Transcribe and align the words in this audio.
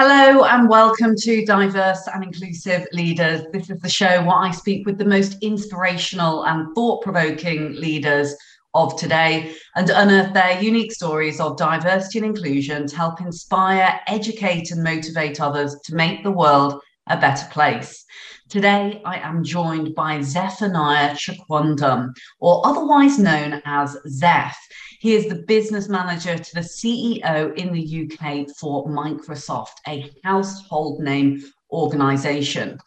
Hello 0.00 0.44
and 0.44 0.68
welcome 0.68 1.16
to 1.16 1.44
Diverse 1.44 2.06
and 2.14 2.22
Inclusive 2.22 2.86
Leaders. 2.92 3.42
This 3.52 3.68
is 3.68 3.80
the 3.80 3.88
show 3.88 4.22
where 4.22 4.36
I 4.36 4.52
speak 4.52 4.86
with 4.86 4.96
the 4.96 5.04
most 5.04 5.36
inspirational 5.42 6.44
and 6.44 6.72
thought 6.76 7.02
provoking 7.02 7.72
leaders 7.72 8.32
of 8.74 8.96
today 8.96 9.56
and 9.74 9.90
unearth 9.90 10.32
their 10.34 10.62
unique 10.62 10.92
stories 10.92 11.40
of 11.40 11.56
diversity 11.56 12.20
and 12.20 12.28
inclusion 12.28 12.86
to 12.86 12.96
help 12.96 13.20
inspire, 13.20 13.98
educate, 14.06 14.70
and 14.70 14.84
motivate 14.84 15.40
others 15.40 15.74
to 15.86 15.96
make 15.96 16.22
the 16.22 16.30
world 16.30 16.80
a 17.08 17.16
better 17.16 17.48
place. 17.50 18.04
Today, 18.48 19.02
I 19.04 19.18
am 19.18 19.42
joined 19.42 19.96
by 19.96 20.20
Zephaniah 20.20 21.16
Chakwandam, 21.16 22.14
or 22.38 22.64
otherwise 22.64 23.18
known 23.18 23.60
as 23.64 23.96
Zeph. 24.06 24.56
He 24.98 25.14
is 25.14 25.28
the 25.28 25.44
business 25.46 25.88
manager 25.88 26.36
to 26.36 26.54
the 26.54 26.60
CEO 26.60 27.54
in 27.56 27.72
the 27.72 28.02
UK 28.04 28.48
for 28.58 28.86
Microsoft, 28.88 29.76
a 29.86 30.10
household 30.24 31.00
name 31.00 31.42
organization. 31.70 32.78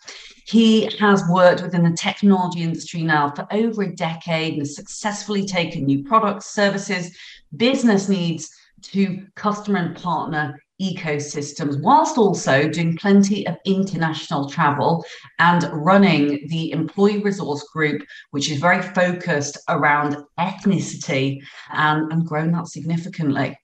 He 0.46 0.94
has 0.98 1.24
worked 1.30 1.62
within 1.62 1.84
the 1.84 1.96
technology 1.96 2.64
industry 2.64 3.04
now 3.04 3.32
for 3.32 3.48
over 3.52 3.84
a 3.84 3.96
decade 3.96 4.54
and 4.54 4.62
has 4.64 4.76
successfully 4.76 5.46
taken 5.46 5.86
new 5.86 6.04
products, 6.04 6.48
services, 6.48 7.16
business 7.56 8.10
needs 8.10 8.52
to 8.82 9.26
customer 9.36 9.80
and 9.80 9.96
partner 9.96 10.61
ecosystems, 10.82 11.82
whilst 11.82 12.18
also 12.18 12.68
doing 12.68 12.98
plenty 12.98 13.46
of 13.48 13.56
international 13.66 14.50
travel 14.50 15.06
and 15.40 15.70
running 15.72 16.48
the 16.48 16.72
employee 16.72 17.22
resource 17.22 17.64
group, 17.74 18.02
which 18.32 18.50
is 18.50 18.60
very 18.60 18.82
focused 18.82 19.58
around 19.70 20.18
ethnicity 20.40 21.40
and, 21.72 22.12
and 22.12 22.26
grown 22.26 22.52
that 22.52 22.68
significantly. 22.68 23.58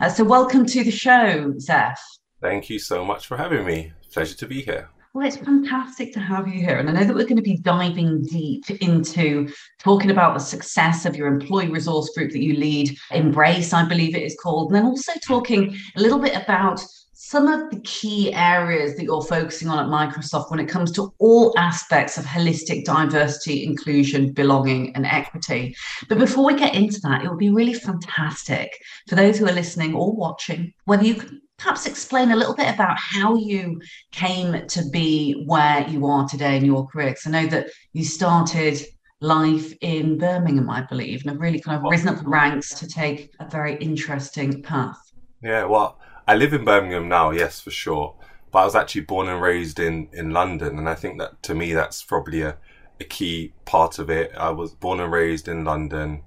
Uh, 0.00 0.08
so, 0.08 0.24
welcome 0.24 0.66
to 0.66 0.84
the 0.84 0.90
show, 0.90 1.54
Zeph. 1.58 2.00
Thank 2.40 2.68
you 2.70 2.78
so 2.78 3.04
much 3.04 3.26
for 3.26 3.36
having 3.36 3.64
me. 3.64 3.92
Pleasure 4.12 4.36
to 4.36 4.46
be 4.46 4.62
here. 4.62 4.90
Well, 5.14 5.24
it's 5.24 5.36
fantastic 5.36 6.12
to 6.14 6.18
have 6.20 6.48
you 6.48 6.54
here. 6.54 6.78
And 6.78 6.90
I 6.90 6.92
know 6.92 7.04
that 7.04 7.14
we're 7.14 7.22
going 7.22 7.36
to 7.36 7.42
be 7.42 7.58
diving 7.58 8.24
deep 8.24 8.68
into 8.82 9.48
talking 9.78 10.10
about 10.10 10.34
the 10.34 10.40
success 10.40 11.06
of 11.06 11.14
your 11.14 11.28
employee 11.28 11.68
resource 11.68 12.10
group 12.16 12.32
that 12.32 12.42
you 12.42 12.56
lead, 12.56 12.98
Embrace, 13.12 13.72
I 13.72 13.84
believe 13.88 14.16
it 14.16 14.24
is 14.24 14.36
called. 14.42 14.72
And 14.72 14.74
then 14.74 14.86
also 14.86 15.12
talking 15.24 15.78
a 15.94 16.00
little 16.00 16.18
bit 16.18 16.34
about 16.34 16.84
some 17.12 17.46
of 17.46 17.70
the 17.70 17.78
key 17.82 18.34
areas 18.34 18.96
that 18.96 19.04
you're 19.04 19.22
focusing 19.22 19.68
on 19.68 19.78
at 19.78 19.86
Microsoft 19.86 20.50
when 20.50 20.58
it 20.58 20.68
comes 20.68 20.90
to 20.92 21.14
all 21.20 21.56
aspects 21.56 22.18
of 22.18 22.24
holistic 22.24 22.84
diversity, 22.84 23.64
inclusion, 23.64 24.32
belonging, 24.32 24.94
and 24.96 25.06
equity. 25.06 25.76
But 26.08 26.18
before 26.18 26.44
we 26.44 26.58
get 26.58 26.74
into 26.74 26.98
that, 27.04 27.24
it 27.24 27.28
would 27.28 27.38
be 27.38 27.50
really 27.50 27.74
fantastic 27.74 28.76
for 29.08 29.14
those 29.14 29.38
who 29.38 29.46
are 29.46 29.52
listening 29.52 29.94
or 29.94 30.12
watching, 30.12 30.72
whether 30.86 31.04
you 31.04 31.14
could 31.14 31.38
perhaps 31.58 31.86
explain 31.86 32.30
a 32.30 32.36
little 32.36 32.54
bit 32.54 32.72
about 32.72 32.98
how 32.98 33.36
you 33.36 33.80
came 34.12 34.66
to 34.66 34.84
be 34.90 35.44
where 35.46 35.86
you 35.88 36.06
are 36.06 36.28
today 36.28 36.56
in 36.56 36.64
your 36.64 36.86
career? 36.86 37.10
Because 37.10 37.26
I 37.26 37.30
know 37.30 37.46
that 37.48 37.70
you 37.92 38.04
started 38.04 38.84
life 39.20 39.72
in 39.80 40.18
Birmingham, 40.18 40.68
I 40.68 40.82
believe, 40.82 41.22
and 41.22 41.30
have 41.30 41.40
really 41.40 41.60
kind 41.60 41.78
of 41.78 41.90
risen 41.90 42.08
up 42.08 42.22
the 42.22 42.28
ranks 42.28 42.74
to 42.74 42.86
take 42.86 43.32
a 43.40 43.48
very 43.48 43.76
interesting 43.76 44.62
path. 44.62 45.12
Yeah, 45.42 45.64
well, 45.64 45.98
I 46.26 46.36
live 46.36 46.52
in 46.52 46.64
Birmingham 46.64 47.08
now, 47.08 47.30
yes, 47.30 47.60
for 47.60 47.70
sure. 47.70 48.14
But 48.50 48.60
I 48.60 48.64
was 48.64 48.74
actually 48.74 49.02
born 49.02 49.28
and 49.28 49.42
raised 49.42 49.80
in, 49.80 50.08
in 50.12 50.30
London, 50.30 50.78
and 50.78 50.88
I 50.88 50.94
think 50.94 51.18
that 51.18 51.42
to 51.44 51.54
me 51.54 51.72
that's 51.72 52.02
probably 52.02 52.42
a, 52.42 52.56
a 53.00 53.04
key 53.04 53.52
part 53.64 53.98
of 53.98 54.10
it. 54.10 54.32
I 54.36 54.50
was 54.50 54.74
born 54.74 55.00
and 55.00 55.12
raised 55.12 55.48
in 55.48 55.64
London, 55.64 56.22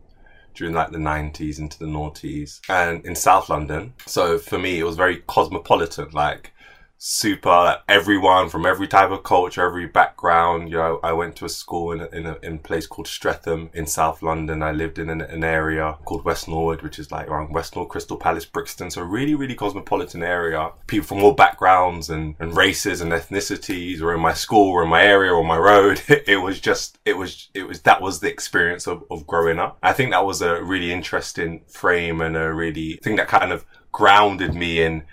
during 0.58 0.74
like 0.74 0.92
the 0.92 0.98
90s 0.98 1.60
into 1.60 1.78
the 1.80 1.86
noughties 1.86 2.60
and 2.68 3.06
in 3.06 3.16
South 3.16 3.50
London. 3.50 3.94
So 4.06 4.38
for 4.38 4.58
me, 4.58 4.80
it 4.80 4.84
was 4.84 4.96
very 4.96 5.18
cosmopolitan. 5.28 6.10
Like 6.12 6.52
super 6.98 7.78
everyone 7.88 8.50
from 8.50 8.66
every 8.66 8.88
type 8.88 9.12
of 9.12 9.24
culture, 9.24 9.66
every 9.66 9.86
background. 9.86 10.70
You 10.70 10.78
know, 10.78 11.00
I 11.04 11.14
went 11.14 11.36
to 11.38 11.46
a 11.46 11.50
school 11.50 11.92
in 11.92 12.02
a, 12.02 12.06
in 12.08 12.26
a, 12.26 12.38
in 12.42 12.56
a 12.56 12.60
place 12.60 12.88
called 12.88 13.08
Streatham 13.08 13.70
in 13.74 13.86
South 13.86 14.22
London. 14.24 14.64
I 14.64 14.72
lived 14.72 14.98
in 14.98 15.10
an, 15.10 15.22
an, 15.22 15.44
area 15.44 15.98
called 16.06 16.26
West 16.26 16.48
Norwood, 16.48 16.82
which 16.82 17.00
is 17.00 17.12
like 17.12 17.28
around 17.28 17.54
West 17.54 17.76
Norwood, 17.76 17.92
Crystal 17.92 18.18
Palace, 18.18 18.46
Brixton. 18.46 18.90
So 18.90 19.04
really, 19.04 19.36
really 19.36 19.56
cosmopolitan 19.56 20.24
area. 20.24 20.72
People 20.88 21.08
from 21.08 21.24
all 21.24 21.34
backgrounds 21.34 22.10
and, 22.10 22.36
and 22.40 22.58
races 22.58 23.02
and 23.02 23.12
ethnicities 23.12 24.02
were 24.02 24.16
in 24.16 24.22
my 24.22 24.34
school 24.34 24.72
or 24.72 24.84
in 24.84 24.90
my 24.90 25.04
area 25.04 25.32
or 25.32 25.44
my 25.44 25.58
road. 25.58 26.02
it 26.10 26.42
was 26.42 26.60
just, 26.60 26.98
it 27.06 27.18
was, 27.18 27.50
it 27.54 27.68
was, 27.68 27.82
that 27.82 28.02
was 28.02 28.20
the 28.20 28.30
experience 28.30 28.88
of, 28.88 29.04
of 29.12 29.28
growing 29.28 29.60
up. 29.60 29.78
I 29.84 29.94
think 29.94 30.12
that 30.12 30.26
was 30.26 30.42
a 30.42 30.64
really 30.64 30.92
interesting 30.92 31.62
frame 31.68 32.22
and 32.22 32.36
a 32.36 32.54
really 32.54 33.00
thing 33.04 33.18
that 33.18 33.28
kind 33.28 33.52
of 33.52 33.66
grounded 33.92 34.54
me 34.54 34.82
in 34.82 35.04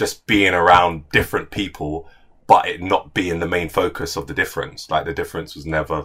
just 0.00 0.24
being 0.26 0.54
around 0.54 1.06
different 1.10 1.50
people, 1.50 2.08
but 2.46 2.66
it 2.66 2.80
not 2.80 3.12
being 3.12 3.38
the 3.38 3.46
main 3.46 3.68
focus 3.68 4.16
of 4.16 4.26
the 4.26 4.32
difference. 4.32 4.88
Like 4.88 5.04
the 5.04 5.12
difference 5.12 5.54
was 5.54 5.66
never, 5.66 6.02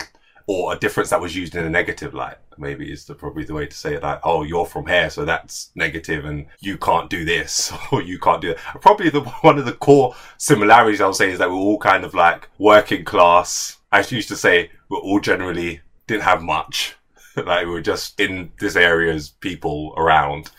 or 0.48 0.74
a 0.74 0.78
difference 0.78 1.12
that 1.12 1.22
was 1.22 1.34
used 1.34 1.56
in 1.56 1.64
a 1.64 1.70
negative 1.70 2.14
light. 2.14 2.36
Maybe 2.58 2.92
is 2.92 3.06
the 3.06 3.16
probably 3.16 3.46
the 3.46 3.54
way 3.54 3.68
to 3.68 3.76
say 3.76 3.94
it. 3.94 4.04
Like, 4.04 4.20
oh, 4.26 4.44
you're 4.44 4.66
from 4.66 4.86
here, 4.86 5.10
so 5.10 5.24
that's 5.24 5.72
negative, 5.76 6.26
and 6.26 6.46
you 6.60 6.78
can't 6.78 7.10
do 7.10 7.24
this, 7.24 7.72
or 7.94 8.02
you 8.02 8.20
can't 8.20 8.42
do 8.42 8.50
that. 8.50 8.82
Probably 8.82 9.10
the 9.10 9.22
one 9.42 9.58
of 9.58 9.64
the 9.66 9.72
core 9.72 10.14
similarities 10.38 11.00
I'll 11.00 11.14
say 11.14 11.32
is 11.32 11.40
that 11.40 11.50
we're 11.50 11.56
all 11.56 11.80
kind 11.80 12.04
of 12.04 12.14
like 12.14 12.50
working 12.60 13.06
class. 13.06 13.78
I 13.94 14.00
used 14.00 14.28
to 14.28 14.36
say 14.36 14.72
we're 14.90 15.00
all 15.00 15.22
generally 15.22 15.80
didn't 16.06 16.24
have 16.24 16.44
much. 16.44 16.98
like 17.38 17.66
we 17.66 17.72
were 17.72 17.82
just 17.82 18.20
in 18.20 18.52
this 18.60 18.76
area 18.76 19.14
as 19.14 19.30
people 19.30 19.94
around 19.96 20.52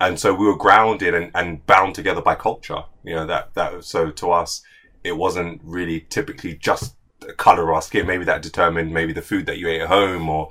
and 0.00 0.18
so 0.18 0.34
we 0.34 0.46
were 0.46 0.56
grounded 0.56 1.14
and, 1.14 1.30
and 1.34 1.64
bound 1.66 1.94
together 1.94 2.22
by 2.22 2.34
culture. 2.34 2.82
You 3.04 3.16
know 3.16 3.26
that 3.26 3.54
that 3.54 3.84
so 3.84 4.10
to 4.10 4.30
us, 4.32 4.62
it 5.04 5.16
wasn't 5.16 5.60
really 5.64 6.00
typically 6.00 6.54
just 6.54 6.96
the 7.20 7.32
color 7.32 7.64
of 7.64 7.70
our 7.70 7.82
skin. 7.82 8.06
Maybe 8.06 8.24
that 8.24 8.42
determined 8.42 8.92
maybe 8.92 9.12
the 9.12 9.22
food 9.22 9.46
that 9.46 9.58
you 9.58 9.68
ate 9.68 9.82
at 9.82 9.88
home 9.88 10.28
or 10.28 10.50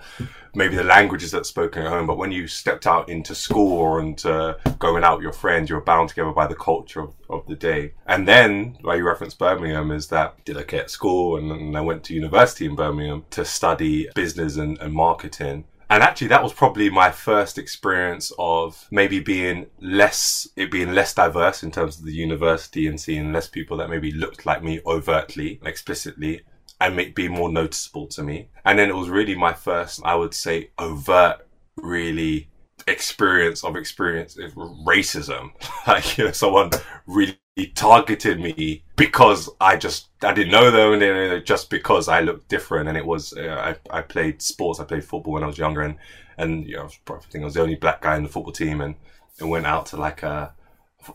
maybe 0.56 0.76
the 0.76 0.84
languages 0.84 1.32
that 1.32 1.46
spoken 1.46 1.84
at 1.84 1.90
home. 1.90 2.08
But 2.08 2.18
when 2.18 2.32
you 2.32 2.48
stepped 2.48 2.88
out 2.88 3.09
into 3.09 3.36
school 3.36 3.78
or 3.78 4.00
into 4.00 4.58
going 4.78 5.04
out 5.04 5.18
with 5.18 5.24
your 5.24 5.34
friends, 5.34 5.70
you 5.70 5.76
were 5.76 5.82
bound 5.82 6.09
together 6.09 6.32
by 6.32 6.48
the 6.48 6.56
culture 6.56 7.02
of, 7.02 7.14
of 7.30 7.48
the 7.48 7.56
day. 7.56 7.94
And 8.06 8.28
then, 8.28 8.78
why 8.82 8.96
you 8.96 9.06
referenced 9.06 9.40
Birmingham, 9.40 9.92
is 9.92 10.08
that 10.08 10.44
did 10.46 10.58
okay 10.58 10.80
at 10.80 10.92
school 10.92 11.38
and, 11.38 11.52
and 11.52 11.78
I 11.78 11.82
went 11.82 12.04
to 12.06 12.14
university 12.14 12.66
in 12.66 12.76
Birmingham 12.76 13.26
to 13.32 13.46
study 13.46 14.09
business 14.16 14.58
and, 14.58 14.78
and 14.80 14.94
marketing. 14.94 15.66
And 15.90 16.04
actually, 16.04 16.28
that 16.28 16.44
was 16.44 16.54
probably 16.54 16.90
my 16.90 17.10
first 17.10 17.58
experience 17.58 18.32
of 18.38 18.88
maybe 18.92 19.20
being 19.20 19.68
less, 19.82 20.48
it 20.56 20.70
being 20.70 20.94
less 20.94 21.16
diverse 21.16 21.64
in 21.64 21.72
terms 21.72 21.98
of 21.98 22.06
the 22.06 22.14
university 22.14 22.86
and 22.86 23.02
seeing 23.02 23.34
less 23.34 23.48
people 23.48 23.78
that 23.78 23.90
maybe 23.90 24.12
looked 24.12 24.46
like 24.46 24.64
me 24.64 24.82
overtly, 24.86 25.60
explicitly, 25.66 26.42
and 26.80 26.96
make, 26.96 27.16
be 27.16 27.28
more 27.28 27.52
noticeable 27.52 28.06
to 28.08 28.24
me. 28.24 28.50
And 28.66 28.78
then 28.78 28.90
it 28.90 28.96
was 28.96 29.10
really 29.10 29.36
my 29.36 29.54
first, 29.54 30.00
I 30.06 30.14
would 30.14 30.36
say, 30.36 30.70
overt, 30.78 31.48
really 31.76 32.50
experience 32.88 33.64
of 33.64 33.76
experience 33.76 34.38
of 34.38 34.54
racism. 34.54 35.52
like, 35.88 36.18
you 36.18 36.26
know, 36.26 36.32
someone 36.32 36.70
really 37.08 37.40
targeted 37.68 38.40
me 38.40 38.84
because 38.96 39.50
I 39.62 39.78
just 39.78 40.09
I 40.22 40.34
didn't 40.34 40.52
know 40.52 40.72
them 40.72 40.94
and 40.94 41.02
then 41.02 41.46
just 41.46 41.70
because 41.70 42.08
I 42.08 42.22
looked 42.22 42.50
different 42.50 42.90
and 42.90 42.97
it 42.97 43.06
was 43.06 43.34
uh, 43.34 43.75
I 43.92 44.00
I 44.00 44.02
played 44.02 44.42
sports 44.42 44.80
I 44.80 44.86
played 44.86 45.03
football 45.03 45.34
when 45.34 45.44
I 45.44 45.47
was 45.47 45.58
younger 45.58 45.81
and 45.81 45.96
and 46.38 46.68
you 46.68 46.78
know 46.78 46.90
I 47.09 47.18
think 47.30 47.42
I 47.42 47.46
was 47.46 47.53
the 47.53 47.62
only 47.62 47.75
black 47.75 48.02
guy 48.02 48.16
in 48.18 48.24
the 48.24 48.30
football 48.30 48.53
team 48.53 48.81
and 48.81 48.96
and 49.40 49.50
went 49.50 49.66
out 49.66 49.88
to 49.88 49.97
like 49.97 50.24
a 50.24 50.53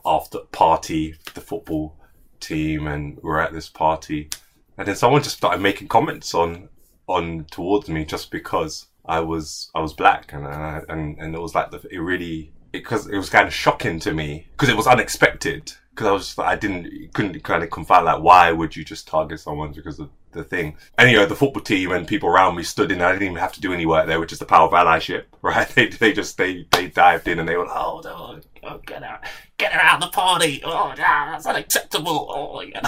after 0.04 0.40
party 0.50 1.14
the 1.34 1.40
football 1.40 1.96
team 2.40 2.86
and 2.86 3.18
we 3.22 3.30
are 3.30 3.40
at 3.40 3.52
this 3.52 3.68
party. 3.68 4.30
And 4.76 4.86
then 4.88 4.96
someone 4.96 5.22
just 5.22 5.36
started 5.36 5.60
making 5.60 5.88
comments 5.88 6.34
on 6.34 6.68
on 7.06 7.44
towards 7.50 7.88
me 7.88 8.04
just 8.04 8.30
because 8.30 8.86
I 9.04 9.20
was 9.20 9.70
I 9.74 9.80
was 9.80 9.92
black 9.92 10.32
and 10.32 10.46
and 10.46 11.18
and 11.18 11.34
it 11.34 11.40
was 11.40 11.54
like 11.54 11.70
the, 11.70 11.86
it 11.90 11.98
really 11.98 12.52
because 12.72 13.06
it, 13.06 13.14
it 13.14 13.18
was 13.18 13.30
kind 13.30 13.46
of 13.46 13.54
shocking 13.54 14.00
to 14.00 14.12
me 14.12 14.46
because 14.52 14.68
it 14.68 14.76
was 14.76 14.86
unexpected 14.86 15.74
because 15.94 16.06
I 16.06 16.12
was 16.12 16.26
just, 16.26 16.38
I 16.40 16.56
didn't 16.56 17.12
couldn't 17.14 17.42
kind 17.44 17.62
of 17.62 17.70
confine 17.70 18.04
like 18.04 18.20
why 18.20 18.50
would 18.50 18.74
you 18.74 18.84
just 18.84 19.06
target 19.06 19.40
someone 19.40 19.72
because 19.72 20.00
of 20.00 20.10
the 20.34 20.44
thing. 20.44 20.76
Anyway, 20.98 21.24
the 21.24 21.34
football 21.34 21.62
team 21.62 21.92
and 21.92 22.06
people 22.06 22.28
around 22.28 22.56
me 22.56 22.62
stood 22.62 22.92
in. 22.92 23.00
I 23.00 23.12
didn't 23.12 23.22
even 23.22 23.36
have 23.36 23.52
to 23.54 23.60
do 23.60 23.72
any 23.72 23.86
work 23.86 24.06
there, 24.06 24.20
which 24.20 24.32
is 24.32 24.38
the 24.38 24.44
power 24.44 24.66
of 24.66 24.72
allyship, 24.72 25.24
right? 25.42 25.68
They 25.68 25.86
they 25.86 26.12
just 26.12 26.36
they 26.36 26.66
they 26.72 26.88
dived 26.88 27.28
in 27.28 27.38
and 27.38 27.48
they 27.48 27.56
were 27.56 27.66
oh 27.68 28.02
no, 28.04 28.40
oh, 28.64 28.78
get 28.84 29.02
out, 29.02 29.24
get 29.56 29.72
her 29.72 29.80
out 29.80 30.02
of 30.02 30.10
the 30.10 30.14
party. 30.14 30.60
Oh 30.64 30.92
yeah, 30.98 31.30
that's 31.30 31.46
unacceptable. 31.46 32.26
Oh 32.28 32.60
yeah, 32.60 32.86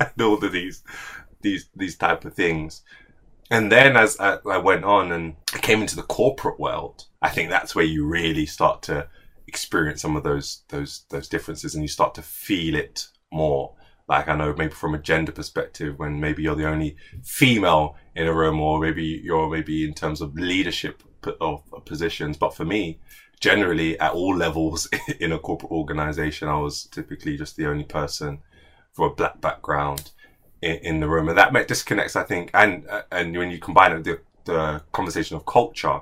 and 0.00 0.10
all 0.22 0.42
of 0.42 0.52
these 0.52 0.82
these 1.42 1.68
these 1.76 1.96
type 1.96 2.24
of 2.24 2.34
things. 2.34 2.82
And 3.50 3.70
then 3.70 3.96
as 3.96 4.18
I, 4.18 4.38
I 4.50 4.56
went 4.56 4.84
on 4.84 5.12
and 5.12 5.36
I 5.52 5.58
came 5.58 5.82
into 5.82 5.96
the 5.96 6.02
corporate 6.02 6.58
world, 6.58 7.04
I 7.20 7.28
think 7.28 7.50
that's 7.50 7.74
where 7.74 7.84
you 7.84 8.06
really 8.06 8.46
start 8.46 8.82
to 8.84 9.08
experience 9.54 10.02
some 10.02 10.16
of 10.16 10.24
those 10.24 10.62
those 10.68 11.04
those 11.10 11.28
differences 11.28 11.74
and 11.74 11.84
you 11.84 11.88
start 11.88 12.14
to 12.14 12.22
feel 12.22 12.74
it 12.74 13.08
more. 13.32 13.74
Like 14.08 14.28
I 14.28 14.36
know 14.36 14.54
maybe 14.56 14.74
from 14.74 14.94
a 14.94 14.98
gender 14.98 15.32
perspective 15.32 15.98
when 15.98 16.20
maybe 16.20 16.42
you're 16.42 16.56
the 16.56 16.68
only 16.68 16.96
female 17.22 17.96
in 18.14 18.26
a 18.26 18.34
room 18.34 18.60
or 18.60 18.80
maybe 18.80 19.20
you're 19.24 19.48
maybe 19.48 19.84
in 19.84 19.94
terms 19.94 20.20
of 20.20 20.34
leadership 20.34 21.02
of 21.40 21.62
positions. 21.84 22.36
But 22.36 22.54
for 22.54 22.64
me 22.64 23.00
generally 23.40 23.98
at 24.00 24.12
all 24.12 24.36
levels 24.46 24.88
in 25.20 25.32
a 25.32 25.38
corporate 25.38 25.72
organization 25.72 26.48
I 26.48 26.58
was 26.58 26.84
typically 26.86 27.36
just 27.36 27.56
the 27.56 27.66
only 27.66 27.84
person 27.84 28.40
for 28.92 29.06
a 29.06 29.14
black 29.14 29.40
background 29.40 30.10
in, 30.64 30.76
in 30.76 31.00
the 31.00 31.08
room, 31.08 31.28
and 31.28 31.38
that 31.38 31.68
disconnects, 31.68 32.16
I 32.16 32.24
think, 32.24 32.50
and 32.54 32.88
uh, 32.88 33.02
and 33.12 33.36
when 33.36 33.50
you 33.50 33.58
combine 33.58 33.92
it 33.92 33.96
with 33.96 34.04
the, 34.04 34.20
the 34.44 34.82
conversation 34.92 35.36
of 35.36 35.44
culture, 35.46 36.00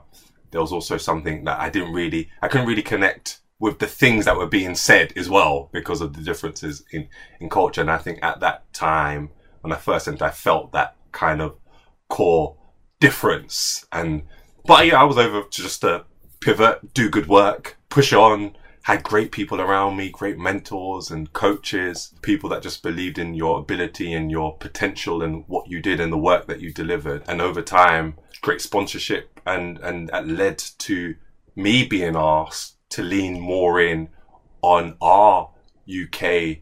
there 0.50 0.60
was 0.60 0.72
also 0.72 0.96
something 0.96 1.44
that 1.44 1.58
I 1.58 1.68
didn't 1.68 1.92
really, 1.92 2.30
I 2.40 2.48
couldn't 2.48 2.68
really 2.68 2.82
connect 2.82 3.40
with 3.62 3.78
the 3.78 3.86
things 3.86 4.24
that 4.24 4.36
were 4.36 4.44
being 4.44 4.74
said 4.74 5.12
as 5.14 5.30
well 5.30 5.70
because 5.72 6.00
of 6.00 6.14
the 6.14 6.20
differences 6.20 6.82
in, 6.90 7.08
in 7.38 7.48
culture. 7.48 7.80
And 7.80 7.92
I 7.92 7.96
think 7.96 8.18
at 8.20 8.40
that 8.40 8.70
time, 8.72 9.30
when 9.60 9.72
I 9.72 9.76
first 9.76 10.08
entered, 10.08 10.24
I 10.24 10.30
felt 10.30 10.72
that 10.72 10.96
kind 11.12 11.40
of 11.40 11.54
core 12.08 12.56
difference. 12.98 13.86
And, 13.92 14.24
but 14.64 14.84
yeah, 14.84 15.00
I 15.00 15.04
was 15.04 15.16
over 15.16 15.44
to 15.44 15.62
just 15.62 15.82
to 15.82 16.06
pivot, 16.40 16.92
do 16.92 17.08
good 17.08 17.28
work, 17.28 17.78
push 17.88 18.12
on, 18.12 18.56
had 18.82 19.04
great 19.04 19.30
people 19.30 19.60
around 19.60 19.96
me, 19.96 20.10
great 20.10 20.38
mentors 20.38 21.12
and 21.12 21.32
coaches, 21.32 22.12
people 22.20 22.50
that 22.50 22.64
just 22.64 22.82
believed 22.82 23.16
in 23.16 23.32
your 23.34 23.60
ability 23.60 24.12
and 24.12 24.28
your 24.28 24.56
potential 24.56 25.22
and 25.22 25.44
what 25.46 25.70
you 25.70 25.80
did 25.80 26.00
and 26.00 26.12
the 26.12 26.18
work 26.18 26.48
that 26.48 26.60
you 26.60 26.72
delivered. 26.72 27.22
And 27.28 27.40
over 27.40 27.62
time, 27.62 28.16
great 28.40 28.60
sponsorship 28.60 29.38
and, 29.46 29.78
and 29.78 30.08
that 30.08 30.26
led 30.26 30.58
to 30.58 31.14
me 31.54 31.86
being 31.86 32.16
asked 32.16 32.76
to 32.92 33.02
lean 33.02 33.40
more 33.40 33.80
in 33.80 34.08
on 34.62 34.96
our 35.00 35.50
UK 35.88 36.58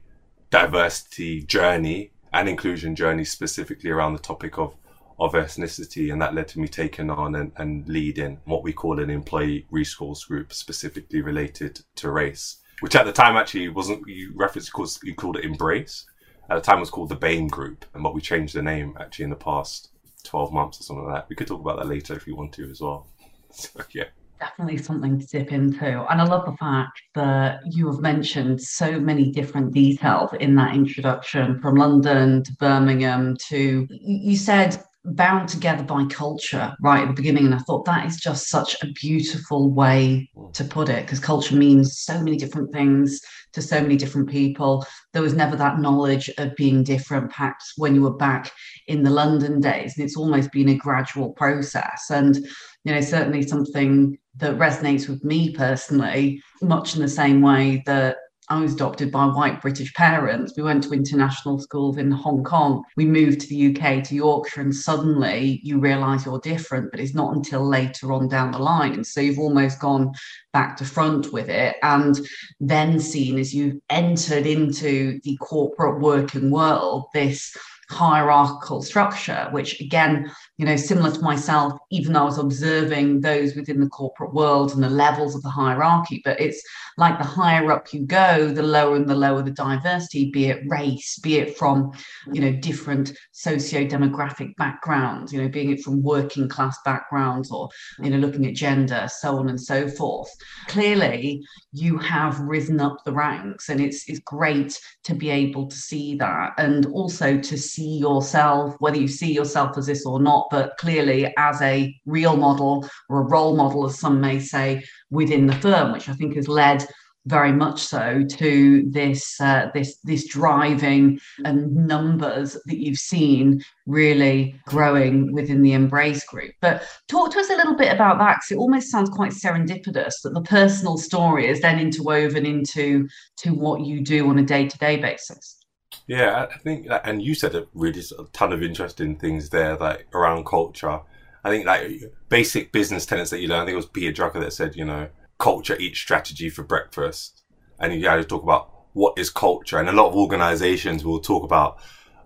diversity 0.51 1.43
journey 1.43 2.11
and 2.33 2.49
inclusion 2.49 2.97
journey 2.97 3.25
specifically 3.25 3.91
around 3.91 4.15
the 4.15 4.19
topic 4.19 4.59
of 4.59 4.75
of 5.19 5.33
ethnicity. 5.33 6.11
And 6.11 6.23
that 6.23 6.35
led 6.35 6.49
to 6.49 6.61
me 6.61 6.67
taking 6.67 7.11
on 7.11 7.35
and, 7.35 7.53
and 7.57 7.87
leading 7.87 8.39
what 8.47 8.63
we 8.63 8.73
call 8.73 8.99
an 8.99 9.11
employee 9.11 9.67
resource 9.71 10.25
group 10.25 10.53
specifically 10.53 11.21
related 11.21 11.81
to 11.97 12.11
race 12.11 12.57
which 12.81 12.97
at 12.97 13.05
the 13.07 13.13
time 13.13 13.37
actually 13.37 13.69
wasn't 13.69 14.07
you 14.09 14.33
referenced 14.35 14.73
called 14.73 14.99
you 15.03 15.15
called 15.15 15.37
it 15.37 15.45
embrace. 15.45 16.07
At 16.49 16.57
the 16.57 16.61
time 16.63 16.79
it 16.79 16.81
was 16.81 16.91
called 16.91 17.11
the 17.11 17.17
BAME 17.17 17.49
group 17.49 17.85
and 17.95 18.03
what 18.03 18.15
we 18.15 18.21
changed 18.21 18.55
the 18.55 18.63
name 18.63 18.97
actually 18.99 19.25
in 19.25 19.31
the 19.31 19.37
past 19.37 19.91
12 20.25 20.53
months 20.53 20.81
or 20.81 20.83
something 20.83 21.05
like 21.05 21.15
that. 21.15 21.29
We 21.29 21.37
could 21.37 21.47
talk 21.47 21.61
about 21.61 21.79
that 21.79 21.87
later 21.87 22.15
if 22.15 22.27
you 22.27 22.35
want 22.35 22.53
to 22.55 22.69
as 22.71 22.81
well. 22.81 23.07
So 23.53 23.81
yeah 23.91 24.05
definitely 24.41 24.79
something 24.79 25.21
to 25.21 25.27
dip 25.27 25.53
into. 25.53 26.05
And 26.11 26.21
I 26.21 26.25
love 26.25 26.47
the 26.47 26.57
fact 26.57 27.01
that 27.15 27.61
you 27.67 27.87
have 27.91 28.01
mentioned 28.01 28.61
so 28.61 28.99
many 28.99 29.31
different 29.31 29.73
details 29.73 30.31
in 30.41 30.57
that 30.57 30.75
introduction 30.75 31.61
from 31.61 31.77
London 31.77 32.43
to 32.43 32.53
Birmingham 32.55 33.37
to, 33.49 33.87
you 33.91 34.37
said, 34.37 34.83
bound 35.05 35.49
together 35.49 35.83
by 35.83 36.05
culture 36.07 36.75
right 36.83 37.03
at 37.03 37.09
the 37.09 37.15
beginning. 37.15 37.47
And 37.47 37.55
I 37.55 37.59
thought 37.59 37.85
that 37.87 38.07
is 38.07 38.19
just 38.19 38.49
such 38.49 38.77
a 38.83 38.93
beautiful 38.93 39.71
way 39.71 40.29
to 40.53 40.65
put 40.65 40.89
it 40.89 41.07
because 41.07 41.21
culture 41.21 41.57
means 41.57 41.99
so 41.99 42.19
many 42.19 42.37
different 42.37 42.73
things 42.73 43.21
to 43.53 43.63
so 43.63 43.81
many 43.81 43.97
different 43.97 44.29
people. 44.29 44.85
There 45.13 45.23
was 45.23 45.35
never 45.35 45.57
that 45.57 45.81
knowledge 45.81 46.31
of 46.39 46.55
being 46.57 46.85
different, 46.85 47.31
perhaps 47.31 47.73
when 47.77 47.95
you 47.95 48.03
were 48.03 48.15
back 48.15 48.53
in 48.87 49.03
the 49.03 49.11
London 49.11 49.61
days. 49.61 49.97
And 49.97 50.05
it's 50.05 50.17
almost 50.17 50.53
been 50.53 50.69
a 50.69 50.75
gradual 50.75 51.33
process. 51.33 52.11
And, 52.11 52.47
you 52.85 52.95
know, 52.95 53.01
certainly 53.01 53.43
something 53.43 54.19
that 54.37 54.59
resonates 54.59 55.09
with 55.09 55.25
me 55.25 55.53
personally, 55.53 56.43
much 56.63 56.97
in 56.97 57.03
the 57.03 57.09
same 57.09 57.43
way 57.43 57.83
that 57.87 58.17
I 58.51 58.59
was 58.59 58.75
adopted 58.75 59.13
by 59.13 59.27
white 59.27 59.63
British 59.63 59.95
parents. 59.95 60.55
We 60.57 60.65
went 60.65 60.83
to 60.83 60.93
international 60.93 61.61
schools 61.61 61.99
in 61.99 62.11
Hong 62.11 62.43
Kong. 62.43 62.83
We 62.97 63.05
moved 63.07 63.41
to 63.43 63.47
the 63.47 63.69
UK, 63.69 64.03
to 64.05 64.15
Yorkshire, 64.17 64.63
and 64.63 64.75
suddenly 64.75 65.61
you 65.63 65.79
realize 65.79 66.25
you're 66.25 66.41
different, 66.41 66.91
but 66.91 66.99
it's 66.99 67.15
not 67.15 67.37
until 67.37 67.65
later 67.65 68.13
on 68.13 68.27
down 68.27 68.51
the 68.51 68.59
line. 68.59 68.95
And 68.95 69.07
So 69.07 69.21
you've 69.21 69.39
almost 69.39 69.79
gone 69.79 70.13
back 70.53 70.77
to 70.79 70.85
front 70.85 71.33
with 71.33 71.49
it 71.49 71.77
and 71.85 72.19
then 72.59 72.99
seen 72.99 73.39
as 73.39 73.55
you've 73.55 73.81
entered 73.89 74.47
into 74.47 75.21
the 75.23 75.37
corporate 75.37 76.01
working 76.01 76.51
world 76.51 77.05
this 77.15 77.57
hierarchical 77.89 78.83
structure, 78.83 79.49
which 79.53 79.81
again, 79.81 80.31
you 80.61 80.67
know, 80.67 80.77
similar 80.77 81.11
to 81.11 81.23
myself, 81.23 81.73
even 81.91 82.13
though 82.13 82.21
I 82.21 82.25
was 82.25 82.37
observing 82.37 83.23
those 83.23 83.57
within 83.57 83.81
the 83.81 83.89
corporate 83.89 84.35
world 84.35 84.75
and 84.75 84.83
the 84.83 84.91
levels 84.91 85.35
of 85.35 85.41
the 85.41 85.49
hierarchy, 85.49 86.21
but 86.23 86.39
it's 86.39 86.63
like 86.99 87.17
the 87.17 87.25
higher 87.25 87.73
up 87.73 87.95
you 87.95 88.05
go, 88.05 88.47
the 88.49 88.63
lower 88.63 88.95
and 88.95 89.09
the 89.09 89.15
lower 89.15 89.41
the 89.41 89.53
diversity, 89.53 90.31
be 90.31 90.51
it 90.51 90.63
race, 90.69 91.19
be 91.21 91.39
it 91.39 91.57
from, 91.57 91.93
you 92.31 92.43
know, 92.43 92.53
different 92.53 93.11
socio-demographic 93.33 94.55
backgrounds, 94.57 95.33
you 95.33 95.41
know, 95.41 95.49
being 95.49 95.71
it 95.71 95.81
from 95.81 96.03
working 96.03 96.47
class 96.47 96.77
backgrounds 96.85 97.51
or, 97.51 97.71
you 97.99 98.11
know, 98.11 98.19
looking 98.19 98.45
at 98.45 98.55
gender, 98.55 99.09
so 99.11 99.39
on 99.39 99.49
and 99.49 99.59
so 99.59 99.89
forth. 99.89 100.29
Clearly, 100.69 101.43
you 101.73 101.97
have 101.97 102.39
risen 102.41 102.83
up 102.83 102.99
the 103.07 103.13
ranks 103.13 103.71
and 103.71 103.81
it's 103.81 104.07
it's 104.11 104.21
great 104.21 104.79
to 105.05 105.15
be 105.15 105.31
able 105.31 105.69
to 105.69 105.77
see 105.77 106.17
that 106.17 106.53
and 106.59 106.85
also 106.87 107.39
to 107.39 107.57
see 107.57 107.97
yourself, 107.97 108.77
whether 108.81 108.99
you 108.99 109.09
see 109.09 109.33
yourself 109.33 109.79
as 109.79 109.87
this 109.87 110.05
or 110.05 110.21
not, 110.21 110.50
but 110.51 110.77
clearly 110.79 111.33
as 111.37 111.61
a 111.63 111.95
real 112.07 112.37
model 112.37 112.89
or 113.09 113.21
a 113.21 113.29
role 113.29 113.57
model, 113.57 113.87
as 113.87 113.99
some 113.99 114.21
may 114.21 114.39
say, 114.39 114.85
within 115.11 115.47
the 115.47 115.55
firm, 115.55 115.93
which 115.93 116.09
I 116.09 116.15
think 116.15 116.37
has 116.37 116.49
led 116.49 116.87
very 117.27 117.53
much 117.53 117.81
so 117.81 118.25
to 118.25 118.83
this 118.91 119.41
uh, 119.41 119.71
this 119.75 119.99
this 120.05 120.27
driving 120.27 121.21
and 121.45 121.75
numbers 121.87 122.57
that 122.65 122.79
you've 122.79 122.99
seen 122.99 123.63
really 123.87 124.59
growing 124.67 125.33
within 125.33 125.63
the 125.63 125.73
embrace 125.73 126.25
group. 126.25 126.55
But 126.61 126.83
talk 127.09 127.33
to 127.33 127.41
us 127.41 127.51
a 127.51 127.57
little 127.57 127.77
bit 127.77 127.93
about 127.93 128.19
that 128.19 128.37
because 128.37 128.53
it 128.53 128.59
almost 128.59 128.91
sounds 128.91 129.11
quite 129.11 129.33
serendipitous 129.33 130.23
that 130.23 130.33
the 130.33 130.43
personal 130.43 130.97
story 130.97 131.47
is 131.47 131.61
then 131.61 131.79
interwoven 131.79 132.47
into 132.47 133.07
to 133.39 133.51
what 133.51 133.83
you 133.83 134.01
do 134.01 134.29
on 134.29 134.39
a 134.39 134.43
day-to-day 134.43 134.97
basis 134.97 135.60
yeah 136.07 136.47
i 136.53 136.59
think 136.59 136.87
and 137.05 137.23
you 137.23 137.35
said 137.35 137.55
a 137.55 137.67
really 137.75 138.03
a 138.19 138.25
ton 138.33 138.53
of 138.53 138.63
interesting 138.63 139.17
things 139.17 139.51
there 139.51 139.77
like 139.77 140.07
around 140.15 140.47
culture 140.47 141.01
i 141.45 141.51
think 141.51 141.67
like 141.67 142.03
basic 142.29 142.71
business 142.73 143.07
tenets 143.07 143.31
that 143.31 143.41
you 143.41 143.49
learn 143.49 143.61
i 143.61 143.65
think 143.65 143.73
it 143.73 143.77
was 143.77 143.87
peter 143.87 144.23
drucker 144.23 144.41
that 144.41 144.53
said 144.53 144.77
you 144.77 144.85
know 144.85 145.09
culture 145.41 145.77
eats 145.81 145.99
strategy 145.99 146.49
for 146.49 146.63
breakfast. 146.63 147.43
And 147.81 147.93
you 147.93 148.03
to 148.03 148.25
talk 148.25 148.45
about 148.45 148.71
what 148.93 149.19
is 149.19 149.31
culture. 149.31 149.79
And 149.79 149.89
a 149.89 149.93
lot 149.93 150.11
of 150.11 150.15
organizations 150.15 151.05
will 151.05 151.19
talk 151.19 151.43
about, 151.43 151.79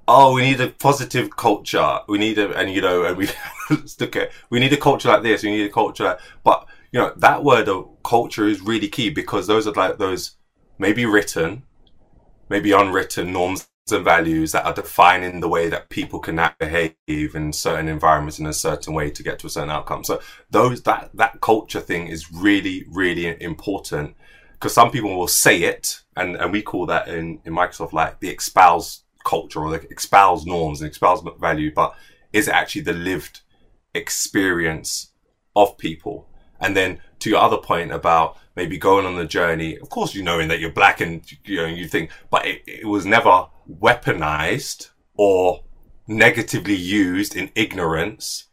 oh, 0.06 0.34
we 0.34 0.42
need 0.42 0.60
a 0.60 0.68
positive 0.68 1.34
culture. 1.36 2.00
We 2.08 2.18
need 2.18 2.38
a, 2.38 2.54
and 2.58 2.70
you 2.70 2.82
know, 2.82 3.04
and 3.04 3.16
we 3.16 3.28
look 4.00 4.16
at, 4.16 4.32
we 4.50 4.58
need 4.58 4.72
a 4.74 4.76
culture 4.76 5.08
like 5.08 5.22
this. 5.22 5.42
We 5.42 5.52
need 5.52 5.66
a 5.66 5.72
culture 5.72 6.18
but 6.42 6.66
you 6.92 7.00
know, 7.00 7.12
that 7.16 7.42
word 7.42 7.68
of 7.68 7.88
culture 8.04 8.46
is 8.46 8.60
really 8.60 8.88
key 8.88 9.10
because 9.10 9.46
those 9.46 9.66
are 9.66 9.72
like 9.72 9.98
those 9.98 10.36
maybe 10.78 11.06
written, 11.06 11.64
maybe 12.48 12.72
unwritten 12.72 13.32
norms 13.32 13.68
and 13.90 14.04
values 14.04 14.52
that 14.52 14.64
are 14.64 14.72
defining 14.72 15.40
the 15.40 15.48
way 15.48 15.68
that 15.68 15.90
people 15.90 16.18
can 16.18 16.40
behave 16.58 16.94
in 17.06 17.52
certain 17.52 17.88
environments 17.88 18.38
in 18.38 18.46
a 18.46 18.52
certain 18.52 18.94
way 18.94 19.10
to 19.10 19.22
get 19.22 19.38
to 19.38 19.46
a 19.46 19.50
certain 19.50 19.70
outcome. 19.70 20.04
So 20.04 20.20
those 20.50 20.82
that 20.82 21.10
that 21.14 21.40
culture 21.42 21.80
thing 21.80 22.06
is 22.06 22.32
really 22.32 22.86
really 22.90 23.40
important 23.42 24.16
because 24.52 24.72
some 24.72 24.90
people 24.90 25.14
will 25.14 25.28
say 25.28 25.62
it, 25.62 26.00
and 26.16 26.36
and 26.36 26.50
we 26.50 26.62
call 26.62 26.86
that 26.86 27.08
in 27.08 27.40
in 27.44 27.52
Microsoft 27.52 27.92
like 27.92 28.20
the 28.20 28.30
espouse 28.30 29.04
culture 29.24 29.60
or 29.60 29.70
the 29.70 29.86
espouse 29.90 30.46
norms 30.46 30.80
and 30.80 30.90
espouse 30.90 31.22
value, 31.38 31.72
but 31.74 31.94
is 32.32 32.48
it 32.48 32.54
actually 32.54 32.82
the 32.82 32.92
lived 32.92 33.42
experience 33.94 35.12
of 35.54 35.76
people? 35.76 36.26
And 36.64 36.74
then 36.74 36.98
to 37.18 37.28
your 37.28 37.40
other 37.40 37.58
point 37.58 37.92
about 37.92 38.38
maybe 38.56 38.78
going 38.78 39.04
on 39.04 39.16
the 39.16 39.26
journey, 39.26 39.76
of 39.76 39.90
course, 39.90 40.14
you 40.14 40.22
knowing 40.22 40.48
that 40.48 40.60
you're 40.60 40.72
black 40.72 41.02
and 41.02 41.22
you 41.44 41.58
know 41.58 41.66
you 41.66 41.86
think, 41.86 42.10
but 42.30 42.46
it, 42.46 42.62
it 42.66 42.86
was 42.86 43.04
never 43.04 43.48
weaponized 43.70 44.88
or 45.14 45.62
negatively 46.08 46.74
used 46.74 47.36
in 47.36 47.50
ignorance 47.54 48.44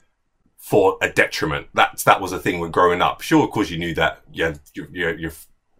for 0.57 0.97
a 1.01 1.09
detriment. 1.09 1.67
That's 1.73 2.03
that 2.03 2.19
was 2.19 2.33
a 2.33 2.39
thing 2.39 2.59
when 2.59 2.71
growing 2.71 3.01
up. 3.01 3.21
Sure, 3.21 3.45
of 3.45 3.51
course, 3.51 3.69
you 3.69 3.77
knew 3.77 3.95
that. 3.95 4.19
Yeah, 4.33 4.55
your, 4.73 4.87
your, 4.91 5.17
your 5.17 5.31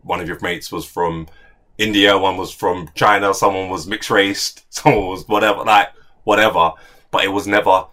one 0.04 0.22
of 0.22 0.30
your 0.30 0.40
mates 0.40 0.72
was 0.72 0.86
from 0.86 1.28
India, 1.78 2.18
one 2.18 2.38
was 2.38 2.52
from 2.52 2.90
China, 2.96 3.34
someone 3.34 3.70
was 3.70 3.88
mixed 3.88 4.10
race, 4.10 4.56
someone 4.70 5.08
was 5.08 5.28
whatever, 5.28 5.66
like 5.66 5.90
whatever. 6.24 6.72
But 7.12 7.26
it 7.26 7.34
was 7.34 7.46
never 7.46 7.88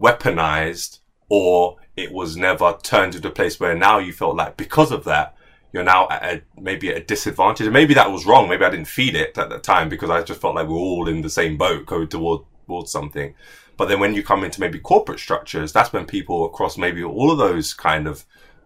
weaponized, 0.00 1.00
or 1.28 1.78
it 2.02 2.12
was 2.12 2.36
never 2.36 2.76
turned 2.82 3.12
to 3.12 3.20
the 3.20 3.30
place 3.30 3.58
where 3.58 3.74
now 3.74 3.98
you 3.98 4.12
felt 4.12 4.36
like 4.36 4.56
because 4.56 4.92
of 4.92 5.04
that 5.04 5.36
you're 5.72 5.84
now 5.84 6.08
at 6.08 6.24
a, 6.24 6.42
maybe 6.58 6.90
at 6.90 6.96
a 6.96 7.04
disadvantage. 7.04 7.66
And 7.66 7.72
maybe 7.72 7.94
that 7.94 8.10
was 8.10 8.26
wrong. 8.26 8.48
Maybe 8.48 8.64
I 8.64 8.70
didn't 8.70 8.88
feed 8.88 9.14
it 9.14 9.36
at 9.38 9.50
the 9.50 9.58
time 9.58 9.88
because 9.88 10.10
I 10.10 10.22
just 10.22 10.40
felt 10.40 10.54
like 10.54 10.66
we 10.66 10.74
are 10.74 10.76
all 10.76 11.08
in 11.08 11.22
the 11.22 11.30
same 11.30 11.56
boat 11.56 11.86
going 11.86 12.08
toward, 12.08 12.42
towards 12.66 12.90
something. 12.90 13.34
But 13.76 13.88
then 13.88 14.00
when 14.00 14.14
you 14.14 14.22
come 14.22 14.44
into 14.44 14.60
maybe 14.60 14.78
corporate 14.78 15.20
structures, 15.20 15.72
that's 15.72 15.92
when 15.92 16.06
people 16.06 16.44
across 16.44 16.76
maybe 16.76 17.02
all 17.02 17.30
of 17.30 17.38
those 17.38 17.72
kind 17.72 18.06
of 18.06 18.24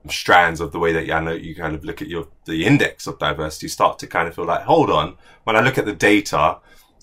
strands 0.08 0.60
of 0.60 0.72
the 0.72 0.78
way 0.78 0.92
that 0.92 1.06
you, 1.06 1.20
know, 1.20 1.32
you 1.32 1.54
kind 1.54 1.74
of 1.74 1.84
look 1.84 2.02
at 2.02 2.08
your, 2.08 2.26
the 2.46 2.64
index 2.64 3.06
of 3.06 3.18
diversity 3.18 3.68
start 3.68 3.98
to 3.98 4.06
kind 4.06 4.28
of 4.28 4.34
feel 4.34 4.46
like, 4.46 4.62
hold 4.62 4.90
on, 4.90 5.16
when 5.44 5.56
I 5.56 5.60
look 5.60 5.78
at 5.78 5.84
the 5.84 5.94
data, 5.94 6.58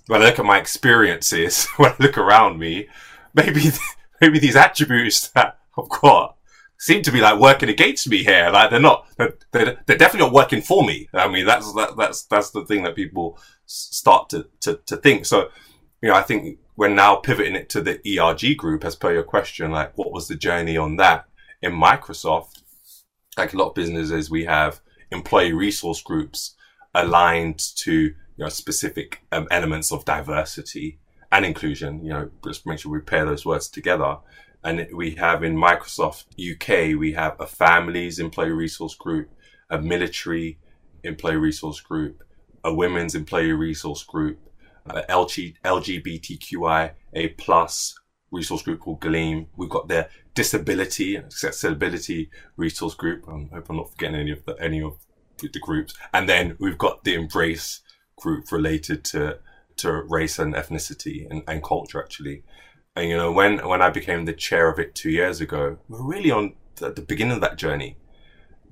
when 0.08 0.22
I 0.22 0.26
look 0.26 0.40
at 0.40 0.46
my 0.46 0.58
experiences, 0.58 1.66
when 1.78 1.92
I 1.92 1.96
look 2.00 2.18
around 2.18 2.60
me, 2.60 2.88
maybe, 3.34 3.66
maybe 4.22 4.40
these 4.40 4.56
attributes 4.56 5.30
that 5.30 5.60
I've 5.78 5.90
got 5.90 6.38
seem 6.82 7.04
to 7.04 7.12
be 7.12 7.22
like 7.22 7.40
working 7.40 7.70
against 7.70 8.10
me 8.10 8.24
here. 8.24 8.50
Like 8.52 8.72
they're 8.72 8.80
not, 8.80 9.08
they're, 9.16 9.36
they're, 9.52 9.76
definitely 9.86 10.22
not 10.22 10.34
working 10.34 10.64
for 10.64 10.84
me. 10.84 11.08
I 11.14 11.28
mean, 11.28 11.46
that's, 11.46 11.72
that, 11.74 11.96
that's, 11.96 12.24
that's 12.24 12.50
the 12.50 12.66
thing 12.66 12.82
that 12.82 12.96
people 12.96 13.38
start 13.68 14.30
to, 14.30 14.48
to, 14.62 14.80
to 14.88 14.98
think. 14.98 15.28
So, 15.28 15.50
you 16.02 16.10
know, 16.10 16.16
I 16.16 16.24
think 16.24 16.58
we're 16.76 16.88
now 16.88 17.18
pivoting 17.18 17.56
it 17.56 17.70
to 17.70 17.82
the 17.82 18.00
ERG 18.20 18.58
group 18.58 18.84
as 18.84 18.96
per 18.96 19.14
your 19.14 19.22
question, 19.22 19.70
like 19.70 19.96
what 19.96 20.12
was 20.12 20.28
the 20.28 20.34
journey 20.34 20.76
on 20.76 20.96
that 20.96 21.26
in 21.62 21.72
Microsoft? 21.72 22.64
Like 23.38 23.54
a 23.54 23.58
lot 23.58 23.70
of 23.70 23.76
businesses, 23.76 24.32
we 24.32 24.46
have 24.46 24.82
employee 25.12 25.54
resource 25.54 26.02
groups 26.02 26.56
aligned 26.96 27.60
to, 27.76 27.94
you 27.94 28.16
know, 28.38 28.50
specific 28.50 29.22
um, 29.32 29.48
elements 29.52 29.92
of 29.92 30.04
diversity 30.04 30.98
and 31.32 31.46
inclusion, 31.46 32.04
you 32.04 32.12
know, 32.12 32.32
just 32.44 32.66
make 32.66 32.80
sure 32.80 32.92
we 32.92 33.02
pair 33.02 33.24
those 33.24 33.46
words 33.46 33.70
together. 33.70 34.18
And 34.64 34.88
we 34.94 35.12
have 35.16 35.44
in 35.44 35.56
Microsoft 35.56 36.26
UK, 36.40 36.98
we 37.00 37.14
have 37.14 37.36
a 37.40 37.48
families 37.48 38.20
employee 38.20 38.52
resource 38.52 38.96
group, 38.96 39.30
a 39.70 39.82
military 39.82 40.60
employee 41.04 41.38
resource 41.38 41.80
group, 41.80 42.24
a 42.64 42.74
women's 42.74 43.16
employee 43.16 43.54
resource 43.54 44.04
group, 44.04 44.40
uh, 44.90 45.02
LG, 45.10 45.56
LGBTQIA 45.64 47.38
plus 47.38 47.96
resource 48.32 48.62
group 48.62 48.80
called 48.80 49.02
Gleam. 49.02 49.48
We've 49.58 49.70
got 49.70 49.88
the 49.88 50.10
disability 50.34 51.18
accessibility 51.18 52.30
resource 52.56 52.94
group. 52.94 53.26
I 53.28 53.56
hope 53.56 53.70
I'm 53.70 53.78
not 53.78 53.92
forgetting 53.92 54.20
any 54.20 54.32
of 54.32 54.46
the, 54.46 54.56
any 54.60 54.82
of 54.82 54.98
the 55.40 55.60
groups. 55.60 55.94
And 56.14 56.30
then 56.30 56.56
we've 56.60 56.78
got 56.78 57.04
the 57.04 57.16
Embrace 57.16 57.82
group 58.18 58.52
related 58.52 59.04
to, 59.06 59.40
to 59.78 60.04
race 60.08 60.40
and 60.40 60.54
ethnicity 60.54 61.30
and, 61.30 61.44
and 61.48 61.64
culture 61.64 62.02
actually. 62.02 62.44
And 62.96 63.10
you 63.10 63.16
know, 63.16 63.32
when, 63.32 63.66
when 63.66 63.82
I 63.82 63.90
became 63.90 64.26
the 64.26 64.34
chair 64.34 64.70
of 64.70 64.78
it 64.78 64.96
two 64.96 65.10
years 65.10 65.40
ago, 65.40 65.78
we're 65.88 66.04
really 66.04 66.32
on 66.32 66.54
the, 66.76 66.92
the 66.92 67.02
beginning 67.02 67.36
of 67.36 67.42
that 67.42 67.58
journey. 67.58 67.96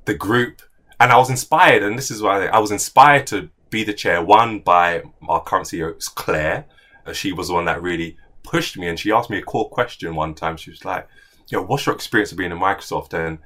The 0.06 0.14
group, 0.14 0.62
and 1.00 1.12
I 1.12 1.18
was 1.18 1.30
inspired, 1.30 1.84
and 1.84 1.98
this 1.98 2.12
is 2.12 2.22
why 2.22 2.48
I 2.48 2.60
was 2.60 2.72
inspired 2.72 3.28
to 3.28 3.50
be 3.70 3.84
the 3.84 3.94
chair, 3.94 4.22
one 4.22 4.60
by 4.60 5.04
our 5.28 5.42
current 5.42 5.68
CEO, 5.68 5.98
Claire. 6.16 6.66
Uh, 7.06 7.14
she 7.14 7.32
was 7.32 7.48
the 7.48 7.54
one 7.54 7.66
that 7.66 7.82
really 7.82 8.18
pushed 8.44 8.78
me 8.78 8.88
and 8.88 9.00
she 9.00 9.12
asked 9.12 9.30
me 9.30 9.38
a 9.38 9.42
core 9.42 9.70
question 9.70 10.16
one 10.16 10.34
time. 10.34 10.58
She 10.58 10.72
was 10.72 10.84
like, 10.84 11.08
yo, 11.48 11.62
what's 11.62 11.86
your 11.86 11.96
experience 11.96 12.32
of 12.32 12.38
being 12.38 12.52
in 12.52 12.58
Microsoft? 12.58 13.14
And 13.14 13.40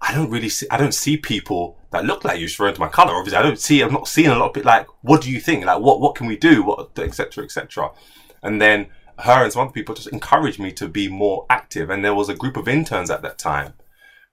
I 0.00 0.14
don't 0.14 0.30
really 0.30 0.48
see, 0.48 0.66
I 0.70 0.78
don't 0.78 0.94
see 0.94 1.18
people 1.18 1.76
that 1.90 2.04
look 2.06 2.24
like 2.24 2.38
you 2.38 2.46
referring 2.46 2.74
to 2.74 2.80
my 2.80 2.88
color. 2.88 3.12
Obviously, 3.14 3.38
I 3.38 3.42
don't 3.42 3.58
see, 3.58 3.82
I'm 3.82 3.92
not 3.92 4.08
seeing 4.08 4.28
a 4.28 4.38
lot 4.38 4.48
of 4.48 4.54
people 4.54 4.70
like, 4.70 4.86
what 5.02 5.20
do 5.20 5.30
you 5.30 5.40
think? 5.40 5.66
Like, 5.66 5.80
what, 5.80 6.00
what 6.00 6.14
can 6.14 6.26
we 6.26 6.36
do? 6.36 6.62
What, 6.62 6.98
etc., 6.98 7.44
etc. 7.44 7.90
And 8.42 8.62
then 8.62 8.86
her 9.18 9.42
and 9.42 9.52
some 9.52 9.62
other 9.62 9.72
people 9.72 9.94
just 9.94 10.12
encouraged 10.12 10.58
me 10.58 10.72
to 10.72 10.88
be 10.88 11.08
more 11.08 11.46
active. 11.50 11.90
And 11.90 12.04
there 12.04 12.14
was 12.14 12.28
a 12.28 12.34
group 12.34 12.56
of 12.56 12.68
interns 12.68 13.10
at 13.10 13.22
that 13.22 13.38
time 13.38 13.74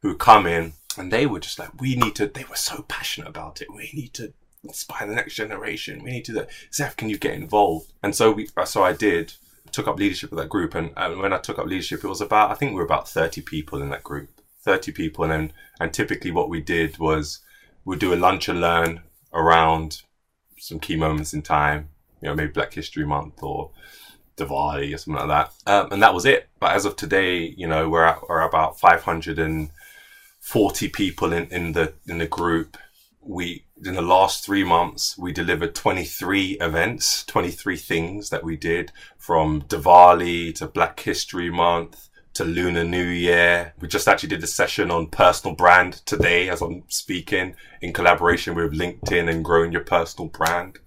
who 0.01 0.15
come 0.15 0.45
in 0.45 0.73
and 0.97 1.11
they 1.11 1.25
were 1.25 1.39
just 1.39 1.59
like, 1.59 1.81
we 1.81 1.95
need 1.95 2.15
to, 2.15 2.27
they 2.27 2.45
were 2.45 2.55
so 2.55 2.83
passionate 2.87 3.27
about 3.27 3.61
it. 3.61 3.73
We 3.73 3.89
need 3.93 4.13
to 4.15 4.33
inspire 4.63 5.07
the 5.07 5.15
next 5.15 5.35
generation. 5.35 6.03
We 6.03 6.11
need 6.11 6.25
to 6.25 6.33
do 6.33 6.45
Zeph, 6.73 6.95
can 6.95 7.09
you 7.09 7.17
get 7.17 7.33
involved? 7.33 7.91
And 8.03 8.15
so 8.15 8.31
we, 8.31 8.49
uh, 8.55 8.65
so 8.65 8.83
I 8.83 8.93
did, 8.93 9.33
took 9.71 9.87
up 9.87 9.97
leadership 9.97 10.31
of 10.31 10.37
that 10.37 10.49
group. 10.49 10.75
And, 10.75 10.91
and 10.95 11.19
when 11.19 11.33
I 11.33 11.39
took 11.39 11.59
up 11.59 11.65
leadership, 11.65 12.03
it 12.03 12.07
was 12.07 12.21
about, 12.21 12.51
I 12.51 12.53
think 12.53 12.71
we 12.71 12.77
were 12.77 12.85
about 12.85 13.09
30 13.09 13.41
people 13.41 13.81
in 13.81 13.89
that 13.89 14.03
group, 14.03 14.29
30 14.61 14.91
people. 14.91 15.23
And 15.23 15.33
then, 15.33 15.53
and 15.79 15.93
typically 15.93 16.31
what 16.31 16.49
we 16.49 16.61
did 16.61 16.99
was 16.99 17.39
we'd 17.83 17.99
do 17.99 18.13
a 18.13 18.15
lunch 18.15 18.47
and 18.47 18.61
learn 18.61 19.01
around 19.33 20.03
some 20.59 20.79
key 20.79 20.95
moments 20.95 21.33
in 21.33 21.41
time, 21.41 21.89
you 22.21 22.29
know, 22.29 22.35
maybe 22.35 22.51
Black 22.51 22.73
History 22.73 23.05
Month 23.05 23.43
or 23.43 23.71
Diwali 24.37 24.93
or 24.93 24.97
something 24.97 25.27
like 25.27 25.49
that. 25.65 25.71
Um, 25.71 25.91
and 25.91 26.03
that 26.03 26.13
was 26.13 26.25
it. 26.25 26.49
But 26.59 26.73
as 26.73 26.85
of 26.85 26.95
today, 26.95 27.53
you 27.57 27.67
know, 27.67 27.89
we're 27.89 28.05
at, 28.05 28.21
we're 28.27 28.41
about 28.41 28.79
540 28.79 30.89
people 30.89 31.33
in, 31.33 31.47
in 31.47 31.73
the, 31.73 31.93
in 32.07 32.17
the 32.17 32.27
group 32.27 32.77
we 33.25 33.65
in 33.83 33.95
the 33.95 34.01
last 34.01 34.45
three 34.45 34.63
months 34.63 35.17
we 35.17 35.31
delivered 35.31 35.73
23 35.73 36.57
events 36.61 37.25
23 37.25 37.75
things 37.75 38.29
that 38.29 38.43
we 38.43 38.55
did 38.55 38.91
from 39.17 39.63
diwali 39.63 40.53
to 40.53 40.67
black 40.67 40.99
history 40.99 41.49
month 41.49 42.07
to 42.33 42.45
lunar 42.45 42.83
new 42.83 43.03
year 43.03 43.73
we 43.79 43.87
just 43.87 44.07
actually 44.07 44.29
did 44.29 44.43
a 44.43 44.47
session 44.47 44.91
on 44.91 45.07
personal 45.07 45.55
brand 45.55 45.93
today 46.05 46.49
as 46.49 46.61
i'm 46.61 46.83
speaking 46.87 47.55
in 47.81 47.91
collaboration 47.91 48.53
with 48.53 48.73
linkedin 48.73 49.29
and 49.29 49.43
growing 49.43 49.71
your 49.71 49.83
personal 49.83 50.29
brand 50.29 50.77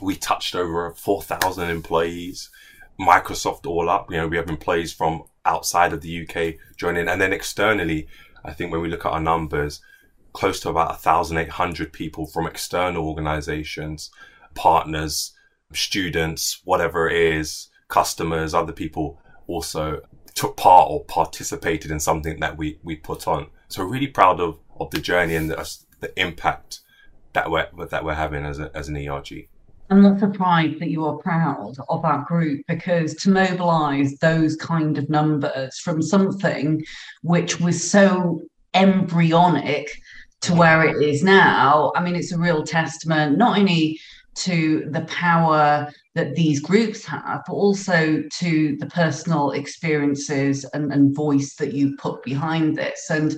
we 0.00 0.14
touched 0.14 0.54
over 0.54 0.90
4000 0.90 1.68
employees 1.68 2.50
microsoft 2.98 3.66
all 3.66 3.88
up 3.90 4.10
you 4.10 4.16
know 4.16 4.28
we 4.28 4.36
have 4.36 4.48
employees 4.48 4.92
from 4.92 5.22
outside 5.44 5.92
of 5.92 6.00
the 6.00 6.22
uk 6.22 6.54
joining 6.76 7.08
and 7.08 7.20
then 7.20 7.32
externally 7.32 8.06
i 8.44 8.52
think 8.52 8.70
when 8.70 8.80
we 8.80 8.88
look 8.88 9.04
at 9.04 9.12
our 9.12 9.20
numbers 9.20 9.80
close 10.34 10.60
to 10.60 10.68
about 10.68 10.88
1,800 10.88 11.92
people 11.92 12.26
from 12.26 12.46
external 12.46 13.08
organizations, 13.08 14.10
partners, 14.54 15.32
students, 15.72 16.60
whatever 16.64 17.08
it 17.08 17.16
is, 17.16 17.70
customers, 17.88 18.52
other 18.52 18.72
people 18.72 19.18
also 19.46 20.02
took 20.34 20.56
part 20.56 20.90
or 20.90 21.04
participated 21.04 21.90
in 21.90 22.00
something 22.00 22.40
that 22.40 22.58
we, 22.58 22.78
we 22.82 22.96
put 22.96 23.26
on. 23.28 23.46
So 23.68 23.84
really 23.84 24.08
proud 24.08 24.40
of, 24.40 24.58
of 24.78 24.90
the 24.90 25.00
journey 25.00 25.36
and 25.36 25.48
the, 25.48 25.78
the 26.00 26.20
impact 26.20 26.80
that 27.32 27.50
we're, 27.50 27.68
that 27.90 28.04
we're 28.04 28.14
having 28.14 28.44
as, 28.44 28.58
a, 28.58 28.76
as 28.76 28.88
an 28.88 28.96
ERG. 28.96 29.48
I'm 29.90 30.02
not 30.02 30.18
surprised 30.18 30.80
that 30.80 30.90
you 30.90 31.04
are 31.04 31.18
proud 31.18 31.74
of 31.88 32.02
that 32.02 32.24
group 32.24 32.62
because 32.66 33.14
to 33.16 33.30
mobilize 33.30 34.16
those 34.16 34.56
kind 34.56 34.96
of 34.96 35.10
numbers 35.10 35.78
from 35.78 36.00
something 36.00 36.84
which 37.22 37.60
was 37.60 37.90
so 37.90 38.42
embryonic 38.72 39.90
to 40.40 40.54
where 40.54 40.84
it 40.84 41.02
is 41.02 41.22
now, 41.22 41.92
I 41.94 42.02
mean, 42.02 42.16
it's 42.16 42.32
a 42.32 42.38
real 42.38 42.64
testament 42.64 43.38
not 43.38 43.58
only 43.58 44.00
to 44.36 44.88
the 44.90 45.02
power 45.02 45.90
that 46.14 46.34
these 46.34 46.60
groups 46.60 47.04
have, 47.04 47.42
but 47.46 47.52
also 47.52 48.22
to 48.38 48.76
the 48.78 48.86
personal 48.86 49.52
experiences 49.52 50.64
and, 50.74 50.92
and 50.92 51.14
voice 51.14 51.54
that 51.56 51.72
you 51.72 51.96
put 51.96 52.22
behind 52.22 52.76
this. 52.76 53.10
And 53.10 53.32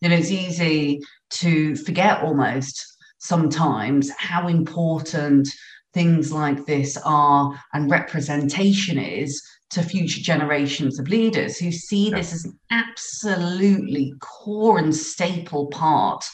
you 0.00 0.08
know, 0.08 0.16
it's 0.16 0.30
easy 0.30 1.00
to 1.30 1.76
forget 1.76 2.22
almost 2.22 2.96
sometimes 3.18 4.10
how 4.18 4.48
important 4.48 5.48
things 5.92 6.32
like 6.32 6.66
this 6.66 6.96
are 7.04 7.58
and 7.72 7.90
representation 7.90 8.98
is 8.98 9.42
to 9.70 9.82
future 9.82 10.20
generations 10.20 10.98
of 10.98 11.08
leaders 11.08 11.58
who 11.58 11.70
see 11.70 12.10
this 12.10 12.32
as 12.32 12.44
an 12.44 12.58
absolutely 12.70 14.12
core 14.20 14.78
and 14.78 14.94
staple 14.94 15.68
part 15.68 16.24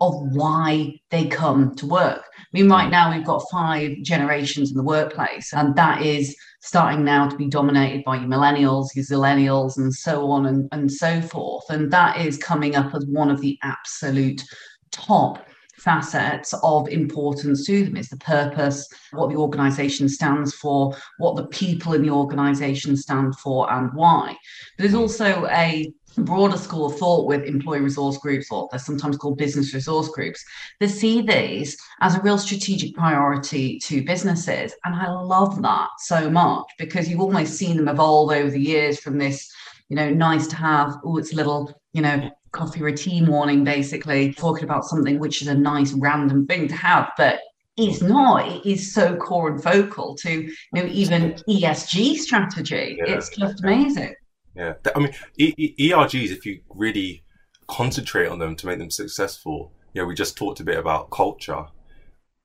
of 0.00 0.14
why 0.32 0.92
they 1.10 1.26
come 1.26 1.74
to 1.76 1.86
work. 1.86 2.24
I 2.36 2.44
mean, 2.52 2.68
right 2.68 2.88
mm. 2.88 2.92
now 2.92 3.14
we've 3.14 3.24
got 3.24 3.44
five 3.52 3.92
generations 4.02 4.70
in 4.70 4.76
the 4.76 4.82
workplace, 4.82 5.52
and 5.52 5.76
that 5.76 6.02
is 6.02 6.34
starting 6.60 7.04
now 7.04 7.28
to 7.28 7.36
be 7.36 7.46
dominated 7.46 8.02
by 8.04 8.16
your 8.16 8.28
millennials, 8.28 8.88
your 8.96 9.04
zillennials, 9.04 9.76
and 9.76 9.94
so 9.94 10.28
on 10.30 10.46
and, 10.46 10.68
and 10.72 10.90
so 10.90 11.20
forth. 11.20 11.64
And 11.70 11.90
that 11.92 12.20
is 12.20 12.36
coming 12.36 12.74
up 12.74 12.94
as 12.94 13.06
one 13.06 13.30
of 13.30 13.40
the 13.40 13.58
absolute 13.62 14.42
top 14.90 15.46
facets 15.82 16.54
of 16.62 16.88
importance 16.88 17.66
to 17.66 17.84
them. 17.84 17.96
It's 17.96 18.08
the 18.08 18.16
purpose, 18.16 18.88
what 19.12 19.30
the 19.30 19.36
organization 19.36 20.08
stands 20.08 20.54
for, 20.54 20.96
what 21.18 21.36
the 21.36 21.46
people 21.46 21.92
in 21.94 22.02
the 22.02 22.10
organization 22.10 22.96
stand 22.96 23.36
for, 23.38 23.70
and 23.72 23.92
why. 23.94 24.36
There's 24.78 24.94
also 24.94 25.46
a 25.48 25.92
broader 26.18 26.56
school 26.56 26.86
of 26.86 26.98
thought 26.98 27.26
with 27.26 27.44
employee 27.44 27.80
resource 27.80 28.18
groups, 28.18 28.50
or 28.50 28.68
they're 28.70 28.78
sometimes 28.78 29.16
called 29.16 29.38
business 29.38 29.72
resource 29.74 30.08
groups, 30.08 30.44
they 30.78 30.88
see 30.88 31.22
these 31.22 31.76
as 32.00 32.14
a 32.14 32.20
real 32.20 32.38
strategic 32.38 32.94
priority 32.94 33.78
to 33.80 34.04
businesses. 34.04 34.74
And 34.84 34.94
I 34.94 35.10
love 35.10 35.62
that 35.62 35.88
so 35.98 36.30
much 36.30 36.66
because 36.78 37.08
you've 37.08 37.20
almost 37.20 37.54
seen 37.54 37.76
them 37.76 37.88
evolve 37.88 38.30
over 38.30 38.50
the 38.50 38.60
years 38.60 39.00
from 39.00 39.18
this, 39.18 39.50
you 39.88 39.96
know, 39.96 40.10
nice 40.10 40.46
to 40.48 40.56
have, 40.56 40.96
oh, 41.04 41.16
it's 41.16 41.32
a 41.32 41.36
little, 41.36 41.72
you 41.92 42.02
know, 42.02 42.30
coffee 42.52 42.82
or 42.82 42.92
tea 42.92 43.20
morning, 43.20 43.64
basically, 43.64 44.32
talking 44.34 44.64
about 44.64 44.84
something 44.84 45.18
which 45.18 45.42
is 45.42 45.48
a 45.48 45.54
nice 45.54 45.92
random 45.92 46.46
thing 46.46 46.68
to 46.68 46.76
have. 46.76 47.10
But 47.16 47.40
is 47.78 48.02
not 48.02 48.46
it 48.46 48.66
is 48.66 48.92
so 48.92 49.16
core 49.16 49.50
and 49.50 49.62
focal 49.62 50.14
to 50.14 50.30
you 50.30 50.52
know 50.74 50.84
even 50.84 51.32
esg 51.48 52.16
strategy 52.16 52.98
yeah. 52.98 53.14
it's 53.14 53.34
just 53.34 53.64
amazing 53.64 54.14
yeah, 54.54 54.74
I 54.94 54.98
mean, 54.98 55.12
ERGs, 55.38 56.30
if 56.30 56.44
you 56.44 56.60
really 56.68 57.24
concentrate 57.68 58.26
on 58.26 58.38
them 58.38 58.54
to 58.56 58.66
make 58.66 58.78
them 58.78 58.90
successful, 58.90 59.72
you 59.94 60.02
know, 60.02 60.06
we 60.06 60.14
just 60.14 60.36
talked 60.36 60.60
a 60.60 60.64
bit 60.64 60.78
about 60.78 61.10
culture. 61.10 61.66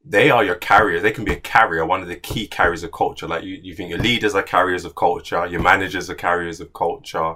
They 0.06 0.30
are 0.30 0.44
your 0.44 0.56
carriers. 0.56 1.02
They 1.02 1.12
can 1.12 1.26
be 1.26 1.34
a 1.34 1.40
carrier, 1.40 1.86
one 1.86 2.02
of 2.02 2.08
the 2.08 2.16
key 2.16 2.48
carriers 2.48 2.84
of 2.84 2.94
culture. 2.94 3.28
Like 3.28 3.44
you, 3.44 3.60
you 3.62 3.76
think 3.76 3.90
your 3.90 4.00
leaders 4.00 4.36
are 4.36 4.44
carriers 4.44 4.86
of 4.86 4.96
culture, 4.96 5.46
your 5.48 5.62
managers 5.62 6.10
are 6.10 6.16
carriers 6.16 6.62
of 6.62 6.72
culture. 6.72 7.36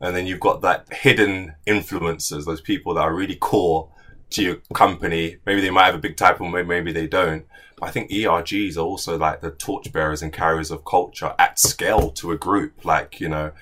And 0.00 0.14
then 0.14 0.26
you've 0.26 0.40
got 0.40 0.62
that 0.62 0.92
hidden 0.92 1.54
influencers, 1.66 2.44
those 2.44 2.60
people 2.60 2.94
that 2.94 3.00
are 3.00 3.14
really 3.14 3.36
core 3.36 3.90
to 4.30 4.42
your 4.42 4.56
company. 4.74 5.38
Maybe 5.46 5.60
they 5.60 5.70
might 5.70 5.86
have 5.86 5.94
a 5.94 5.98
big 5.98 6.16
title, 6.16 6.48
maybe, 6.48 6.68
maybe 6.68 6.92
they 6.92 7.06
don't. 7.06 7.46
But 7.78 7.88
I 7.88 7.92
think 7.92 8.10
ERGs 8.10 8.76
are 8.76 8.80
also 8.80 9.16
like 9.16 9.40
the 9.40 9.50
torchbearers 9.50 10.22
and 10.22 10.32
carriers 10.32 10.70
of 10.70 10.84
culture 10.84 11.34
at 11.38 11.58
scale 11.58 12.10
to 12.12 12.32
a 12.32 12.36
group. 12.36 12.84
Like, 12.84 13.20
you 13.20 13.28
know, 13.28 13.52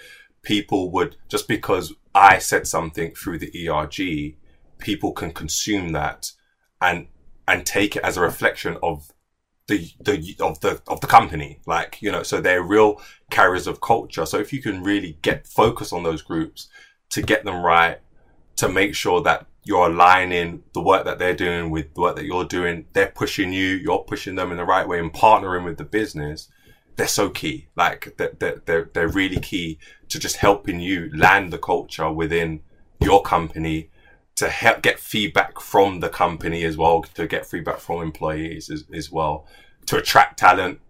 people 0.43 0.91
would 0.91 1.17
just 1.29 1.49
because 1.49 1.93
I 2.15 2.39
said 2.39 2.67
something 2.67 3.15
through 3.15 3.39
the 3.39 3.69
ERG, 3.69 4.37
people 4.79 5.13
can 5.13 5.33
consume 5.33 5.93
that 5.93 6.33
and 6.81 7.09
and 7.49 7.65
take 7.65 7.97
it 7.97 8.03
as 8.03 8.17
a 8.17 8.23
reflection 8.23 8.77
of 8.83 9.13
the 9.69 9.91
the 10.01 10.37
of 10.41 10.61
the 10.61 10.81
of 10.89 11.01
the 11.01 11.07
company. 11.07 11.61
Like 11.67 12.01
you 12.01 12.11
know, 12.13 12.23
so 12.23 12.41
they're 12.41 12.63
real 12.63 13.01
carriers 13.31 13.67
of 13.67 13.81
culture. 13.81 14.27
So 14.27 14.39
if 14.39 14.53
you 14.53 14.63
can 14.63 14.83
really 14.83 15.19
get 15.23 15.47
focus 15.47 15.93
on 15.93 16.03
those 16.03 16.23
groups 16.23 16.69
to 17.11 17.23
get 17.23 17.45
them 17.45 17.65
right, 17.65 17.99
to 18.57 18.69
make 18.69 18.95
sure 18.95 19.21
that 19.23 19.47
you're 19.65 19.89
aligning 19.89 20.63
the 20.75 20.81
work 20.81 21.05
that 21.05 21.19
they're 21.19 21.35
doing 21.35 21.71
with 21.71 21.93
the 21.95 22.01
work 22.01 22.17
that 22.17 22.25
you're 22.25 22.45
doing, 22.45 22.87
they're 22.93 23.11
pushing 23.11 23.53
you, 23.53 23.75
you're 23.75 24.05
pushing 24.05 24.37
them 24.37 24.51
in 24.51 24.57
the 24.57 24.65
right 24.65 24.87
way, 24.87 24.99
and 24.99 25.13
partnering 25.13 25.65
with 25.65 25.79
the 25.79 25.85
business. 25.85 26.49
They're 26.95 27.09
so 27.09 27.29
key. 27.29 27.69
Like 27.77 28.17
they're 28.17 28.61
they're 28.65 28.91
they're 28.93 29.09
really 29.09 29.41
key 29.41 29.79
to 30.09 30.19
just 30.19 30.37
helping 30.37 30.81
you 30.81 31.11
land 31.15 31.53
the 31.53 31.59
culture 31.59 32.11
within 32.11 32.61
your 33.01 33.23
company 33.23 33.91
to 34.37 34.49
help 34.49 34.83
get 34.83 34.99
feedback 34.99 35.61
from 35.61 36.01
the 36.01 36.09
company 36.09 36.65
as 36.65 36.77
well, 36.77 37.03
to 37.03 37.27
get 37.27 37.47
feedback 37.47 37.79
from 37.79 38.03
employees 38.03 38.71
as, 38.71 38.85
as 38.93 39.11
well, 39.11 39.47
to 39.87 39.97
attract 39.97 40.39
talent, 40.39 40.81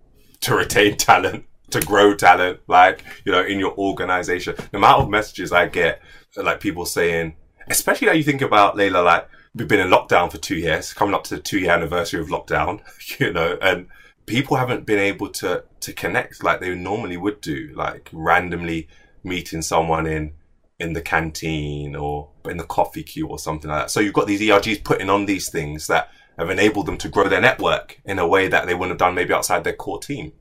to 0.41 0.55
retain 0.55 0.97
talent, 0.97 1.45
to 1.71 1.81
grow 1.81 2.15
talent, 2.15 2.61
like, 2.67 3.05
you 3.25 3.33
know, 3.33 3.43
in 3.43 3.59
your 3.59 3.77
organization. 3.79 4.55
The 4.57 4.79
amount 4.79 5.03
of 5.03 5.11
messages 5.11 5.53
I 5.53 5.67
get, 5.67 6.03
like 6.37 6.61
people 6.61 6.87
saying, 6.87 7.37
especially 7.69 8.09
how 8.09 8.15
you 8.15 8.25
think 8.25 8.43
about 8.43 8.77
Layla, 8.77 9.05
like, 9.05 9.29
we've 9.55 9.69
been 9.69 9.81
in 9.81 9.89
lockdown 9.89 10.31
for 10.31 10.39
two 10.39 10.57
years, 10.57 10.93
coming 10.93 11.15
up 11.15 11.25
to 11.25 11.37
the 11.37 11.41
two 11.41 11.61
year 11.61 11.71
anniversary 11.71 12.21
of 12.21 12.29
lockdown, 12.29 12.81
you 13.21 13.33
know, 13.33 13.59
and 13.63 13.87
people 14.27 14.57
haven't 14.57 14.87
been 14.87 14.99
able 14.99 15.29
to, 15.29 15.65
to 15.81 15.93
connect 15.93 16.43
like 16.43 16.61
they 16.61 16.75
normally 16.75 17.17
would 17.17 17.41
do, 17.41 17.73
like 17.77 18.11
randomly 18.13 18.89
meeting 19.23 19.63
someone 19.63 20.07
in, 20.07 20.33
in 20.79 20.93
the 20.93 21.03
canteen 21.03 21.97
or 21.97 22.31
in 22.45 22.57
the 22.57 22.65
coffee 22.65 23.03
queue 23.03 23.27
or 23.27 23.39
something 23.39 23.71
like 23.71 23.85
that. 23.85 23.91
So 23.91 24.01
you've 24.01 24.13
got 24.13 24.27
these 24.27 24.41
ERGs 24.41 24.85
putting 24.85 25.09
on 25.09 25.27
these 25.27 25.51
things 25.51 25.87
that 25.87 26.11
have 26.39 26.51
enabled 26.51 26.87
them 26.87 26.99
to 26.99 27.09
grow 27.09 27.29
their 27.29 27.41
network 27.41 28.01
in 28.05 28.19
a 28.19 28.27
way 28.27 28.49
that 28.49 28.67
they 28.67 28.75
wouldn't 28.75 28.91
have 28.91 28.99
done 28.99 29.15
maybe 29.15 29.33
outside 29.33 29.65
their 29.65 29.73
core 29.73 29.99
team. 29.99 30.33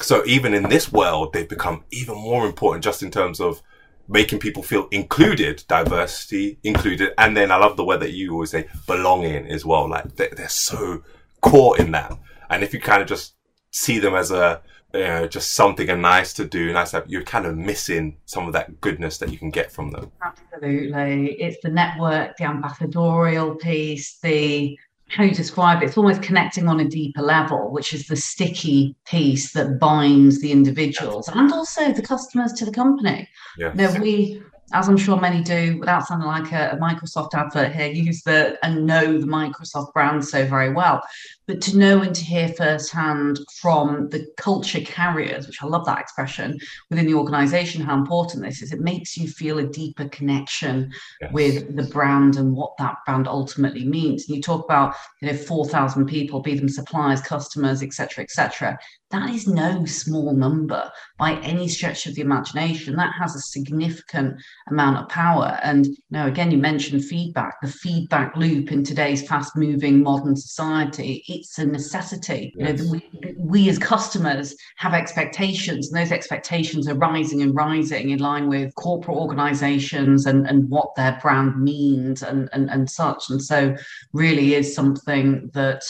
So 0.00 0.24
even 0.26 0.54
in 0.54 0.68
this 0.68 0.90
world, 0.90 1.32
they've 1.32 1.48
become 1.48 1.84
even 1.90 2.14
more 2.14 2.46
important 2.46 2.84
just 2.84 3.02
in 3.02 3.10
terms 3.10 3.40
of 3.40 3.60
making 4.08 4.38
people 4.38 4.62
feel 4.62 4.88
included, 4.90 5.64
diversity 5.68 6.58
included. 6.62 7.12
And 7.18 7.36
then 7.36 7.50
I 7.50 7.56
love 7.56 7.76
the 7.76 7.84
word 7.84 8.00
that 8.00 8.12
you 8.12 8.32
always 8.32 8.50
say, 8.50 8.68
belonging 8.86 9.46
as 9.48 9.66
well. 9.66 9.88
Like 9.88 10.16
they're, 10.16 10.30
they're 10.34 10.48
so 10.48 11.02
core 11.42 11.78
in 11.78 11.90
that. 11.92 12.16
And 12.48 12.62
if 12.62 12.72
you 12.72 12.80
kind 12.80 13.02
of 13.02 13.08
just 13.08 13.34
see 13.70 13.98
them 13.98 14.14
as 14.14 14.30
a, 14.30 14.62
you 14.94 15.00
know, 15.00 15.26
just 15.28 15.52
something 15.52 15.86
nice 16.00 16.32
to 16.34 16.44
do, 16.44 16.72
nice 16.72 16.90
to 16.90 16.98
have, 16.98 17.10
you're 17.10 17.22
kind 17.22 17.46
of 17.46 17.56
missing 17.56 18.16
some 18.24 18.46
of 18.46 18.52
that 18.54 18.80
goodness 18.80 19.18
that 19.18 19.30
you 19.30 19.38
can 19.38 19.50
get 19.50 19.70
from 19.70 19.90
them. 19.90 20.10
Absolutely. 20.22 21.32
It's 21.32 21.58
the 21.62 21.70
network, 21.70 22.36
the 22.36 22.44
ambassadorial 22.44 23.54
piece, 23.56 24.18
the 24.20 24.78
how 25.10 25.24
you 25.24 25.34
describe 25.34 25.82
it, 25.82 25.86
it's 25.86 25.96
almost 25.96 26.22
connecting 26.22 26.68
on 26.68 26.80
a 26.80 26.84
deeper 26.84 27.22
level, 27.22 27.70
which 27.70 27.94
is 27.94 28.06
the 28.06 28.16
sticky 28.16 28.94
piece 29.06 29.52
that 29.52 29.78
binds 29.78 30.40
the 30.40 30.52
individuals 30.52 31.28
and 31.28 31.50
also 31.50 31.92
the 31.92 32.02
customers 32.02 32.52
to 32.52 32.66
the 32.66 32.70
company. 32.70 33.26
Yeah. 33.56 33.70
You 33.70 33.76
know, 33.76 34.00
we 34.02 34.42
as 34.72 34.88
I'm 34.88 34.96
sure 34.96 35.18
many 35.18 35.42
do, 35.42 35.78
without 35.78 36.06
sounding 36.06 36.28
like 36.28 36.52
a, 36.52 36.70
a, 36.72 36.76
Microsoft 36.76 37.34
advert 37.34 37.72
here, 37.72 37.86
use 37.86 38.22
the 38.22 38.52
uh, 38.52 38.56
and 38.62 38.86
know 38.86 39.18
the 39.18 39.26
Microsoft 39.26 39.92
brand 39.92 40.24
so 40.24 40.44
very 40.44 40.72
well. 40.72 41.02
But 41.46 41.62
to 41.62 41.78
know 41.78 42.02
and 42.02 42.14
to 42.14 42.22
hear 42.22 42.48
firsthand 42.48 43.40
from 43.60 44.10
the 44.10 44.26
culture 44.36 44.80
carriers, 44.80 45.46
which 45.46 45.62
I 45.62 45.66
love 45.66 45.86
that 45.86 45.98
expression 45.98 46.58
within 46.90 47.06
the 47.06 47.14
organization, 47.14 47.80
how 47.80 47.96
important 47.96 48.44
this 48.44 48.60
is, 48.60 48.72
it 48.72 48.80
makes 48.80 49.16
you 49.16 49.26
feel 49.28 49.58
a 49.58 49.66
deeper 49.66 50.06
connection 50.10 50.92
yes. 51.22 51.32
with 51.32 51.74
the 51.74 51.84
brand 51.84 52.36
and 52.36 52.54
what 52.54 52.76
that 52.76 52.96
brand 53.06 53.26
ultimately 53.26 53.86
means. 53.86 54.28
And 54.28 54.36
you 54.36 54.42
talk 54.42 54.64
about, 54.66 54.94
you 55.22 55.28
know, 55.28 55.36
4,000 55.36 56.04
people, 56.04 56.40
be 56.40 56.54
them 56.54 56.68
suppliers, 56.68 57.22
customers, 57.22 57.82
etc., 57.82 58.24
etc. 58.24 58.78
That 59.10 59.30
is 59.30 59.46
no 59.46 59.86
small 59.86 60.34
number 60.34 60.90
by 61.18 61.40
any 61.40 61.66
stretch 61.66 62.06
of 62.06 62.14
the 62.14 62.20
imagination. 62.20 62.94
That 62.96 63.14
has 63.18 63.34
a 63.34 63.40
significant 63.40 64.40
amount 64.68 64.98
of 64.98 65.08
power. 65.08 65.58
And 65.62 65.86
you 65.86 65.96
know, 66.10 66.26
again, 66.26 66.50
you 66.50 66.58
mentioned 66.58 67.04
feedback, 67.04 67.54
the 67.62 67.68
feedback 67.68 68.36
loop 68.36 68.70
in 68.70 68.84
today's 68.84 69.26
fast-moving 69.26 70.02
modern 70.02 70.36
society. 70.36 71.24
It's 71.26 71.58
a 71.58 71.64
necessity. 71.64 72.52
Yes. 72.56 72.80
You 72.80 72.84
know, 72.84 72.90
we, 72.92 73.34
we 73.38 73.68
as 73.70 73.78
customers 73.78 74.54
have 74.76 74.92
expectations, 74.92 75.90
and 75.90 75.98
those 75.98 76.12
expectations 76.12 76.86
are 76.86 76.94
rising 76.94 77.40
and 77.40 77.54
rising 77.54 78.10
in 78.10 78.18
line 78.18 78.48
with 78.48 78.74
corporate 78.74 79.16
organizations 79.16 80.26
and, 80.26 80.46
and 80.46 80.68
what 80.68 80.94
their 80.96 81.18
brand 81.22 81.62
means 81.62 82.22
and, 82.22 82.50
and, 82.52 82.68
and 82.68 82.90
such. 82.90 83.30
And 83.30 83.42
so 83.42 83.74
really 84.12 84.54
is 84.54 84.74
something 84.74 85.50
that 85.54 85.82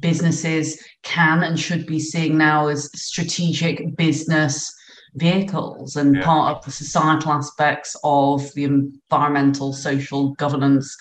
businesses 0.00 0.82
can 1.02 1.42
and 1.42 1.58
should 1.58 1.86
be 1.86 2.00
seeing 2.00 2.36
now 2.36 2.68
as 2.68 2.90
strategic 2.94 3.96
business 3.96 4.72
vehicles 5.14 5.96
and 5.96 6.16
yeah. 6.16 6.24
part 6.24 6.56
of 6.56 6.64
the 6.64 6.70
societal 6.70 7.32
aspects 7.32 7.96
of 8.04 8.52
the 8.54 8.64
environmental 8.64 9.72
social 9.72 10.34
governance 10.34 10.96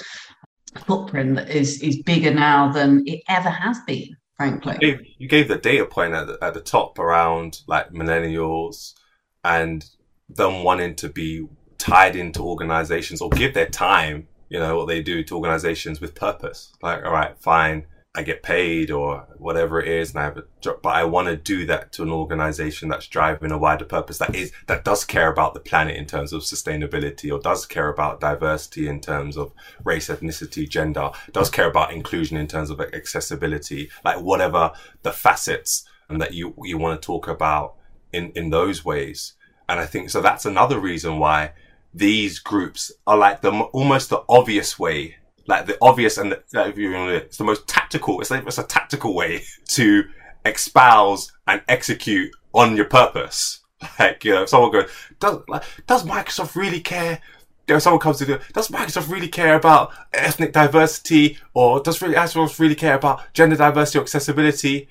footprint 0.86 1.36
that 1.36 1.50
is 1.50 1.82
is 1.82 2.02
bigger 2.04 2.34
now 2.34 2.72
than 2.72 3.04
it 3.06 3.22
ever 3.30 3.50
has 3.50 3.78
been 3.86 4.16
frankly. 4.36 4.78
You 4.82 4.98
gave, 4.98 5.06
you 5.18 5.28
gave 5.30 5.48
the 5.48 5.58
data 5.58 5.86
point 5.86 6.14
at 6.14 6.28
the, 6.28 6.38
at 6.42 6.54
the 6.54 6.62
top 6.62 7.00
around 7.00 7.62
like 7.68 7.92
millennials 7.92 8.94
and 9.44 9.86
them 10.28 10.64
wanting 10.64 10.96
to 10.96 11.10
be 11.10 11.48
tied 11.78 12.16
into 12.16 12.42
organizations 12.42 13.22
or 13.22 13.30
give 13.30 13.54
their 13.54 13.70
time 13.70 14.28
you 14.50 14.60
know 14.60 14.78
what 14.78 14.88
they 14.88 15.02
do 15.02 15.24
to 15.24 15.36
organizations 15.36 16.00
with 16.00 16.16
purpose. 16.16 16.74
Like 16.82 17.04
all 17.04 17.12
right 17.12 17.38
fine 17.40 17.86
I 18.16 18.24
get 18.24 18.44
paid 18.44 18.92
or 18.92 19.28
whatever 19.38 19.82
it 19.82 19.88
is, 19.88 20.12
and 20.12 20.20
I 20.20 20.24
have 20.24 20.38
a 20.38 20.46
job, 20.62 20.82
but 20.82 20.96
I 20.96 21.04
want 21.04 21.28
to 21.28 21.36
do 21.36 21.66
that 21.66 21.92
to 21.94 22.04
an 22.04 22.10
organization 22.10 22.88
that's 22.88 23.08
driving 23.08 23.52
a 23.52 23.58
wider 23.58 23.86
purpose 23.86 24.18
that 24.20 24.34
is 24.34 24.52
that 24.68 24.86
does 24.86 25.04
care 25.04 25.32
about 25.32 25.54
the 25.54 25.60
planet 25.60 25.98
in 25.98 26.06
terms 26.06 26.32
of 26.32 26.42
sustainability, 26.44 27.32
or 27.32 27.40
does 27.40 27.66
care 27.66 27.90
about 27.90 28.22
diversity 28.22 28.88
in 28.88 29.02
terms 29.02 29.38
of 29.38 29.52
race, 29.84 30.08
ethnicity, 30.08 30.68
gender, 30.68 31.12
does 31.34 31.50
care 31.50 31.70
about 31.70 31.94
inclusion 31.94 32.38
in 32.38 32.48
terms 32.48 32.70
of 32.70 32.80
accessibility, 32.80 33.90
like 34.04 34.22
whatever 34.22 34.72
the 35.04 35.12
facets 35.12 35.86
and 36.10 36.22
that 36.22 36.34
you 36.34 36.54
you 36.64 36.78
want 36.78 37.02
to 37.02 37.06
talk 37.06 37.28
about 37.28 37.76
in 38.14 38.32
in 38.32 38.50
those 38.50 38.86
ways. 38.86 39.34
And 39.68 39.80
I 39.80 39.86
think 39.86 40.10
so. 40.10 40.22
That's 40.22 40.46
another 40.46 40.80
reason 40.80 41.20
why 41.20 41.52
these 41.94 42.40
groups 42.40 42.92
are 43.08 43.18
like 43.18 43.42
the 43.42 43.52
almost 43.52 44.10
the 44.10 44.24
obvious 44.30 44.78
way 44.78 45.16
like 45.48 45.66
the 45.66 45.78
obvious 45.82 46.18
and 46.18 46.32
the, 46.32 46.44
like, 46.54 46.76
it's 46.78 47.38
the 47.38 47.44
most 47.44 47.68
tactical. 47.68 48.22
It's 48.22 48.32
like 48.32 48.46
it's 48.46 48.58
a 48.58 48.64
tactical 48.64 49.14
way 49.14 49.44
to 49.70 50.04
espouse 50.46 51.32
and 51.48 51.62
execute 51.68 52.32
on 52.54 52.76
your 52.76 52.86
purpose. 52.86 53.62
Like 54.00 54.24
you 54.24 54.32
know, 54.32 54.44
if 54.44 54.50
someone 54.50 54.72
goes, 54.72 54.90
does 55.20 55.42
like, 55.48 55.64
does 55.86 56.04
Microsoft 56.06 56.56
really 56.56 56.80
care? 56.80 57.20
You 57.68 57.76
know, 57.76 57.80
someone 57.80 58.00
comes 58.00 58.18
to 58.18 58.26
do, 58.26 58.40
does 58.54 58.70
Microsoft 58.70 59.12
really 59.12 59.28
care 59.28 59.56
about 59.56 59.92
ethnic 60.14 60.54
diversity, 60.54 61.38
or 61.54 61.82
does 61.82 62.02
really 62.02 62.16
Microsoft 62.16 62.58
really 62.58 62.74
care 62.74 62.96
about 62.96 63.22
gender 63.34 63.56
diversity 63.56 64.00
or 64.00 64.02
accessibility? 64.02 64.88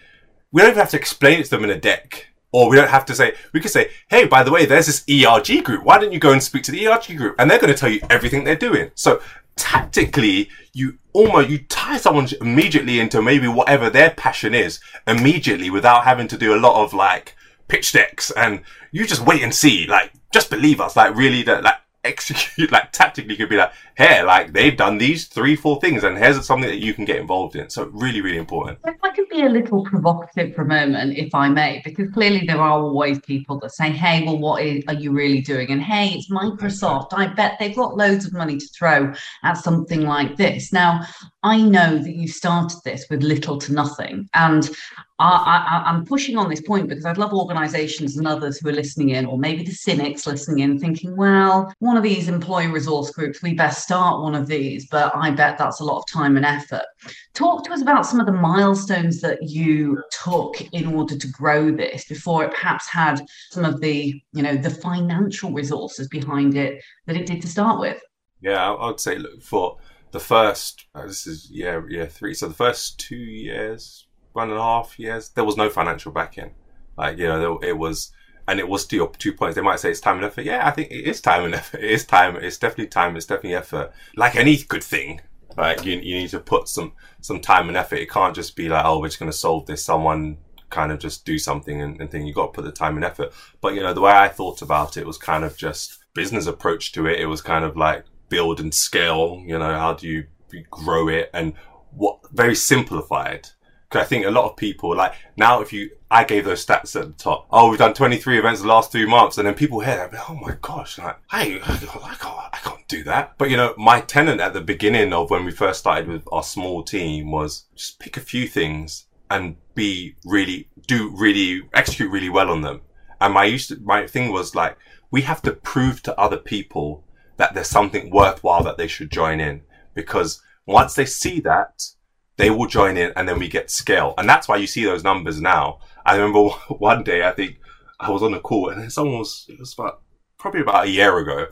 We 0.53 0.61
don't 0.61 0.71
even 0.71 0.81
have 0.81 0.91
to 0.91 0.97
explain 0.97 1.41
it 1.41 1.45
to 1.45 1.51
them 1.51 1.65
in 1.65 1.71
a 1.71 1.81
deck. 1.81 2.29
Or 2.53 2.71
we 2.71 2.77
don't 2.77 2.89
have 2.89 3.05
to 3.07 3.17
say, 3.17 3.35
we 3.53 3.59
could 3.59 3.73
say, 3.73 3.91
hey, 4.09 4.27
by 4.27 4.45
the 4.45 4.53
way, 4.53 4.65
there's 4.65 4.87
this 4.87 5.03
ERG 5.11 5.65
group. 5.65 5.83
Why 5.83 5.99
don't 5.99 6.13
you 6.13 6.21
go 6.21 6.31
and 6.31 6.41
speak 6.41 6.63
to 6.65 6.71
the 6.71 6.87
ERG 6.87 7.17
group? 7.17 7.35
And 7.41 7.51
they're 7.51 7.59
going 7.59 7.73
to 7.73 7.79
tell 7.79 7.89
you 7.89 8.01
everything 8.11 8.45
they're 8.45 8.55
doing. 8.55 8.93
So 8.95 9.21
tactically, 9.57 10.49
you 10.73 10.99
almost, 11.13 11.49
you 11.49 11.59
tie 11.59 11.97
someone 11.97 12.29
immediately 12.41 12.99
into 12.99 13.23
maybe 13.23 13.49
whatever 13.49 13.89
their 13.91 14.11
passion 14.11 14.55
is 14.55 14.81
immediately 15.07 15.71
without 15.71 16.05
having 16.05 16.29
to 16.29 16.39
do 16.39 16.55
a 16.55 16.61
lot 16.61 16.83
of 16.83 16.93
like 16.93 17.37
pitch 17.69 17.93
decks. 17.93 18.31
And 18.33 18.63
you 18.93 19.07
just 19.07 19.25
wait 19.25 19.43
and 19.43 19.55
see, 19.55 19.87
like, 19.87 20.13
just 20.33 20.51
believe 20.51 20.81
us, 20.81 20.97
like 20.97 21.15
really 21.15 21.43
that, 21.45 21.63
like, 21.63 21.77
execute 22.05 22.71
like 22.71 22.93
tactically 22.93 23.37
could 23.37 23.49
be 23.49 23.57
like 23.57 23.73
hey 23.97 24.23
like 24.23 24.53
they've 24.53 24.77
done 24.77 24.99
these 24.99 25.27
three 25.27 25.57
four 25.57 25.81
things 25.81 26.05
and 26.05 26.19
here's 26.19 26.45
something 26.45 26.69
that 26.69 26.79
you 26.79 26.95
can 26.95 27.05
get 27.05 27.17
involved 27.17 27.57
in. 27.57 27.69
So 27.71 27.87
really 27.93 28.21
really 28.21 28.39
important. 28.39 28.79
If 28.85 28.97
i 29.03 29.11
could 29.11 29.29
be 29.29 29.43
a 29.43 29.49
little 29.49 29.85
provocative 29.85 30.55
for 30.55 30.63
a 30.63 30.67
moment 30.67 31.17
if 31.17 31.35
i 31.35 31.49
may 31.49 31.81
because 31.85 32.11
clearly 32.11 32.47
there 32.47 32.59
are 32.59 32.79
always 32.81 33.19
people 33.21 33.59
that 33.61 33.73
say 33.73 33.91
hey 33.91 34.25
well 34.25 34.39
what 34.39 34.63
is, 34.63 34.85
are 34.89 34.95
you 34.95 35.13
really 35.13 35.41
doing? 35.41 35.71
And 35.71 35.83
hey 35.83 36.09
it's 36.09 36.31
microsoft. 36.31 37.09
I 37.13 37.27
bet 37.27 37.57
they've 37.59 37.77
got 37.77 37.97
loads 37.97 38.27
of 38.27 38.33
money 38.33 38.59
to 38.59 38.67
throw 38.69 39.13
at 39.43 39.55
something 39.55 40.03
like 40.03 40.37
this. 40.37 40.73
Now 40.73 41.01
i 41.43 41.61
know 41.61 41.99
that 41.99 42.15
you 42.15 42.29
started 42.29 42.79
this 42.85 43.07
with 43.11 43.23
little 43.23 43.59
to 43.59 43.73
nothing 43.73 44.29
and 44.35 44.71
I, 45.21 45.83
am 45.87 46.05
pushing 46.05 46.37
on 46.37 46.51
this 46.51 46.61
point 46.61 46.89
because 46.89 47.05
I'd 47.05 47.19
love 47.19 47.33
organizations 47.33 48.17
and 48.17 48.27
others 48.27 48.59
who 48.59 48.69
are 48.69 48.73
listening 48.73 49.11
in, 49.11 49.27
or 49.27 49.39
maybe 49.39 49.63
the 49.63 49.73
cynics 49.73 50.27
listening 50.27 50.61
in, 50.61 50.79
thinking, 50.79 51.17
well, 51.17 51.73
one 51.79 51.97
of 51.97 52.03
these 52.03 52.29
employee 52.29 52.67
resource 52.67 53.11
groups, 53.11 53.41
we 53.41 53.55
best 53.55 53.83
start 53.83 54.23
one 54.23 54.35
of 54.35 54.49
these, 54.49 54.89
but 54.91 55.15
I 55.15 55.31
bet 55.31 55.57
that's 55.57 55.81
a 55.81 55.85
lot 55.85 55.99
of 55.99 56.07
time 56.07 56.37
and 56.37 56.45
effort. 56.45 56.85
Talk 57.33 57.65
to 57.65 57.73
us 57.73 57.81
about 57.81 58.07
some 58.07 58.19
of 58.19 58.27
the 58.27 58.33
milestones 58.33 59.21
that 59.21 59.43
you 59.43 60.03
took 60.25 60.61
in 60.73 60.93
order 60.95 61.17
to 61.17 61.29
grow 61.29 61.71
this 61.71 62.07
before 62.07 62.45
it 62.45 62.53
perhaps 62.53 62.89
had 62.89 63.25
some 63.51 63.65
of 63.65 63.81
the, 63.81 64.21
you 64.33 64.43
know, 64.43 64.57
the 64.57 64.71
financial 64.71 65.53
resources 65.53 66.09
behind 66.09 66.57
it 66.57 66.83
that 67.07 67.17
it 67.17 67.27
did 67.27 67.41
to 67.43 67.49
start 67.49 67.79
with. 67.79 68.01
Yeah, 68.41 68.73
I 68.73 68.87
would 68.87 69.01
say, 69.01 69.19
look, 69.19 69.43
for 69.43 69.79
the 70.11 70.21
first, 70.21 70.87
uh, 70.95 71.07
this 71.07 71.27
is 71.27 71.51
year, 71.51 71.89
year 71.89 72.07
three. 72.07 72.35
So 72.35 72.49
the 72.49 72.55
first 72.55 72.99
two 72.99 73.17
years, 73.17 74.04
one 74.35 74.51
and 74.51 74.59
a 74.59 74.63
half 74.63 74.99
years, 74.99 75.31
there 75.31 75.45
was 75.45 75.57
no 75.57 75.71
financial 75.71 76.13
backing. 76.13 76.55
Like, 76.99 77.19
you 77.19 77.27
know, 77.27 77.59
it 77.63 77.79
was, 77.79 78.13
and 78.47 78.61
it 78.61 78.69
was 78.69 78.91
your 78.93 79.11
two 79.11 79.33
points. 79.33 79.55
They 79.55 79.63
might 79.63 79.81
say 79.81 79.91
it's 79.91 80.01
time 80.01 80.17
and 80.17 80.27
effort. 80.27 80.45
Yeah, 80.45 80.67
I 80.67 80.71
think 80.71 80.91
it 80.91 81.09
is 81.09 81.21
time 81.21 81.45
and 81.45 81.55
effort. 81.55 81.81
It 81.81 81.91
is 81.91 82.05
time. 82.05 82.37
It's 82.37 82.59
definitely 82.59 82.89
time. 82.89 83.17
It's 83.17 83.27
definitely 83.27 83.55
effort. 83.55 83.93
Like 84.17 84.37
any 84.37 84.57
good 84.59 84.85
thing, 84.85 85.23
like 85.57 85.85
you, 85.85 85.99
you 85.99 86.17
need 86.17 86.31
to 86.31 86.41
put 86.41 86.69
some, 86.69 86.93
some 87.21 87.41
time 87.41 87.69
and 87.69 87.77
effort. 87.77 87.97
It 87.97 88.11
can't 88.11 88.35
just 88.35 88.55
be 88.55 88.69
like, 88.69 88.85
oh, 88.85 89.01
we're 89.01 89.09
just 89.09 89.19
going 89.19 89.31
to 89.31 89.37
solve 89.37 89.67
this. 89.67 89.85
Someone 89.85 90.37
kind 90.71 90.93
of 90.93 90.99
just 90.99 91.25
do 91.25 91.39
something 91.39 91.81
and, 91.81 92.01
and 92.01 92.11
think 92.11 92.27
you 92.27 92.35
got 92.35 92.47
to 92.47 92.53
put 92.53 92.65
the 92.65 92.73
time 92.73 92.97
and 92.97 93.05
effort. 93.05 93.33
But, 93.61 93.75
you 93.75 93.81
know, 93.81 93.95
the 93.95 94.01
way 94.01 94.13
I 94.13 94.29
thought 94.29 94.63
about 94.63 94.97
it 94.97 95.07
was 95.07 95.17
kind 95.17 95.45
of 95.45 95.57
just 95.57 96.05
business 96.13 96.47
approach 96.47 96.93
to 96.93 97.07
it. 97.07 97.21
It 97.21 97.27
was 97.27 97.41
kind 97.41 97.65
of 97.65 97.77
like 97.77 98.05
build 98.29 98.61
and 98.61 98.75
scale, 98.75 99.43
you 99.47 99.59
know, 99.59 99.75
how 99.75 99.95
do 99.95 100.09
you 100.09 100.25
grow 100.71 101.09
it 101.09 101.31
and 101.33 101.55
what 101.97 102.19
very 102.33 102.55
simplified. 102.55 103.49
Cause 103.95 104.03
I 104.03 104.07
think 104.07 104.27
a 104.27 104.31
lot 104.31 104.51
of 104.51 104.57
people 104.57 104.97
like 104.97 105.15
now 105.37 105.61
if 105.61 105.73
you, 105.73 105.89
I 106.11 106.25
gave 106.25 106.45
those 106.45 106.67
stats 106.67 107.01
at 107.01 107.07
the 107.07 107.13
top. 107.13 107.47
Oh, 107.49 107.71
we've 107.71 107.79
done 107.79 107.95
23 107.95 108.41
events 108.41 108.61
the 108.61 108.67
last 108.67 108.91
three 108.91 109.07
months. 109.07 109.39
And 109.39 109.47
then 109.47 109.55
people 109.55 109.79
hear 109.79 110.09
that, 110.11 110.25
oh 110.29 110.35
my 110.35 110.57
gosh, 110.61 110.99
like, 110.99 111.17
I, 111.31 111.61
I, 111.65 112.15
can't, 112.17 112.37
I 112.53 112.59
can't 112.61 112.89
do 112.89 113.05
that. 113.05 113.39
But 113.39 113.51
you 113.51 113.57
know, 113.57 113.73
my 113.79 114.01
tenant 114.01 114.41
at 114.41 114.53
the 114.53 114.61
beginning 114.61 115.13
of 115.13 115.31
when 115.31 115.45
we 115.45 115.53
first 115.53 115.79
started 115.79 116.09
with 116.09 116.25
our 116.33 116.43
small 116.43 116.83
team 116.83 117.31
was 117.31 117.67
just 117.77 118.01
pick 118.01 118.17
a 118.17 118.21
few 118.21 118.49
things 118.49 119.07
and 119.31 119.55
be 119.77 120.17
really, 120.25 120.69
do 120.89 121.15
really, 121.17 121.63
execute 121.73 122.11
really 122.11 122.31
well 122.31 122.51
on 122.51 122.63
them. 122.63 122.81
And 123.21 123.33
my 123.33 123.45
used 123.45 123.69
to, 123.69 123.79
my 123.81 124.09
thing 124.09 124.33
was 124.33 124.57
like, 124.57 124.77
we 125.13 125.23
have 125.23 125.41
to 125.43 125.53
prove 125.53 126.03
to 126.03 126.19
other 126.19 126.39
people 126.39 127.05
that 127.37 127.55
there's 127.55 127.69
something 127.69 128.11
worthwhile 128.11 128.65
that 128.65 128.77
they 128.77 128.89
should 128.89 129.13
join 129.13 129.39
in 129.39 129.63
because 129.95 130.43
once 130.67 130.95
they 130.95 131.07
see 131.07 131.39
that, 131.43 131.91
they 132.37 132.51
will 132.51 132.67
join 132.67 132.97
in 132.97 133.13
and 133.17 133.29
then 133.29 133.39
we 133.39 133.49
get 133.49 133.71
scale. 133.71 134.15
And 134.19 134.29
that's 134.29 134.49
why 134.49 134.57
you 134.57 134.67
see 134.67 134.85
those 134.85 135.05
numbers 135.05 135.41
now. 135.41 135.81
I 136.05 136.17
remember 136.17 136.49
one 136.69 137.05
day, 137.05 137.27
I 137.27 137.33
think 137.33 137.59
I 138.01 138.11
was 138.11 138.23
on 138.23 138.35
a 138.35 138.41
call 138.41 138.71
and 138.71 138.93
someone 138.93 139.19
was, 139.19 139.47
it 139.49 139.59
was 139.59 139.75
about, 139.75 140.03
probably 140.39 140.61
about 140.61 140.87
a 140.87 140.91
year 140.91 141.17
ago. 141.19 141.47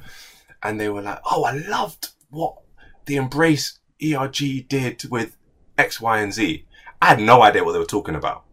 And 0.63 0.81
they 0.81 0.89
were 0.89 1.03
like, 1.03 1.21
Oh, 1.31 1.45
I 1.45 1.53
loved 1.53 2.11
what 2.31 2.57
the 3.07 3.17
Embrace 3.17 3.79
ERG 4.03 4.69
did 4.69 5.05
with 5.11 5.37
X, 5.79 6.01
Y, 6.01 6.19
and 6.21 6.33
Z. 6.33 6.67
I 7.01 7.07
had 7.07 7.21
no 7.21 7.43
idea 7.43 7.65
what 7.65 7.73
they 7.73 7.79
were 7.79 7.85
talking 7.85 8.15
about. 8.15 8.45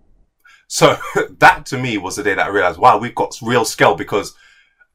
So 0.68 0.98
that 1.40 1.66
to 1.68 1.78
me 1.78 1.98
was 1.98 2.16
the 2.16 2.24
day 2.24 2.36
that 2.36 2.46
I 2.46 2.50
realized, 2.50 2.80
wow, 2.80 2.98
we've 2.98 3.16
got 3.16 3.38
real 3.42 3.66
scale 3.66 3.96
because 3.96 4.36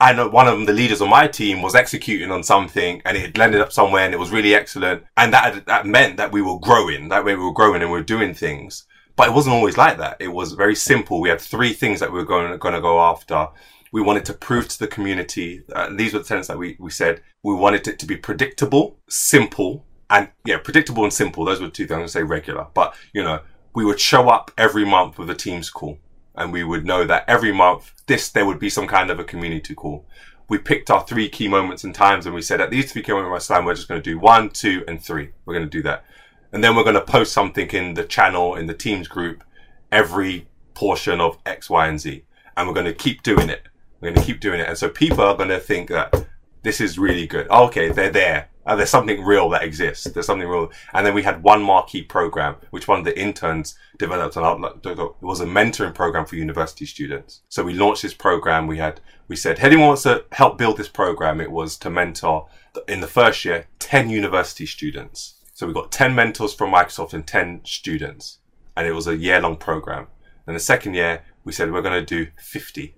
I 0.01 0.13
know 0.13 0.29
one 0.29 0.49
of 0.49 0.67
the 0.67 0.73
leaders 0.73 1.01
on 1.01 1.09
my 1.09 1.29
team 1.29 1.63
was 1.63 1.75
executing 1.75 2.31
on 2.31 2.43
something 2.43 3.01
and 3.05 3.17
it 3.17 3.39
landed 3.39 3.61
up 3.61 3.73
somewhere 3.73 4.05
and 4.05 4.13
it 4.13 4.19
was 4.19 4.33
really 4.33 4.55
excellent. 4.55 5.05
And 5.17 5.33
that, 5.33 5.67
that 5.67 5.87
meant 5.87 6.17
that 6.17 6.33
we 6.33 6.43
were 6.43 6.59
growing. 6.59 7.09
That 7.09 7.25
way 7.25 7.37
we 7.37 7.45
were 7.45 7.53
growing 7.53 7.81
and 7.81 7.91
we 7.91 7.99
were 7.99 8.05
doing 8.05 8.35
things. 8.35 8.87
But 9.17 9.29
it 9.29 9.35
wasn't 9.35 9.55
always 9.55 9.77
like 9.77 9.99
that. 9.99 10.17
It 10.19 10.29
was 10.29 10.53
very 10.53 10.75
simple. 10.75 11.21
We 11.21 11.29
had 11.29 11.41
three 11.41 11.73
things 11.73 12.01
that 12.01 12.11
we 12.11 12.19
were 12.19 12.25
going, 12.25 12.59
going 12.59 12.75
to 12.75 12.81
go 12.81 13.01
after. 13.01 13.49
We 13.93 14.03
wanted 14.03 14.25
to 14.25 14.35
prove 14.35 14.67
to 14.69 14.79
the 14.81 14.89
community, 14.89 15.63
uh, 15.73 15.91
these 15.95 16.13
were 16.13 16.19
the 16.19 16.25
tenets 16.25 16.49
that 16.49 16.59
we, 16.59 16.77
we 16.81 16.91
said, 16.91 17.23
we 17.45 17.55
wanted 17.55 17.87
it 17.87 18.01
to 18.01 18.07
be 18.07 18.17
predictable, 18.17 18.99
simple, 19.09 19.87
and 20.11 20.29
yeah, 20.45 20.59
predictable 20.59 21.05
and 21.05 21.13
simple. 21.13 21.45
Those 21.45 21.61
were 21.61 21.69
two 21.69 21.85
things. 21.85 21.93
I'm 21.93 21.99
going 21.99 22.09
to 22.09 22.13
say 22.13 22.23
regular, 22.25 22.67
but 22.75 22.97
you 23.13 23.23
know, 23.23 23.41
we 23.75 23.85
would 23.85 24.01
show 24.01 24.29
up 24.29 24.51
every 24.59 24.85
month 24.85 25.19
with 25.19 25.31
a 25.31 25.35
Teams 25.35 25.71
call 25.71 25.99
and 26.35 26.53
we 26.53 26.65
would 26.65 26.85
know 26.85 27.05
that 27.05 27.25
every 27.29 27.53
month 27.53 27.93
this 28.07 28.31
there 28.31 28.47
would 28.47 28.59
be 28.59 28.71
some 28.71 28.87
kind 28.87 29.11
of 29.11 29.19
a 29.19 29.25
community 29.25 29.75
call. 29.75 30.07
We 30.49 30.59
picked 30.59 30.91
our 30.91 31.07
three 31.07 31.29
key 31.29 31.49
moments 31.49 31.85
and 31.85 31.95
times 31.95 32.27
and 32.27 32.35
we 32.35 32.43
said 32.43 32.61
at 32.61 32.71
these 32.71 32.93
three 32.93 33.03
key 33.03 33.13
moments 33.13 33.47
time 33.47 33.65
we're 33.65 33.75
just 33.75 33.89
going 33.89 34.03
to 34.03 34.11
do 34.11 34.19
one, 34.19 34.51
two, 34.51 34.85
and 34.87 35.03
three. 35.03 35.31
We're 35.45 35.55
going 35.55 35.67
to 35.67 35.71
do 35.71 35.83
that. 35.83 36.05
And 36.53 36.63
then 36.63 36.77
we're 36.77 36.85
going 36.85 36.95
to 36.95 37.01
post 37.01 37.33
something 37.33 37.69
in 37.71 37.95
the 37.95 38.05
channel, 38.05 38.55
in 38.55 38.67
the 38.67 38.75
Teams 38.75 39.09
group, 39.09 39.43
every 39.91 40.47
portion 40.75 41.21
of 41.21 41.39
X, 41.47 41.69
Y, 41.71 41.87
and 41.89 42.01
Z. 42.01 42.25
And 42.57 42.69
we're 42.69 42.75
going 42.75 42.87
to 42.87 42.95
keep 42.95 43.23
doing 43.23 43.49
it. 43.49 43.63
We're 44.01 44.13
going 44.13 44.21
to 44.21 44.33
keep 44.33 44.41
doing 44.41 44.61
it. 44.61 44.69
And 44.69 44.79
so 44.79 44.89
people 44.89 45.25
are 45.25 45.37
going 45.37 45.49
to 45.49 45.59
think 45.59 45.89
that 45.89 46.27
this 46.63 46.81
is 46.81 46.99
really 46.99 47.27
good. 47.27 47.47
Oh, 47.51 47.67
okay, 47.67 47.91
they're 47.91 48.11
there. 48.11 48.51
Uh, 48.67 48.75
there's 48.75 48.91
something 48.91 49.23
real 49.23 49.49
that 49.51 49.63
exists. 49.63 50.05
There's 50.05 50.27
something 50.27 50.49
real. 50.49 50.71
And 50.93 51.07
then 51.07 51.15
we 51.15 51.23
had 51.23 51.43
one 51.43 51.63
marquee 51.63 52.03
program, 52.03 52.57
which 52.71 52.89
one 52.89 52.99
of 52.99 53.05
the 53.05 53.19
interns 53.19 53.77
developed. 53.99 54.37
And 54.37 54.45
it 54.85 54.99
was 55.21 55.41
a 55.41 55.47
mentoring 55.47 55.95
program 55.95 56.25
for 56.25 56.37
university 56.37 56.87
students. 56.87 57.43
So 57.49 57.63
we 57.63 57.75
launched 57.75 58.03
this 58.03 58.15
program. 58.15 58.67
We 58.67 58.79
had, 58.79 59.01
we 59.29 59.37
said, 59.37 59.59
anyone 59.61 59.89
wants 59.89 60.05
to 60.05 60.25
help 60.33 60.57
build 60.57 60.79
this 60.79 60.89
program? 60.89 61.41
It 61.41 61.51
was 61.51 61.77
to 61.79 61.91
mentor 61.91 62.49
in 62.89 63.01
the 63.01 63.07
first 63.07 63.45
year, 63.45 63.67
10 63.81 64.11
university 64.11 64.67
students. 64.67 65.35
So 65.53 65.67
we 65.67 65.73
got 65.73 65.93
10 65.93 66.15
mentors 66.15 66.55
from 66.55 66.73
Microsoft 66.73 67.13
and 67.13 67.27
10 67.27 67.61
students. 67.65 68.39
And 68.77 68.87
it 68.87 68.93
was 68.93 69.07
a 69.07 69.17
year 69.17 69.41
long 69.41 69.57
program. 69.57 70.09
And 70.47 70.57
the 70.57 70.61
second 70.61 70.95
year, 70.95 71.23
we 71.45 71.53
said 71.53 71.73
we're 71.73 71.83
going 71.83 72.05
to 72.05 72.25
do 72.25 72.31
50. 72.39 72.95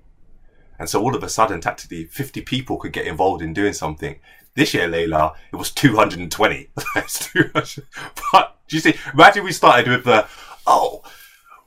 And 0.79 0.89
so 0.89 1.03
all 1.03 1.15
of 1.15 1.23
a 1.23 1.29
sudden, 1.29 1.61
tactically, 1.61 2.05
50 2.05 2.43
people 2.43 2.77
could 2.77 2.93
get 2.93 3.07
involved 3.07 3.43
in 3.43 3.53
doing 3.53 3.73
something. 3.73 4.17
This 4.57 4.73
year, 4.73 4.89
Layla, 4.89 5.35
it 5.53 5.57
was 5.57 5.71
220. 5.71 6.71
That's 6.95 7.31
200. 7.31 7.87
But 8.33 8.57
do 8.67 8.77
you 8.77 8.81
see, 8.81 8.95
imagine 9.13 9.45
we 9.45 9.53
started 9.53 9.87
with 9.87 10.05
the, 10.05 10.27
oh, 10.67 11.03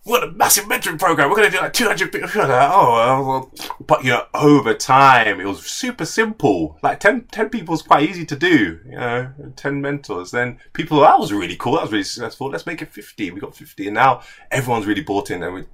what 0.04 0.24
a 0.24 0.32
massive 0.32 0.66
mentoring 0.66 0.98
program. 0.98 1.30
We're 1.30 1.36
going 1.36 1.52
to 1.52 1.58
do 1.58 1.62
like 1.62 1.74
200 1.74 2.12
people. 2.12 2.30
Oh, 2.36 3.52
but 3.80 4.04
you 4.04 4.10
know, 4.10 4.26
over 4.34 4.74
time, 4.74 5.40
it 5.40 5.46
was 5.46 5.64
super 5.66 6.04
simple. 6.04 6.80
Like 6.82 7.00
10, 7.00 7.26
10 7.32 7.50
people 7.50 7.76
is 7.76 7.84
quite 7.84 8.10
easy 8.10 8.26
to 8.26 8.36
do, 8.36 8.80
you 8.86 8.98
know, 8.98 9.32
10 9.56 9.82
mentors. 9.82 10.32
Then 10.32 10.60
people, 10.74 11.00
oh, 11.00 11.02
that 11.02 11.20
was 11.20 11.32
really 11.32 11.58
cool. 11.58 11.74
That 11.74 11.84
was 11.84 11.92
really 11.92 12.04
successful. 12.04 12.50
Let's 12.50 12.66
make 12.66 12.82
it 12.82 12.92
50. 12.92 13.30
We 13.30 13.40
got 13.40 13.56
50. 13.56 13.86
And 13.86 13.94
now 13.94 14.24
everyone's 14.50 14.88
really 14.88 15.04
bought 15.04 15.30
in 15.30 15.44
and 15.44 15.54
we 15.54 15.66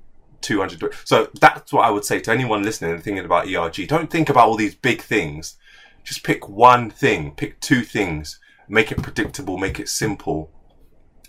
200. 0.41 0.93
So 1.06 1.30
that's 1.39 1.71
what 1.71 1.86
I 1.86 1.89
would 1.89 2.04
say 2.04 2.19
to 2.19 2.32
anyone 2.32 2.62
listening 2.62 2.91
and 2.91 3.04
thinking 3.04 3.23
about 3.23 3.47
ERG. 3.47 3.88
Don't 3.88 4.12
think 4.12 4.28
about 4.28 4.47
all 4.47 4.58
these 4.58 4.75
big 4.75 5.01
things 5.01 5.56
just 6.05 6.23
pick 6.23 6.47
one 6.47 6.89
thing, 6.89 7.31
pick 7.31 7.59
two 7.59 7.81
things, 7.81 8.39
make 8.69 8.91
it 8.91 9.01
predictable, 9.01 9.57
make 9.57 9.79
it 9.79 9.89
simple, 9.89 10.51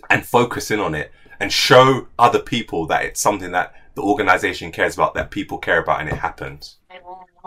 and 0.09 0.25
focus 0.25 0.71
in 0.71 0.79
on 0.79 0.95
it 0.95 1.11
and 1.39 1.51
show 1.51 2.07
other 2.17 2.39
people 2.39 2.87
that 2.87 3.03
it's 3.03 3.21
something 3.21 3.51
that 3.51 3.73
the 3.95 4.01
organization 4.01 4.71
cares 4.71 4.95
about, 4.95 5.13
that 5.15 5.31
people 5.31 5.57
care 5.57 5.81
about, 5.81 5.99
and 5.99 6.09
it 6.09 6.15
happens 6.15 6.77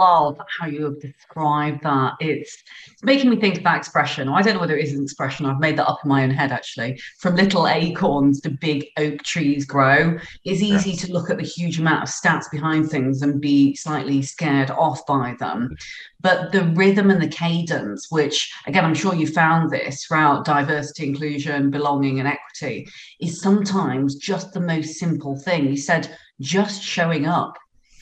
love 0.00 0.40
how 0.58 0.66
you 0.66 0.84
have 0.84 1.00
described 1.00 1.82
that. 1.82 2.14
It's, 2.20 2.56
it's 2.90 3.04
making 3.04 3.30
me 3.30 3.36
think 3.36 3.58
of 3.58 3.64
that 3.64 3.76
expression. 3.76 4.28
I 4.28 4.42
don't 4.42 4.54
know 4.54 4.60
whether 4.60 4.76
it 4.76 4.84
is 4.84 4.94
an 4.94 5.02
expression. 5.02 5.46
I've 5.46 5.60
made 5.60 5.76
that 5.76 5.86
up 5.86 6.00
in 6.02 6.08
my 6.08 6.24
own 6.24 6.30
head 6.30 6.52
actually. 6.52 7.00
From 7.18 7.36
little 7.36 7.68
acorns 7.68 8.40
to 8.40 8.50
big 8.50 8.86
oak 8.96 9.22
trees 9.22 9.64
grow. 9.64 10.18
It's 10.44 10.62
easy 10.62 10.96
to 10.96 11.12
look 11.12 11.30
at 11.30 11.36
the 11.36 11.44
huge 11.44 11.78
amount 11.78 12.02
of 12.04 12.08
stats 12.08 12.50
behind 12.50 12.90
things 12.90 13.22
and 13.22 13.40
be 13.40 13.76
slightly 13.76 14.22
scared 14.22 14.70
off 14.70 15.04
by 15.06 15.36
them. 15.38 15.70
Mm. 15.70 15.76
But 16.22 16.52
the 16.52 16.64
rhythm 16.64 17.10
and 17.10 17.22
the 17.22 17.28
cadence, 17.28 18.10
which 18.10 18.52
again, 18.66 18.84
I'm 18.84 18.94
sure 18.94 19.14
you 19.14 19.26
found 19.26 19.70
this 19.70 20.04
throughout 20.04 20.44
diversity, 20.44 21.08
inclusion, 21.08 21.70
belonging, 21.70 22.18
and 22.18 22.28
equity, 22.28 22.88
is 23.20 23.40
sometimes 23.40 24.16
just 24.16 24.52
the 24.52 24.60
most 24.60 24.98
simple 24.98 25.36
thing. 25.38 25.66
You 25.66 25.76
said 25.76 26.16
just 26.40 26.82
showing 26.82 27.26
up 27.26 27.54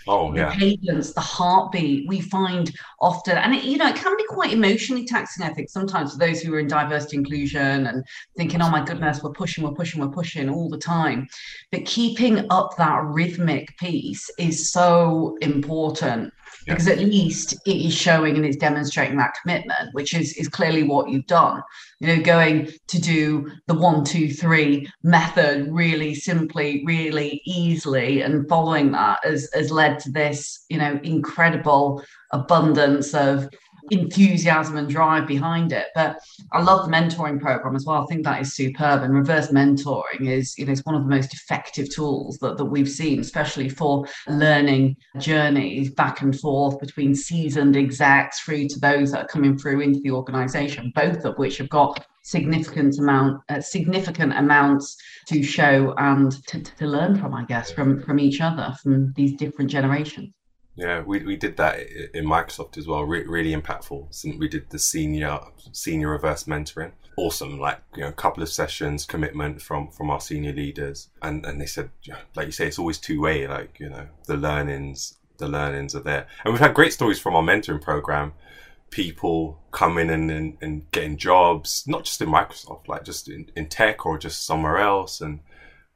Oh, 0.09 0.35
yeah. 0.35 0.55
The 0.55 0.57
cadence, 0.59 1.13
the 1.13 1.21
heartbeat, 1.21 2.09
we 2.09 2.23
find 2.23 2.73
often, 3.01 3.37
and 3.37 3.55
it, 3.55 3.65
you 3.65 3.77
know, 3.77 3.89
it 3.89 3.97
can 3.97 4.17
be 4.17 4.25
quite 4.27 4.53
emotionally 4.53 5.05
taxing, 5.05 5.45
I 5.45 5.51
think, 5.51 5.69
sometimes 5.69 6.13
for 6.13 6.19
those 6.19 6.41
who 6.41 6.55
are 6.55 6.59
in 6.61 6.67
diversity 6.67 7.19
inclusion 7.19 7.87
and 7.87 8.03
thinking, 8.37 8.63
oh 8.63 8.71
my 8.71 8.83
goodness, 8.83 9.23
we're 9.23 9.33
pushing, 9.33 9.65
we're 9.65 9.75
pushing, 9.75 10.01
we're 10.01 10.09
pushing 10.09 10.49
all 10.49 10.71
the 10.71 10.79
time. 10.79 11.29
But 11.71 11.85
keeping 11.85 12.47
up 12.49 12.71
that 12.79 13.05
rhythmic 13.05 13.77
piece 13.77 14.31
is 14.39 14.73
so 14.73 15.37
important 15.43 16.33
yeah. 16.67 16.75
because 16.75 16.89
at 16.89 16.99
least 16.99 17.55
it 17.67 17.77
is 17.77 17.95
showing 17.95 18.37
and 18.37 18.45
it's 18.45 18.57
demonstrating 18.57 19.17
that 19.19 19.35
commitment, 19.41 19.93
which 19.93 20.15
is 20.15 20.35
is 20.35 20.49
clearly 20.49 20.83
what 20.83 21.09
you've 21.09 21.27
done. 21.27 21.63
You 22.01 22.09
know, 22.09 22.23
going 22.23 22.71
to 22.89 23.01
do 23.01 23.51
the 23.67 23.75
one, 23.75 24.05
two, 24.05 24.33
three 24.33 24.89
method 25.03 25.69
really 25.71 26.15
simply, 26.15 26.83
really 26.87 27.43
easily, 27.45 28.23
and 28.23 28.49
following 28.49 28.93
that 28.93 29.21
has 29.25 29.49
has 29.55 29.71
led 29.71 29.99
to 30.01 30.11
this, 30.11 30.65
you 30.69 30.79
know, 30.79 30.99
incredible 31.03 32.03
abundance 32.33 33.15
of 33.15 33.49
enthusiasm 33.91 34.77
and 34.77 34.89
drive 34.89 35.27
behind 35.27 35.73
it. 35.73 35.87
But 35.95 36.19
I 36.53 36.63
love 36.63 36.87
the 36.87 36.93
mentoring 36.93 37.41
program 37.41 37.77
as 37.77 37.85
well. 37.85 38.03
I 38.03 38.07
think 38.07 38.25
that 38.25 38.41
is 38.41 38.55
superb. 38.55 39.03
And 39.03 39.15
reverse 39.15 39.49
mentoring 39.49 40.29
is, 40.29 40.57
you 40.59 40.67
know, 40.67 40.73
it's 40.73 40.85
one 40.85 40.95
of 40.95 41.03
the 41.03 41.11
most 41.11 41.35
effective 41.35 41.91
tools 41.95 42.39
that, 42.39 42.57
that 42.57 42.65
we've 42.65 42.89
seen, 42.89 43.21
especially 43.21 43.69
for 43.69 44.07
learning 44.29 44.97
journeys 45.19 45.91
back 45.91 46.23
and 46.23 46.39
forth 46.39 46.79
between 46.81 47.15
seasoned 47.15 47.77
execs 47.77 48.41
through 48.41 48.69
to 48.69 48.81
those 48.81 49.13
that 49.13 49.25
are 49.25 49.29
coming 49.29 49.57
through 49.57 49.81
into 49.81 50.01
the 50.01 50.11
organization, 50.11 50.93
both 50.95 51.25
of 51.25 51.37
which 51.39 51.59
have 51.59 51.69
got 51.69 52.07
significant 52.23 52.99
amount 52.99 53.41
uh, 53.49 53.61
significant 53.61 54.37
amounts 54.37 54.97
to 55.27 55.43
show 55.43 55.95
and 55.97 56.45
to, 56.47 56.63
to 56.63 56.87
learn 56.87 57.19
from 57.19 57.33
i 57.33 57.43
guess 57.45 57.71
from 57.71 58.03
from 58.03 58.21
each 58.21 58.43
other 58.43 58.75
from 58.83 59.13
these 59.17 59.33
different 59.35 59.71
generations 59.71 60.35
yeah, 60.79 61.03
we, 61.03 61.19
we 61.25 61.37
did 61.37 61.57
that 61.57 61.81
in 62.15 62.25
Microsoft 62.25 62.79
as 62.79 62.87
well. 62.87 63.03
Re- 63.03 63.27
really 63.27 63.53
impactful. 63.53 64.15
So 64.15 64.31
we 64.39 64.49
did 64.49 64.71
the 64.71 64.79
senior 64.79 65.41
senior 65.73 66.11
reverse 66.11 66.45
mentoring, 66.45 66.93
awesome. 67.17 67.59
Like 67.59 67.81
you 67.97 68.03
know, 68.03 68.09
a 68.11 68.13
couple 68.13 68.45
of 68.45 68.49
sessions, 68.49 69.05
commitment 69.05 69.61
from 69.61 69.91
from 69.91 70.09
our 70.09 70.21
senior 70.21 70.53
leaders, 70.53 71.09
and 71.21 71.45
and 71.45 71.61
they 71.61 71.67
said, 71.67 71.91
like 72.37 72.47
you 72.47 72.53
say, 72.53 72.69
it's 72.69 72.79
always 72.79 72.99
two 72.99 73.21
way. 73.21 73.49
Like 73.49 73.81
you 73.81 73.89
know, 73.89 74.07
the 74.27 74.37
learnings, 74.37 75.19
the 75.39 75.49
learnings 75.49 75.97
are 75.97 76.01
there, 76.01 76.29
and 76.45 76.55
we've 76.55 76.61
had 76.61 76.75
great 76.75 76.93
stories 76.93 77.19
from 77.19 77.35
our 77.35 77.43
mentoring 77.43 77.83
program. 77.83 78.33
People 78.91 79.61
coming 79.73 80.09
in 80.09 80.31
and, 80.31 80.57
and 80.63 80.91
getting 80.93 81.19
jobs, 81.19 81.85
not 81.89 82.05
just 82.05 82.23
in 82.23 82.29
Microsoft, 82.29 82.89
like 82.89 83.05
just 83.05 83.29
in, 83.29 83.51
in 83.55 83.69
tech 83.69 84.07
or 84.07 84.17
just 84.17 84.47
somewhere 84.47 84.79
else. 84.79 85.21
And 85.21 85.41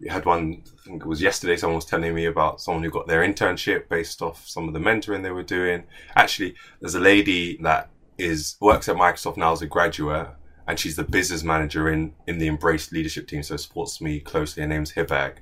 had 0.08 0.24
one, 0.24 0.62
I 0.66 0.84
think 0.84 1.02
it 1.02 1.08
was 1.08 1.22
yesterday, 1.22 1.56
someone 1.56 1.76
was 1.76 1.84
telling 1.84 2.14
me 2.14 2.26
about 2.26 2.60
someone 2.60 2.82
who 2.82 2.90
got 2.90 3.06
their 3.06 3.22
internship 3.22 3.88
based 3.88 4.22
off 4.22 4.46
some 4.48 4.66
of 4.66 4.74
the 4.74 4.80
mentoring 4.80 5.22
they 5.22 5.30
were 5.30 5.42
doing. 5.42 5.84
Actually, 6.16 6.54
there's 6.80 6.94
a 6.94 7.00
lady 7.00 7.56
that 7.58 7.90
is 8.18 8.56
works 8.60 8.88
at 8.88 8.96
Microsoft 8.96 9.36
now 9.36 9.52
as 9.52 9.62
a 9.62 9.66
graduate 9.66 10.28
and 10.66 10.78
she's 10.78 10.96
the 10.96 11.04
business 11.04 11.42
manager 11.42 11.90
in 11.90 12.14
in 12.26 12.38
the 12.38 12.46
Embrace 12.46 12.92
leadership 12.92 13.26
team, 13.26 13.42
so 13.42 13.56
supports 13.56 14.00
me 14.00 14.20
closely. 14.20 14.62
Her 14.62 14.68
name's 14.68 14.92
Hibag, 14.92 15.34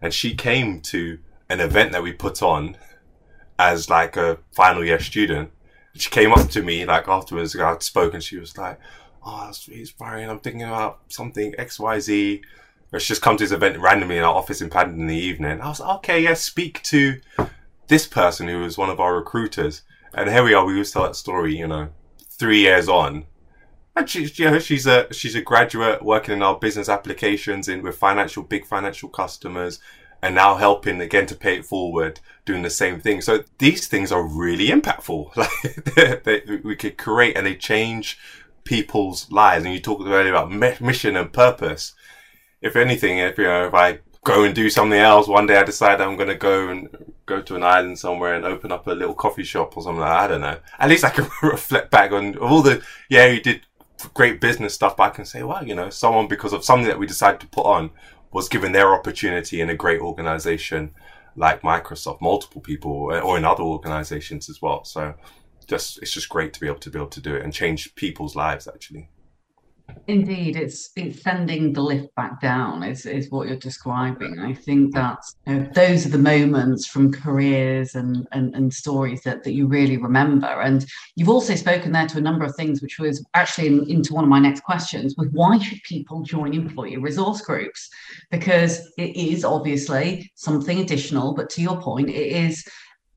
and 0.00 0.12
she 0.12 0.34
came 0.34 0.80
to 0.82 1.18
an 1.48 1.60
event 1.60 1.92
that 1.92 2.02
we 2.02 2.12
put 2.12 2.42
on 2.42 2.76
as 3.58 3.90
like 3.90 4.16
a 4.16 4.38
final 4.52 4.84
year 4.84 5.00
student. 5.00 5.50
She 5.94 6.10
came 6.10 6.32
up 6.32 6.48
to 6.50 6.62
me 6.62 6.84
like 6.86 7.08
afterwards. 7.08 7.56
I'd 7.56 7.82
spoken. 7.82 8.20
She 8.20 8.38
was 8.38 8.56
like, 8.56 8.80
"Oh, 9.24 9.44
that's 9.44 9.68
really 9.68 9.80
inspiring. 9.80 10.30
I'm 10.30 10.40
thinking 10.40 10.62
about 10.62 11.00
something 11.08 11.54
X, 11.58 11.78
Y, 12.92 12.98
Z." 12.98 13.04
She 13.04 13.08
just 13.08 13.22
come 13.22 13.36
to 13.36 13.44
this 13.44 13.52
event 13.52 13.78
randomly 13.78 14.18
in 14.18 14.24
our 14.24 14.34
office 14.34 14.60
in 14.60 14.70
Paddington 14.70 15.02
in 15.02 15.06
the 15.08 15.16
evening. 15.16 15.60
I 15.60 15.68
was 15.68 15.80
like, 15.80 15.96
"Okay, 15.96 16.20
yeah, 16.22 16.34
speak 16.34 16.82
to 16.84 17.20
this 17.88 18.06
person 18.06 18.48
who 18.48 18.60
was 18.60 18.78
one 18.78 18.90
of 18.90 19.00
our 19.00 19.16
recruiters." 19.16 19.82
And 20.14 20.28
here 20.28 20.44
we 20.44 20.54
are. 20.54 20.64
We 20.64 20.82
to 20.82 20.90
tell 20.90 21.04
that 21.04 21.16
story, 21.16 21.56
you 21.56 21.66
know, 21.66 21.88
three 22.38 22.60
years 22.60 22.88
on 22.88 23.26
and 23.94 24.08
she's, 24.08 24.38
you 24.38 24.50
know, 24.50 24.58
she's 24.58 24.86
a 24.86 25.12
she's 25.12 25.34
a 25.34 25.42
graduate 25.42 26.02
working 26.02 26.34
in 26.34 26.42
our 26.42 26.58
business 26.58 26.88
applications 26.88 27.68
in 27.68 27.82
with 27.82 27.96
financial 27.96 28.42
big 28.42 28.64
financial 28.66 29.08
customers, 29.08 29.80
and 30.22 30.34
now 30.34 30.56
helping 30.56 31.00
again 31.00 31.26
to 31.26 31.34
pay 31.34 31.56
it 31.56 31.66
forward, 31.66 32.20
doing 32.46 32.62
the 32.62 32.70
same 32.70 33.00
thing. 33.00 33.20
So 33.20 33.44
these 33.58 33.88
things 33.88 34.10
are 34.10 34.26
really 34.26 34.68
impactful. 34.68 35.36
Like 35.36 36.24
they, 36.24 36.60
we 36.64 36.76
could 36.76 36.96
create 36.96 37.36
and 37.36 37.46
they 37.46 37.54
change 37.54 38.18
people's 38.64 39.30
lives. 39.30 39.64
And 39.64 39.74
you 39.74 39.80
talked 39.80 40.06
earlier 40.06 40.32
about 40.32 40.80
mission 40.80 41.16
and 41.16 41.32
purpose. 41.32 41.94
If 42.62 42.76
anything, 42.76 43.18
if 43.18 43.36
you 43.38 43.44
know, 43.44 43.66
if 43.66 43.74
I 43.74 43.98
go 44.24 44.44
and 44.44 44.54
do 44.54 44.70
something 44.70 44.98
else. 44.98 45.26
One 45.26 45.46
day 45.46 45.56
I 45.56 45.64
decide 45.64 46.00
I'm 46.00 46.16
going 46.16 46.28
to 46.28 46.36
go 46.36 46.68
and 46.68 46.88
go 47.26 47.42
to 47.42 47.56
an 47.56 47.62
island 47.62 47.98
somewhere 47.98 48.34
and 48.34 48.44
open 48.44 48.72
up 48.72 48.86
a 48.86 48.92
little 48.92 49.14
coffee 49.14 49.44
shop 49.44 49.76
or 49.76 49.82
something 49.82 50.00
like 50.00 50.10
that. 50.10 50.24
I 50.24 50.26
don't 50.28 50.40
know. 50.40 50.58
At 50.78 50.88
least 50.88 51.04
I 51.04 51.10
can 51.10 51.28
reflect 51.42 51.90
back 51.90 52.12
on 52.12 52.36
all 52.38 52.62
the, 52.62 52.82
yeah, 53.08 53.26
you 53.26 53.40
did 53.40 53.62
great 54.14 54.40
business 54.40 54.74
stuff, 54.74 54.96
but 54.96 55.04
I 55.04 55.10
can 55.10 55.24
say, 55.24 55.42
well, 55.42 55.66
you 55.66 55.74
know, 55.74 55.90
someone 55.90 56.28
because 56.28 56.52
of 56.52 56.64
something 56.64 56.88
that 56.88 56.98
we 56.98 57.06
decided 57.06 57.40
to 57.40 57.48
put 57.48 57.66
on 57.66 57.90
was 58.32 58.48
given 58.48 58.72
their 58.72 58.94
opportunity 58.94 59.60
in 59.60 59.70
a 59.70 59.74
great 59.74 60.00
organization 60.00 60.92
like 61.34 61.62
Microsoft, 61.62 62.20
multiple 62.20 62.60
people, 62.60 62.92
or 62.92 63.38
in 63.38 63.44
other 63.44 63.62
organizations 63.62 64.50
as 64.50 64.60
well. 64.60 64.84
So, 64.84 65.14
just 65.66 65.98
it's 66.02 66.12
just 66.12 66.28
great 66.28 66.52
to 66.52 66.60
be 66.60 66.66
able 66.66 66.78
to 66.78 66.90
be 66.90 66.98
able 66.98 67.08
to 67.08 67.20
do 67.20 67.34
it 67.34 67.42
and 67.42 67.52
change 67.52 67.94
people's 67.94 68.36
lives 68.36 68.68
actually. 68.68 69.08
Indeed, 70.08 70.56
it's 70.56 70.90
it's 70.96 71.22
sending 71.22 71.72
the 71.72 71.80
lift 71.80 72.14
back 72.14 72.40
down 72.40 72.82
is 72.82 73.06
is 73.06 73.30
what 73.30 73.46
you're 73.46 73.56
describing. 73.56 74.38
I 74.40 74.52
think 74.52 74.94
that 74.94 75.18
you 75.46 75.54
uh, 75.54 75.58
know, 75.58 75.70
those 75.74 76.04
are 76.06 76.10
the 76.10 76.18
moments 76.18 76.86
from 76.86 77.12
careers 77.12 77.94
and, 77.94 78.26
and 78.32 78.54
and 78.54 78.72
stories 78.72 79.22
that 79.22 79.44
that 79.44 79.52
you 79.52 79.66
really 79.66 79.96
remember. 79.96 80.46
And 80.46 80.84
you've 81.14 81.28
also 81.28 81.54
spoken 81.54 81.92
there 81.92 82.06
to 82.08 82.18
a 82.18 82.22
number 82.22 82.44
of 82.44 82.54
things, 82.56 82.82
which 82.82 82.98
was 82.98 83.24
actually 83.34 83.68
in, 83.68 83.88
into 83.88 84.14
one 84.14 84.24
of 84.24 84.30
my 84.30 84.40
next 84.40 84.62
questions: 84.62 85.14
was 85.16 85.28
why 85.32 85.58
should 85.58 85.82
people 85.82 86.22
join 86.22 86.52
employee 86.54 86.96
resource 86.96 87.40
groups? 87.40 87.88
Because 88.30 88.92
it 88.98 89.16
is 89.16 89.44
obviously 89.44 90.30
something 90.34 90.80
additional, 90.80 91.34
but 91.34 91.48
to 91.50 91.62
your 91.62 91.80
point, 91.80 92.10
it 92.10 92.32
is 92.32 92.64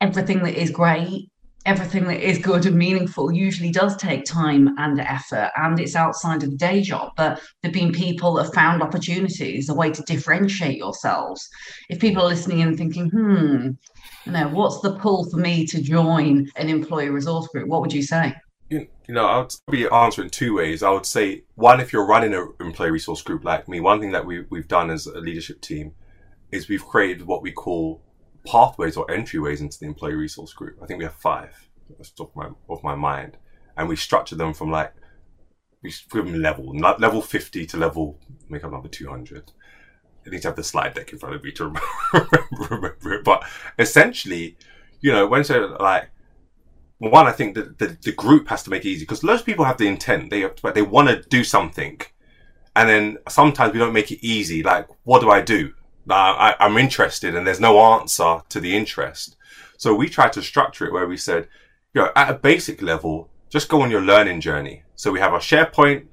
everything 0.01 0.43
that 0.43 0.55
is 0.55 0.69
great 0.69 1.29
everything 1.65 2.05
that 2.05 2.21
is 2.21 2.37
good 2.37 2.65
and 2.65 2.75
meaningful 2.75 3.31
usually 3.31 3.71
does 3.71 3.97
take 3.97 4.23
time 4.23 4.75
and 4.77 4.99
effort 4.99 5.51
and 5.55 5.79
it's 5.79 5.95
outside 5.95 6.43
of 6.43 6.51
the 6.51 6.57
day 6.57 6.81
job. 6.81 7.11
But 7.17 7.35
there 7.61 7.71
have 7.71 7.73
been 7.73 7.91
people 7.91 8.35
that 8.35 8.45
have 8.45 8.53
found 8.53 8.81
opportunities 8.81 9.69
a 9.69 9.73
way 9.73 9.91
to 9.91 10.01
differentiate 10.03 10.77
yourselves. 10.77 11.47
If 11.89 11.99
people 11.99 12.23
are 12.23 12.29
listening 12.29 12.61
and 12.61 12.77
thinking 12.77 13.09
hmm 13.09 13.69
you 14.25 14.31
know 14.31 14.47
what's 14.49 14.79
the 14.81 14.95
pull 14.95 15.29
for 15.29 15.37
me 15.37 15.65
to 15.67 15.81
join 15.81 16.49
an 16.55 16.69
employee 16.69 17.09
resource 17.09 17.47
group? 17.47 17.67
What 17.67 17.81
would 17.81 17.93
you 17.93 18.03
say? 18.03 18.35
You, 18.69 18.87
know, 19.13 19.27
I 19.27 19.37
would 19.37 19.53
probably 19.67 19.87
answer 19.89 20.23
in 20.23 20.31
two 20.31 20.55
ways. 20.55 20.81
I 20.81 20.89
would 20.89 21.05
say, 21.05 21.43
one, 21.53 21.79
if 21.79 21.93
you're 21.93 22.07
running 22.07 22.33
an 22.33 22.51
employee 22.59 22.89
resource 22.89 23.21
group 23.21 23.45
like 23.45 23.67
me, 23.67 23.79
one 23.79 23.99
thing 23.99 24.11
that 24.13 24.25
we, 24.25 24.41
we've 24.49 24.67
done 24.67 24.89
as 24.89 25.05
a 25.05 25.19
leadership 25.19 25.61
team 25.61 25.91
is 26.51 26.67
we've 26.67 26.83
created 26.83 27.27
what 27.27 27.43
we 27.43 27.51
call 27.51 28.01
pathways 28.45 28.97
or 28.97 29.05
entryways 29.07 29.59
into 29.59 29.79
the 29.79 29.85
employee 29.85 30.15
resource 30.15 30.53
group. 30.53 30.77
I 30.81 30.85
think 30.85 30.99
we 30.99 31.05
have 31.05 31.15
five 31.15 31.69
off 32.19 32.29
my 32.35 32.49
off 32.67 32.83
my 32.83 32.95
mind, 32.95 33.37
and 33.77 33.87
we 33.87 33.95
structure 33.95 34.35
them 34.35 34.53
from 34.53 34.71
like 34.71 34.93
we 35.81 35.93
give 36.11 36.25
them 36.25 36.41
level 36.41 36.75
level 36.99 37.21
fifty 37.21 37.65
to 37.67 37.77
level 37.77 38.19
make 38.49 38.63
up 38.63 38.71
number 38.71 38.87
two 38.87 39.09
hundred. 39.09 39.51
I 40.25 40.31
need 40.31 40.41
to 40.41 40.47
have 40.47 40.55
the 40.55 40.63
slide 40.63 40.95
deck 40.95 41.11
in 41.13 41.19
front 41.19 41.35
of 41.35 41.43
me 41.43 41.51
to 41.51 41.65
remember, 42.51 43.13
it. 43.13 43.23
But 43.23 43.43
essentially, 43.77 44.57
you 44.99 45.11
know, 45.11 45.27
when 45.27 45.43
so 45.43 45.77
like 45.79 46.09
one, 46.97 47.27
I 47.27 47.31
think 47.31 47.55
that 47.55 47.77
the, 47.77 47.97
the 48.01 48.11
group 48.11 48.47
has 48.47 48.63
to 48.63 48.69
make 48.69 48.85
it 48.85 48.89
easy 48.89 49.03
because 49.03 49.23
lots 49.23 49.41
of 49.41 49.45
people 49.45 49.65
have 49.65 49.77
the 49.77 49.87
intent. 49.87 50.29
They 50.31 50.49
they 50.73 50.81
want 50.81 51.09
to 51.09 51.21
do 51.29 51.43
something, 51.43 52.01
and 52.75 52.89
then 52.89 53.17
sometimes 53.29 53.73
we 53.73 53.79
don't 53.79 53.93
make 53.93 54.11
it 54.11 54.25
easy. 54.25 54.63
Like, 54.63 54.87
what 55.03 55.21
do 55.21 55.29
I 55.29 55.41
do? 55.41 55.73
I, 56.13 56.55
I'm 56.59 56.77
interested 56.77 57.35
and 57.35 57.45
there's 57.47 57.59
no 57.59 57.79
answer 57.79 58.41
to 58.49 58.59
the 58.59 58.75
interest. 58.75 59.35
So 59.77 59.93
we 59.93 60.09
tried 60.09 60.33
to 60.33 60.41
structure 60.41 60.85
it 60.85 60.93
where 60.93 61.07
we 61.07 61.17
said, 61.17 61.47
you 61.93 62.01
know, 62.01 62.11
at 62.15 62.29
a 62.29 62.33
basic 62.33 62.81
level, 62.81 63.29
just 63.49 63.69
go 63.69 63.81
on 63.81 63.91
your 63.91 64.01
learning 64.01 64.41
journey. 64.41 64.83
So 64.95 65.11
we 65.11 65.19
have 65.19 65.33
our 65.33 65.39
SharePoint. 65.39 66.05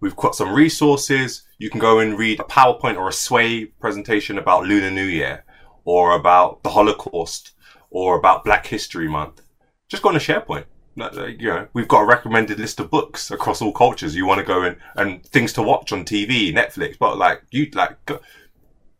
We've 0.00 0.16
got 0.16 0.34
some 0.34 0.52
resources. 0.52 1.42
You 1.58 1.70
can 1.70 1.80
go 1.80 1.98
and 1.98 2.18
read 2.18 2.40
a 2.40 2.44
PowerPoint 2.44 2.96
or 2.96 3.08
a 3.08 3.12
Sway 3.12 3.66
presentation 3.66 4.38
about 4.38 4.64
Lunar 4.64 4.90
New 4.90 5.04
Year 5.04 5.44
or 5.84 6.12
about 6.12 6.62
the 6.62 6.70
Holocaust 6.70 7.52
or 7.90 8.18
about 8.18 8.44
Black 8.44 8.66
History 8.66 9.08
Month. 9.08 9.42
Just 9.88 10.02
go 10.02 10.08
on 10.08 10.16
a 10.16 10.20
SharePoint. 10.20 10.64
You 10.96 11.48
know, 11.48 11.68
we've 11.72 11.88
got 11.88 12.02
a 12.02 12.06
recommended 12.06 12.58
list 12.58 12.80
of 12.80 12.90
books 12.90 13.30
across 13.30 13.62
all 13.62 13.72
cultures. 13.72 14.14
You 14.14 14.26
want 14.26 14.40
to 14.40 14.46
go 14.46 14.62
and, 14.62 14.76
and 14.96 15.24
things 15.26 15.52
to 15.54 15.62
watch 15.62 15.92
on 15.92 16.04
TV, 16.04 16.52
Netflix, 16.52 16.98
but 16.98 17.16
like 17.16 17.42
you, 17.50 17.70
like, 17.74 17.96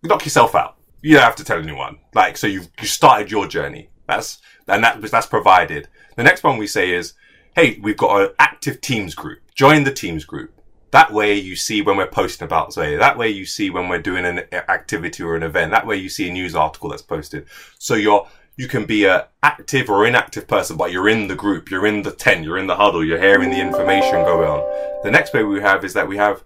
knock 0.03 0.25
yourself 0.25 0.55
out. 0.55 0.77
You 1.03 1.15
don't 1.15 1.25
have 1.25 1.37
to 1.37 1.45
tell 1.45 1.59
anyone. 1.59 1.99
Like, 2.15 2.37
so 2.37 2.47
you've, 2.47 2.69
you 2.81 2.87
started 2.87 3.31
your 3.31 3.47
journey. 3.47 3.91
That's, 4.07 4.39
and 4.67 4.85
that, 4.85 5.01
that's 5.03 5.27
provided. 5.27 5.89
The 6.17 6.25
next 6.25 6.43
one 6.43 6.59
we 6.59 6.67
say 6.67 6.93
is, 6.93 7.15
hey, 7.55 7.79
we've 7.83 7.97
got 7.97 8.23
an 8.23 8.29
active 8.39 8.81
Teams 8.81 9.15
group. 9.15 9.41
Join 9.55 9.85
the 9.85 9.93
Teams 9.93 10.25
group. 10.25 10.53
That 10.91 11.13
way 11.13 11.35
you 11.35 11.55
see 11.55 11.83
when 11.83 11.97
we're 11.97 12.09
posting 12.09 12.47
about 12.47 12.75
say 12.75 12.97
That 12.97 13.17
way 13.17 13.29
you 13.29 13.47
see 13.47 13.71
when 13.71 13.89
we're 13.89 14.03
doing 14.03 14.25
an 14.25 14.41
activity 14.53 15.23
or 15.23 15.37
an 15.37 15.45
event. 15.45 15.71
That 15.71 15.87
way 15.87 15.97
you 15.97 16.09
see 16.09 16.29
a 16.29 16.33
news 16.33 16.55
article 16.55 16.91
that's 16.91 17.03
posted. 17.03 17.47
So 17.79 17.95
you're, 17.95 18.27
you 18.57 18.67
can 18.67 18.87
be 18.87 19.05
a 19.05 19.29
active 19.43 19.89
or 19.89 20.05
inactive 20.05 20.49
person, 20.49 20.77
but 20.77 20.91
you're 20.91 21.09
in 21.09 21.29
the 21.29 21.37
group, 21.37 21.71
you're 21.71 21.87
in 21.87 22.03
the 22.03 22.11
tent, 22.11 22.45
you're 22.45 22.59
in 22.59 22.67
the 22.67 22.77
huddle, 22.77 23.05
you're 23.05 23.21
hearing 23.21 23.51
the 23.51 23.61
information 23.61 24.25
going 24.25 24.49
on. 24.49 25.03
The 25.05 25.11
next 25.11 25.33
way 25.33 25.45
we 25.45 25.61
have 25.61 25.85
is 25.85 25.95
that 25.95 26.09
we 26.09 26.17
have 26.17 26.43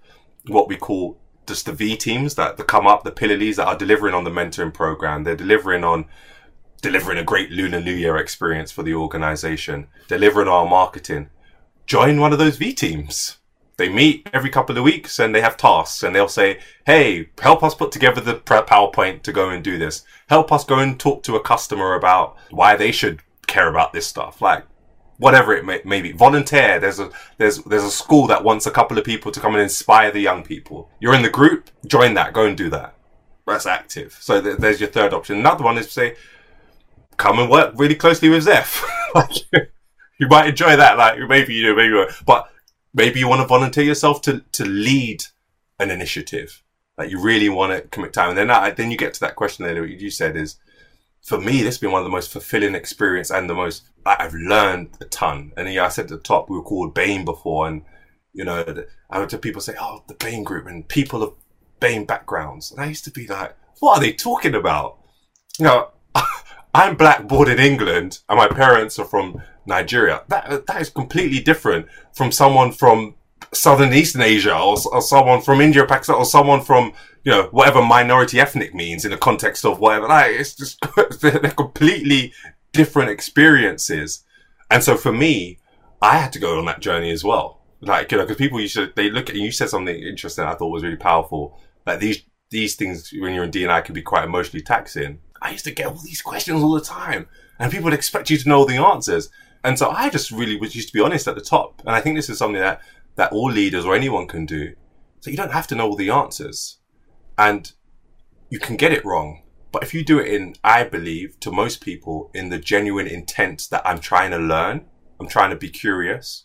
what 0.47 0.69
we 0.69 0.77
call 0.77 1.19
just 1.47 1.67
the 1.67 1.73
V 1.73 1.97
teams 1.97 2.35
that, 2.37 2.57
come 2.67 2.87
up, 2.87 3.05
the 3.05 3.11
pillar 3.11 3.37
leads 3.37 3.57
that 3.57 3.67
are 3.67 3.77
delivering 3.77 4.15
on 4.15 4.25
the 4.25 4.31
mentoring 4.31 4.73
program. 4.73 5.25
They're 5.25 5.37
delivering 5.37 5.85
on 5.85 6.07
delivering 6.81 7.17
a 7.17 7.25
great 7.25 7.51
Lunar 7.51 7.81
New 7.81 7.95
Year 7.95 8.19
experience 8.19 8.71
for 8.71 8.83
the 8.83 8.95
organization, 8.95 9.87
delivering 10.07 10.49
our 10.49 10.67
marketing. 10.67 11.31
Join 11.87 12.21
one 12.21 12.33
of 12.33 12.39
those 12.39 12.59
V 12.59 12.75
teams. 12.75 13.39
They 13.77 13.89
meet 13.89 14.29
every 14.33 14.51
couple 14.51 14.77
of 14.77 14.85
weeks 14.85 15.19
and 15.19 15.35
they 15.35 15.41
have 15.41 15.57
tasks 15.57 16.03
and 16.03 16.15
they'll 16.15 16.29
say, 16.29 16.61
Hey, 16.87 17.31
help 17.41 17.63
us 17.63 17.75
put 17.75 17.91
together 17.91 18.21
the 18.21 18.35
PowerPoint 18.35 19.23
to 19.23 19.33
go 19.33 19.49
and 19.49 19.65
do 19.65 19.79
this. 19.79 20.05
Help 20.29 20.53
us 20.53 20.65
go 20.65 20.79
and 20.79 21.01
talk 21.01 21.23
to 21.25 21.37
a 21.37 21.43
customer 21.43 21.95
about 21.95 22.37
why 22.51 22.77
they 22.77 22.93
should 22.93 23.23
care 23.47 23.69
about 23.69 23.93
this 23.93 24.07
stuff. 24.07 24.41
Like, 24.41 24.65
whatever 25.19 25.55
it 25.55 25.65
may, 25.65 25.81
may, 25.85 26.01
be. 26.01 26.13
Volunteer. 26.13 26.79
There's 26.81 26.99
a 26.99 27.11
there's 27.39 27.59
there's 27.65 27.85
a 27.85 27.91
school 27.91 28.27
that 28.29 28.45
wants 28.45 28.67
a 28.67 28.71
couple 28.71 28.99
of 28.99 29.05
people 29.05 29.33
to 29.33 29.41
come 29.41 29.55
and 29.55 29.63
inspire 29.63 30.11
the 30.11 30.21
young 30.21 30.43
people. 30.43 30.91
You're 31.01 31.15
in 31.15 31.23
the 31.23 31.31
group, 31.31 31.71
join 31.87 32.15
that. 32.15 32.33
Go 32.33 32.47
and 32.47 32.57
do 32.57 32.71
that. 32.71 32.95
That's 33.47 33.67
active. 33.67 34.17
So 34.21 34.41
th- 34.41 34.59
there's 34.59 34.81
your 34.81 34.91
third 34.91 35.13
option. 35.13 35.39
Another 35.39 35.65
one 35.65 35.79
is 35.79 35.87
to 35.87 35.93
say, 35.93 36.17
come 37.17 37.39
and 37.39 37.51
work 37.51 37.75
really 37.77 37.95
closely 37.95 38.29
with 38.29 38.45
Zeph. 38.45 38.85
you 40.19 40.29
might 40.29 40.49
enjoy 40.49 40.77
that. 40.77 40.97
Like 40.97 41.19
maybe 41.29 41.55
you 41.55 41.63
know, 41.65 41.77
maybe, 41.77 41.89
you 41.89 42.07
but 42.27 42.51
maybe 42.93 43.21
you 43.21 43.29
want 43.29 43.43
to 43.43 43.49
volunteer 43.49 43.85
yourself 43.85 44.23
to 44.23 44.45
to 44.53 44.65
lead 44.65 45.25
an 45.79 45.91
initiative. 45.91 46.63
Like 46.97 47.11
you 47.11 47.21
really 47.21 47.49
want 47.49 47.73
to 47.73 47.89
commit 47.89 48.13
time, 48.13 48.31
and 48.31 48.39
then 48.39 48.47
that, 48.49 48.77
then 48.77 48.91
you 48.91 48.97
get 48.97 49.15
to 49.15 49.21
that 49.21 49.37
question 49.37 49.67
that 49.67 49.77
you 49.89 50.11
said 50.11 50.37
is 50.37 50.57
for 51.25 51.41
me, 51.41 51.59
this 51.59 51.75
has 51.75 51.79
been 51.79 51.91
one 51.91 52.03
of 52.03 52.05
the 52.05 52.11
most 52.11 52.31
fulfilling 52.31 52.75
experience 52.75 53.31
and 53.31 53.49
the 53.49 53.55
most 53.55 53.85
I've 54.05 54.35
learned 54.35 54.91
a 55.01 55.07
ton. 55.07 55.53
And 55.57 55.73
yeah, 55.73 55.87
I 55.87 55.89
said 55.89 56.05
at 56.05 56.11
the 56.11 56.19
top 56.19 56.51
we 56.51 56.57
were 56.57 56.63
called 56.63 56.95
BAME 56.95 57.25
before, 57.25 57.67
and 57.67 57.83
You 58.35 58.45
know, 58.45 58.85
I 59.11 59.19
would 59.21 59.29
to 59.31 59.39
people 59.39 59.63
say, 59.63 59.75
"Oh, 59.81 60.03
the 60.09 60.15
BAME 60.15 60.45
group 60.45 60.67
and 60.67 60.87
people 60.89 61.23
of 61.23 61.35
BAME 61.81 62.07
backgrounds," 62.07 62.71
and 62.71 62.81
I 62.81 62.87
used 62.87 63.05
to 63.05 63.11
be 63.11 63.27
like, 63.27 63.57
"What 63.79 63.99
are 63.99 64.01
they 64.01 64.13
talking 64.13 64.55
about?" 64.55 64.99
You 65.59 65.67
know, 65.67 65.91
I'm 66.75 66.97
black, 66.97 67.29
born 67.29 67.49
in 67.49 67.61
England, 67.61 68.19
and 68.29 68.37
my 68.37 68.49
parents 68.49 68.99
are 68.99 69.05
from 69.05 69.41
Nigeria. 69.67 70.25
That 70.29 70.67
that 70.67 70.81
is 70.81 70.91
completely 70.91 71.41
different 71.41 71.87
from 72.13 72.33
someone 72.33 72.73
from 72.73 73.15
Southern 73.53 73.95
Eastern 73.95 74.23
Asia 74.23 74.57
or, 74.59 74.77
or 74.93 75.01
someone 75.01 75.41
from 75.41 75.61
India, 75.61 75.87
Pakistan, 75.87 76.17
or 76.17 76.25
someone 76.25 76.61
from 76.61 76.93
you 77.25 77.33
know 77.33 77.49
whatever 77.51 77.83
minority 77.83 78.39
ethnic 78.39 78.75
means 78.75 79.05
in 79.05 79.11
the 79.11 79.17
context 79.17 79.65
of 79.65 79.79
whatever. 79.79 80.09
Like, 80.09 80.33
it's 80.33 80.55
just 80.55 80.79
they're 81.21 81.41
completely 81.51 82.33
different 82.73 83.11
experiences, 83.11 84.25
and 84.71 84.83
so 84.83 84.97
for 84.97 85.13
me, 85.13 85.59
I 86.01 86.19
had 86.19 86.33
to 86.35 86.39
go 86.39 86.59
on 86.59 86.67
that 86.67 86.81
journey 86.81 87.11
as 87.11 87.25
well. 87.25 87.61
Like 87.81 88.13
you 88.13 88.19
know, 88.19 88.25
because 88.25 88.37
people 88.37 88.61
used 88.61 88.77
to 88.77 88.93
they 88.95 89.11
look 89.11 89.29
at 89.31 89.37
you 89.37 89.51
said 89.51 89.69
something 89.69 89.95
interesting 89.95 90.45
I 90.45 90.55
thought 90.55 90.69
was 90.69 90.83
really 90.83 90.97
powerful. 90.97 91.59
Like 91.87 92.01
these 92.01 92.23
these 92.51 92.77
things 92.77 93.13
when 93.19 93.35
you're 93.35 93.45
in 93.45 93.51
D&I 93.51 93.81
can 93.81 93.95
be 93.95 94.03
quite 94.03 94.25
emotionally 94.25 94.63
taxing. 94.63 95.19
I 95.43 95.51
used 95.51 95.65
to 95.65 95.73
get 95.73 95.87
all 95.87 95.95
these 95.95 96.23
questions 96.23 96.63
all 96.63 96.73
the 96.73 96.81
time, 96.81 97.27
and 97.59 97.71
people 97.71 97.85
would 97.85 97.95
expect 97.95 98.31
you 98.31 98.39
to 98.39 98.49
know 98.49 98.65
the 98.65 98.77
answers. 98.77 99.29
And 99.65 99.79
so 99.79 99.89
I 99.89 100.11
just 100.11 100.31
really 100.31 100.57
was 100.57 100.77
used 100.77 100.89
to 100.89 100.95
be 100.95 101.01
honest 101.01 101.27
at 101.27 101.35
the 101.35 101.41
top. 101.41 101.81
And 101.87 101.97
I 101.97 102.01
think 102.01 102.17
this 102.17 102.29
is 102.29 102.37
something 102.37 102.61
that, 102.61 102.83
that 103.17 103.33
all 103.33 103.51
leaders 103.51 103.87
or 103.87 103.95
anyone 103.95 104.29
can 104.29 104.45
do. 104.45 104.75
So 105.21 105.31
you 105.31 105.39
don't 105.39 105.53
have 105.53 105.67
to 105.69 105.75
know 105.75 105.89
all 105.89 105.97
the 105.97 106.11
answers. 106.11 106.77
And 107.37 107.73
you 108.49 108.59
can 108.59 108.77
get 108.77 108.93
it 108.93 109.05
wrong. 109.05 109.43
But 109.73 109.83
if 109.83 109.93
you 109.93 110.05
do 110.05 110.21
it 110.21 110.29
in, 110.29 110.55
I 110.63 110.85
believe, 110.85 111.41
to 111.41 111.51
most 111.51 111.81
people, 111.81 112.31
in 112.33 112.49
the 112.49 112.59
genuine 112.59 113.09
intent 113.09 113.67
that 113.71 113.83
I'm 113.85 113.99
trying 113.99 114.31
to 114.31 114.39
learn, 114.39 114.87
I'm 115.19 115.27
trying 115.27 115.51
to 115.51 115.57
be 115.57 115.69
curious. 115.69 116.45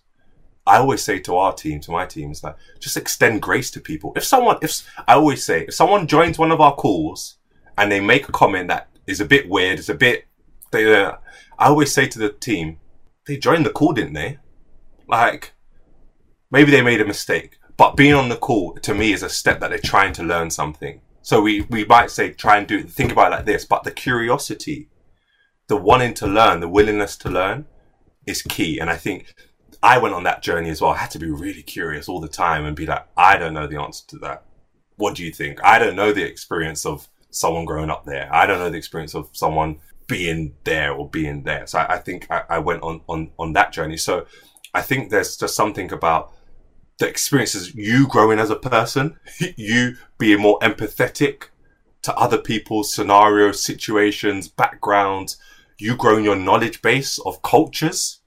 I 0.65 0.77
always 0.77 1.03
say 1.03 1.19
to 1.19 1.35
our 1.35 1.53
team, 1.53 1.79
to 1.81 1.91
my 1.91 2.07
teams, 2.07 2.41
that 2.41 2.57
just 2.79 2.97
extend 2.97 3.43
grace 3.43 3.69
to 3.71 3.79
people. 3.79 4.13
If 4.15 4.23
someone, 4.23 4.57
if 4.63 4.83
I 5.07 5.13
always 5.13 5.45
say, 5.45 5.65
if 5.67 5.75
someone 5.75 6.07
joins 6.07 6.39
one 6.39 6.51
of 6.51 6.59
our 6.59 6.73
calls 6.73 7.37
and 7.77 7.91
they 7.91 7.99
make 7.99 8.27
a 8.27 8.31
comment 8.31 8.69
that 8.69 8.89
is 9.05 9.21
a 9.21 9.25
bit 9.25 9.47
weird, 9.47 9.77
it's 9.77 9.89
a 9.89 9.95
bit, 9.95 10.25
they, 10.71 10.91
uh, 10.91 11.17
I 11.59 11.67
always 11.67 11.93
say 11.93 12.07
to 12.07 12.17
the 12.17 12.29
team, 12.29 12.79
they 13.27 13.37
joined 13.37 13.65
the 13.65 13.71
call, 13.71 13.93
didn't 13.93 14.13
they? 14.13 14.39
Like, 15.07 15.53
maybe 16.49 16.71
they 16.71 16.81
made 16.81 17.01
a 17.01 17.05
mistake, 17.05 17.58
but 17.79 17.95
being 17.95 18.13
on 18.13 18.27
the 18.27 18.35
call 18.35 18.73
to 18.73 18.93
me 18.93 19.13
is 19.13 19.23
a 19.23 19.29
step 19.29 19.61
that 19.61 19.69
they're 19.69 19.79
trying 19.79 20.11
to 20.11 20.21
learn 20.21 20.49
something. 20.49 20.99
So 21.21 21.39
we, 21.39 21.61
we 21.61 21.85
might 21.85 22.11
say, 22.11 22.33
try 22.33 22.57
and 22.57 22.67
do, 22.67 22.83
think 22.83 23.09
about 23.09 23.31
it 23.31 23.35
like 23.37 23.45
this, 23.45 23.63
but 23.63 23.85
the 23.85 23.91
curiosity, 23.91 24.89
the 25.67 25.77
wanting 25.77 26.13
to 26.15 26.27
learn, 26.27 26.59
the 26.59 26.67
willingness 26.67 27.15
to 27.19 27.29
learn 27.29 27.67
is 28.27 28.41
key. 28.41 28.79
And 28.79 28.89
I 28.89 28.97
think 28.97 29.33
I 29.81 29.97
went 29.97 30.13
on 30.13 30.23
that 30.23 30.41
journey 30.43 30.69
as 30.69 30.81
well. 30.81 30.91
I 30.91 30.97
had 30.97 31.11
to 31.11 31.19
be 31.19 31.31
really 31.31 31.63
curious 31.63 32.09
all 32.09 32.19
the 32.19 32.27
time 32.27 32.65
and 32.65 32.75
be 32.75 32.85
like, 32.85 33.07
I 33.15 33.37
don't 33.37 33.53
know 33.53 33.65
the 33.65 33.79
answer 33.79 34.05
to 34.07 34.17
that. 34.17 34.43
What 34.97 35.15
do 35.15 35.23
you 35.23 35.31
think? 35.31 35.63
I 35.63 35.79
don't 35.79 35.95
know 35.95 36.11
the 36.11 36.25
experience 36.25 36.85
of 36.85 37.07
someone 37.29 37.63
growing 37.63 37.89
up 37.89 38.03
there. 38.03 38.27
I 38.29 38.45
don't 38.45 38.59
know 38.59 38.69
the 38.69 38.77
experience 38.77 39.15
of 39.15 39.29
someone 39.31 39.77
being 40.05 40.53
there 40.65 40.91
or 40.91 41.09
being 41.09 41.43
there. 41.43 41.65
So 41.65 41.79
I, 41.79 41.93
I 41.93 41.97
think 41.99 42.27
I, 42.29 42.43
I, 42.49 42.59
went 42.59 42.83
on, 42.83 42.99
on, 43.07 43.31
on 43.39 43.53
that 43.53 43.71
journey. 43.71 43.95
So 43.95 44.25
I 44.73 44.81
think 44.81 45.11
there's 45.11 45.37
just 45.37 45.55
something 45.55 45.93
about 45.93 46.33
the 46.99 47.07
experiences 47.07 47.73
you 47.73 48.07
growing 48.07 48.39
as 48.39 48.49
a 48.49 48.55
person, 48.55 49.17
you 49.55 49.95
being 50.17 50.41
more 50.41 50.59
empathetic 50.59 51.45
to 52.01 52.15
other 52.15 52.37
people's 52.37 52.93
scenarios, 52.93 53.63
situations, 53.63 54.47
backgrounds, 54.47 55.37
you 55.77 55.95
growing 55.95 56.23
your 56.23 56.35
knowledge 56.35 56.81
base 56.81 57.17
of 57.19 57.41
cultures, 57.41 58.19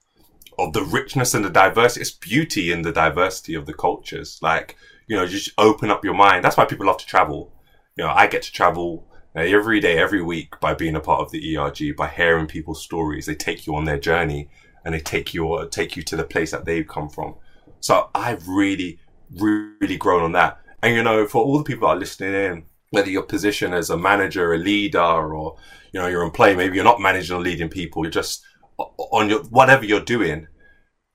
of 0.59 0.73
the 0.73 0.83
richness 0.83 1.33
and 1.33 1.45
the 1.45 1.49
diversity. 1.49 2.01
It's 2.01 2.11
beauty 2.11 2.71
in 2.71 2.81
the 2.81 2.91
diversity 2.91 3.55
of 3.55 3.65
the 3.65 3.73
cultures. 3.73 4.39
Like, 4.41 4.75
you 5.07 5.15
know, 5.15 5.25
just 5.25 5.51
open 5.57 5.89
up 5.89 6.03
your 6.03 6.13
mind. 6.13 6.43
That's 6.43 6.57
why 6.57 6.65
people 6.65 6.85
love 6.85 6.97
to 6.97 7.05
travel. 7.05 7.51
You 7.95 8.03
know, 8.03 8.11
I 8.11 8.27
get 8.27 8.41
to 8.43 8.51
travel 8.51 9.07
uh, 9.35 9.41
every 9.41 9.79
day, 9.79 9.97
every 9.97 10.21
week 10.21 10.59
by 10.59 10.73
being 10.73 10.95
a 10.95 10.99
part 10.99 11.21
of 11.21 11.31
the 11.31 11.57
ERG, 11.57 11.95
by 11.95 12.07
hearing 12.07 12.47
people's 12.47 12.83
stories. 12.83 13.25
They 13.25 13.35
take 13.35 13.67
you 13.67 13.75
on 13.75 13.85
their 13.85 13.99
journey 13.99 14.49
and 14.83 14.93
they 14.93 14.99
take 14.99 15.33
you, 15.33 15.67
take 15.71 15.95
you 15.95 16.03
to 16.03 16.15
the 16.15 16.23
place 16.23 16.51
that 16.51 16.65
they've 16.65 16.87
come 16.87 17.09
from. 17.09 17.35
So 17.83 18.09
I've 18.15 18.47
really, 18.47 18.99
really 19.29 19.97
grown 19.97 20.23
on 20.23 20.31
that. 20.31 20.57
And 20.81 20.95
you 20.95 21.03
know, 21.03 21.27
for 21.27 21.43
all 21.43 21.57
the 21.57 21.65
people 21.65 21.87
that 21.87 21.95
are 21.95 21.99
listening 21.99 22.33
in, 22.33 22.65
whether 22.91 23.09
your 23.09 23.23
position 23.23 23.73
as 23.73 23.89
a 23.89 23.97
manager, 23.97 24.53
a 24.53 24.57
leader, 24.57 24.99
or, 24.99 25.57
you 25.91 25.99
know, 25.99 26.07
you're 26.07 26.23
in 26.23 26.31
play, 26.31 26.55
maybe 26.55 26.75
you're 26.75 26.85
not 26.85 27.01
managing 27.01 27.35
or 27.35 27.41
leading 27.41 27.67
people, 27.67 28.03
you're 28.03 28.11
just 28.11 28.41
on 28.77 29.29
your, 29.29 29.43
whatever 29.43 29.83
you're 29.83 29.99
doing, 29.99 30.47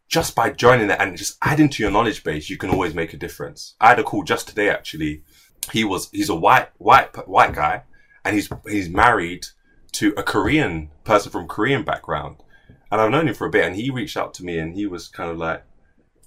just 0.08 0.34
by 0.34 0.50
joining 0.50 0.90
it 0.90 1.00
and 1.00 1.16
just 1.16 1.38
adding 1.40 1.70
to 1.70 1.82
your 1.82 1.90
knowledge 1.90 2.22
base, 2.22 2.50
you 2.50 2.58
can 2.58 2.68
always 2.68 2.94
make 2.94 3.14
a 3.14 3.16
difference. 3.16 3.74
I 3.80 3.88
had 3.88 3.98
a 3.98 4.04
call 4.04 4.22
just 4.22 4.48
today, 4.48 4.68
actually. 4.68 5.22
He 5.72 5.84
was, 5.84 6.10
he's 6.10 6.28
a 6.28 6.34
white, 6.34 6.68
white, 6.76 7.16
white 7.26 7.54
guy 7.54 7.84
and 8.26 8.34
he's 8.34 8.50
he's 8.68 8.90
married 8.90 9.46
to 9.92 10.12
a 10.18 10.22
Korean 10.22 10.90
person 11.04 11.32
from 11.32 11.48
Korean 11.48 11.82
background. 11.82 12.42
And 12.90 13.00
I've 13.00 13.10
known 13.10 13.28
him 13.28 13.34
for 13.34 13.46
a 13.46 13.50
bit, 13.50 13.64
and 13.64 13.76
he 13.76 13.90
reached 13.90 14.16
out 14.16 14.34
to 14.34 14.44
me, 14.44 14.58
and 14.58 14.74
he 14.74 14.86
was 14.86 15.08
kind 15.08 15.30
of 15.30 15.38
like, 15.38 15.62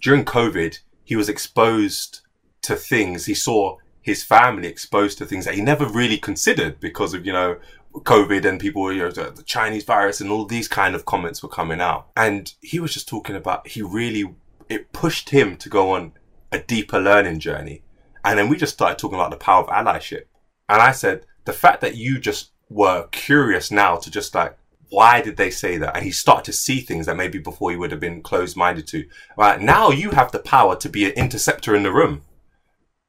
during 0.01 0.25
COVID, 0.25 0.79
he 1.03 1.15
was 1.15 1.29
exposed 1.29 2.21
to 2.63 2.75
things. 2.75 3.25
He 3.25 3.33
saw 3.33 3.77
his 4.01 4.23
family 4.23 4.67
exposed 4.67 5.17
to 5.19 5.25
things 5.25 5.45
that 5.45 5.55
he 5.55 5.61
never 5.61 5.85
really 5.85 6.17
considered 6.17 6.79
because 6.79 7.13
of 7.13 7.25
you 7.25 7.33
know 7.33 7.57
COVID 7.93 8.45
and 8.45 8.59
people, 8.59 8.91
you 8.91 8.99
know, 8.99 9.11
the 9.11 9.43
Chinese 9.43 9.83
virus 9.83 10.21
and 10.21 10.31
all 10.31 10.45
these 10.45 10.67
kind 10.67 10.95
of 10.95 11.05
comments 11.05 11.43
were 11.43 11.49
coming 11.49 11.81
out. 11.81 12.07
And 12.15 12.53
he 12.61 12.79
was 12.79 12.93
just 12.93 13.07
talking 13.07 13.35
about 13.35 13.67
he 13.67 13.81
really 13.81 14.35
it 14.69 14.93
pushed 14.93 15.29
him 15.29 15.57
to 15.57 15.69
go 15.69 15.91
on 15.91 16.13
a 16.51 16.59
deeper 16.59 16.99
learning 16.99 17.39
journey. 17.39 17.83
And 18.23 18.37
then 18.37 18.49
we 18.49 18.57
just 18.57 18.73
started 18.73 18.97
talking 18.97 19.19
about 19.19 19.31
the 19.31 19.37
power 19.37 19.63
of 19.63 19.69
allyship. 19.69 20.23
And 20.69 20.81
I 20.81 20.91
said, 20.91 21.25
the 21.45 21.53
fact 21.53 21.81
that 21.81 21.95
you 21.95 22.19
just 22.19 22.51
were 22.69 23.07
curious 23.11 23.71
now 23.71 23.97
to 23.97 24.09
just 24.09 24.33
like, 24.33 24.57
why 24.91 25.21
did 25.21 25.37
they 25.37 25.49
say 25.49 25.77
that? 25.77 25.95
And 25.95 26.05
he 26.05 26.11
started 26.11 26.45
to 26.45 26.53
see 26.53 26.81
things 26.81 27.05
that 27.05 27.17
maybe 27.17 27.39
before 27.39 27.71
he 27.71 27.77
would 27.77 27.91
have 27.91 27.99
been 27.99 28.21
closed 28.21 28.55
minded 28.55 28.87
to. 28.87 29.05
Right 29.37 29.59
now 29.59 29.89
you 29.89 30.11
have 30.11 30.31
the 30.31 30.39
power 30.39 30.75
to 30.75 30.89
be 30.89 31.05
an 31.05 31.11
interceptor 31.11 31.75
in 31.75 31.83
the 31.83 31.91
room. 31.91 32.21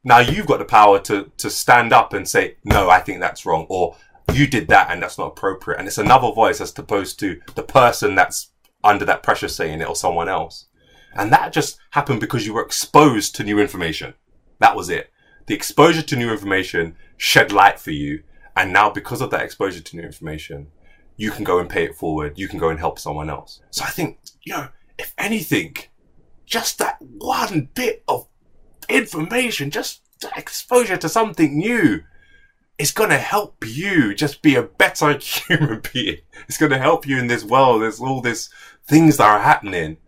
Now 0.05 0.19
you've 0.19 0.47
got 0.47 0.59
the 0.59 0.65
power 0.65 0.99
to, 1.01 1.31
to 1.37 1.51
stand 1.51 1.93
up 1.93 2.13
and 2.13 2.27
say, 2.27 2.57
no, 2.65 2.89
I 2.89 3.01
think 3.01 3.21
that's 3.21 3.45
wrong. 3.45 3.67
Or 3.69 3.97
you 4.33 4.47
did 4.47 4.69
that 4.69 4.91
and 4.91 5.03
that's 5.03 5.19
not 5.19 5.29
appropriate. 5.29 5.79
And 5.79 5.87
it's 5.87 5.99
another 5.99 6.33
voice 6.33 6.61
as 6.61 6.77
opposed 6.79 7.19
to 7.21 7.41
the 7.55 7.63
person 7.63 8.15
that's 8.15 8.53
under 8.85 9.05
that 9.05 9.23
pressure 9.23 9.49
saying 9.49 9.81
it 9.81 9.89
or 9.89 9.97
someone 9.97 10.29
else. 10.29 10.67
And 11.15 11.33
that 11.33 11.53
just 11.53 11.79
happened 11.91 12.21
because 12.21 12.47
you 12.47 12.55
were 12.55 12.65
exposed 12.65 13.35
to 13.37 13.45
new 13.45 13.59
information. 13.59 14.15
That 14.61 14.77
was 14.77 14.89
it 14.89 15.13
the 15.47 15.55
exposure 15.55 16.03
to 16.03 16.17
new 16.17 16.31
information 16.31 16.97
shed 17.17 17.53
light 17.53 17.79
for 17.79 17.91
you. 17.91 18.23
And 18.57 18.73
now 18.73 18.91
because 18.91 19.21
of 19.21 19.31
that 19.31 19.43
exposure 19.43 19.81
to 19.81 19.97
new 19.97 20.03
information, 20.03 20.69
you 21.23 21.31
can 21.31 21.45
go 21.45 21.61
and 21.61 21.71
pay 21.71 21.85
it 21.85 21.95
forward. 21.95 22.37
You 22.37 22.49
can 22.49 22.59
go 22.59 22.69
and 22.69 22.81
help 22.81 22.99
someone 22.99 23.31
else. 23.31 23.61
So 23.71 23.85
I 23.85 23.91
think, 23.91 24.19
you 24.43 24.55
know, 24.55 24.69
if 24.99 25.15
anything, 25.17 25.77
just 26.47 26.81
that 26.81 26.97
one 27.01 27.69
bit 27.75 28.03
of 28.09 28.27
information, 28.89 29.71
just 29.71 30.01
exposure 30.37 30.97
to 30.97 31.09
something 31.09 31.57
new 31.57 32.03
is 32.77 32.91
going 32.91 33.11
to 33.11 33.19
help 33.19 33.65
you 33.65 34.17
just 34.17 34.43
be 34.43 34.57
a 34.57 34.65
better 34.65 35.17
human 35.23 35.81
being. 35.93 36.19
It's 36.49 36.59
going 36.59 36.73
to 36.73 36.79
help 36.79 37.07
you 37.07 37.21
in 37.21 37.29
this 37.29 37.45
world. 37.45 37.83
There's 37.83 38.01
all 38.01 38.21
these 38.21 38.51
things 38.89 39.19
that 39.19 39.31
are 39.31 39.39
happening 39.39 39.99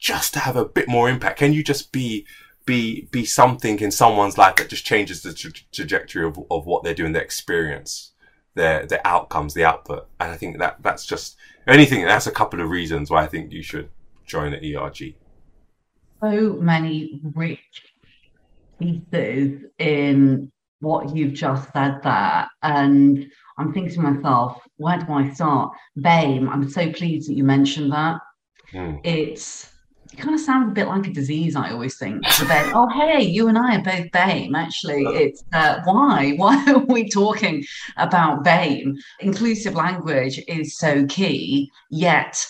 just 0.00 0.32
to 0.34 0.40
have 0.40 0.56
a 0.56 0.64
bit 0.64 0.88
more 0.88 1.08
impact. 1.08 1.38
Can 1.38 1.52
you 1.52 1.62
just 1.62 1.92
be 1.92 2.26
be 2.66 3.02
be 3.12 3.24
something 3.24 3.78
in 3.78 3.92
someone's 3.92 4.36
life 4.36 4.56
that 4.56 4.70
just 4.70 4.84
changes 4.84 5.22
the 5.22 5.32
tra- 5.32 5.52
trajectory 5.70 6.24
of, 6.24 6.36
of 6.50 6.66
what 6.66 6.82
they're 6.82 6.94
doing, 6.94 7.12
their 7.12 7.22
experience, 7.22 8.10
their 8.58 8.84
their 8.84 9.00
outcomes, 9.06 9.54
the 9.54 9.64
output. 9.64 10.06
And 10.20 10.30
I 10.30 10.36
think 10.36 10.58
that 10.58 10.76
that's 10.82 11.06
just 11.06 11.36
anything. 11.66 12.04
That's 12.04 12.26
a 12.26 12.32
couple 12.32 12.60
of 12.60 12.68
reasons 12.68 13.10
why 13.10 13.22
I 13.22 13.26
think 13.26 13.52
you 13.52 13.62
should 13.62 13.88
join 14.26 14.52
the 14.52 14.76
ERG. 14.76 15.14
So 16.20 16.54
many 16.60 17.20
rich 17.34 17.82
pieces 18.78 19.62
in 19.78 20.52
what 20.80 21.16
you've 21.16 21.34
just 21.34 21.72
said 21.72 22.00
there, 22.02 22.48
and 22.62 23.26
I'm 23.56 23.72
thinking 23.72 23.94
to 23.94 24.00
myself, 24.00 24.60
where 24.76 24.98
do 24.98 25.12
I 25.12 25.30
start? 25.30 25.72
BAME. 25.96 26.48
I'm 26.48 26.68
so 26.68 26.92
pleased 26.92 27.28
that 27.28 27.34
you 27.34 27.44
mentioned 27.44 27.92
that. 27.92 28.20
Mm. 28.72 29.00
It's 29.04 29.72
it 30.18 30.22
kind 30.22 30.34
of 30.34 30.40
sounds 30.40 30.70
a 30.70 30.74
bit 30.74 30.88
like 30.88 31.06
a 31.06 31.12
disease, 31.12 31.54
I 31.54 31.70
always 31.70 31.96
think. 31.96 32.24
Then, 32.48 32.72
oh, 32.74 32.88
hey, 32.88 33.22
you 33.22 33.46
and 33.48 33.56
I 33.56 33.76
are 33.76 33.82
both 33.82 34.10
BAME. 34.10 34.56
Actually, 34.56 35.04
it's 35.04 35.44
uh, 35.52 35.80
why? 35.84 36.32
Why 36.36 36.64
are 36.68 36.78
we 36.78 37.08
talking 37.08 37.64
about 37.96 38.44
BAME? 38.44 38.96
Inclusive 39.20 39.74
language 39.74 40.40
is 40.48 40.76
so 40.76 41.06
key, 41.06 41.70
yet 41.90 42.44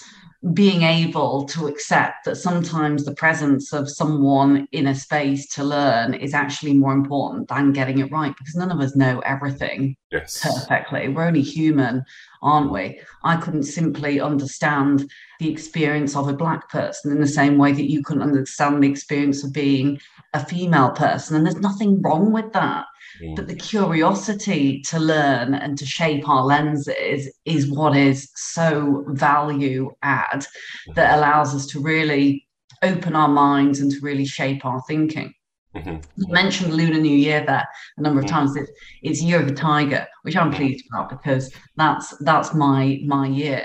being 0.55 0.83
able 0.83 1.45
to 1.47 1.67
accept 1.67 2.25
that 2.25 2.37
sometimes 2.37 3.05
the 3.05 3.15
presence 3.15 3.73
of 3.73 3.91
someone 3.91 4.69
in 4.71 4.87
a 4.87 4.95
space 4.95 5.49
to 5.49 5.65
learn 5.65 6.15
is 6.15 6.33
actually 6.33 6.75
more 6.75 6.93
important 6.93 7.49
than 7.49 7.73
getting 7.73 7.99
it 7.99 8.13
right 8.13 8.37
because 8.39 8.55
none 8.55 8.71
of 8.71 8.79
us 8.81 8.95
know 8.95 9.19
everything 9.21 9.97
yes. 10.13 10.41
perfectly. 10.41 11.09
We're 11.09 11.27
only 11.27 11.43
human, 11.43 12.05
aren't 12.41 12.71
we? 12.71 13.01
I 13.25 13.37
couldn't 13.37 13.65
simply 13.65 14.21
understand 14.21 15.11
the 15.41 15.51
experience 15.51 16.15
of 16.15 16.29
a 16.29 16.33
black 16.33 16.69
person 16.69 17.11
in 17.11 17.21
the 17.21 17.27
same 17.27 17.59
way 17.59 17.73
that 17.73 17.91
you 17.91 18.05
couldn't 18.05 18.23
understand 18.23 18.83
the 18.83 18.91
experience 18.91 19.43
of 19.43 19.53
being 19.53 20.01
a 20.35 20.45
female 20.45 20.91
person. 20.91 21.37
And 21.37 21.47
there's 21.47 21.57
nothing 21.57 22.01
wrong 22.03 22.33
with 22.33 22.53
that. 22.53 22.85
Mm. 23.23 23.37
But 23.37 23.49
the 23.49 23.55
curiosity 23.55 24.83
to 24.89 24.99
learn 24.99 25.55
and 25.55 25.79
to 25.79 25.87
shape 25.87 26.29
our 26.29 26.45
lenses 26.45 27.33
is 27.45 27.71
what 27.71 27.97
is 27.97 28.31
so 28.35 29.05
value 29.09 29.91
add 30.03 30.47
that 30.95 31.11
mm-hmm. 31.11 31.19
allows 31.19 31.55
us 31.55 31.67
to 31.69 31.81
really 31.81 32.47
open 32.83 33.17
our 33.17 33.29
minds 33.29 33.81
and 33.81 33.91
to 33.91 34.01
really 34.01 34.27
shape 34.27 34.65
our 34.65 34.83
thinking. 34.87 35.33
Mm-hmm. 35.75 35.97
You 36.17 36.33
mentioned 36.33 36.75
Lunar 36.75 37.01
New 37.01 37.17
Year 37.17 37.45
there 37.47 37.67
a 37.97 38.03
number 38.03 38.21
of 38.21 38.27
mm-hmm. 38.27 38.37
times. 38.37 38.57
It's, 38.57 38.71
it's 39.03 39.23
Year 39.23 39.41
of 39.41 39.49
the 39.49 39.55
Tiger, 39.55 40.07
which 40.23 40.37
I'm 40.37 40.53
pleased 40.53 40.85
about 40.91 41.11
because 41.11 41.53
that's 41.77 42.17
that's 42.19 42.55
my 42.55 43.01
my 43.05 43.27
year. 43.27 43.65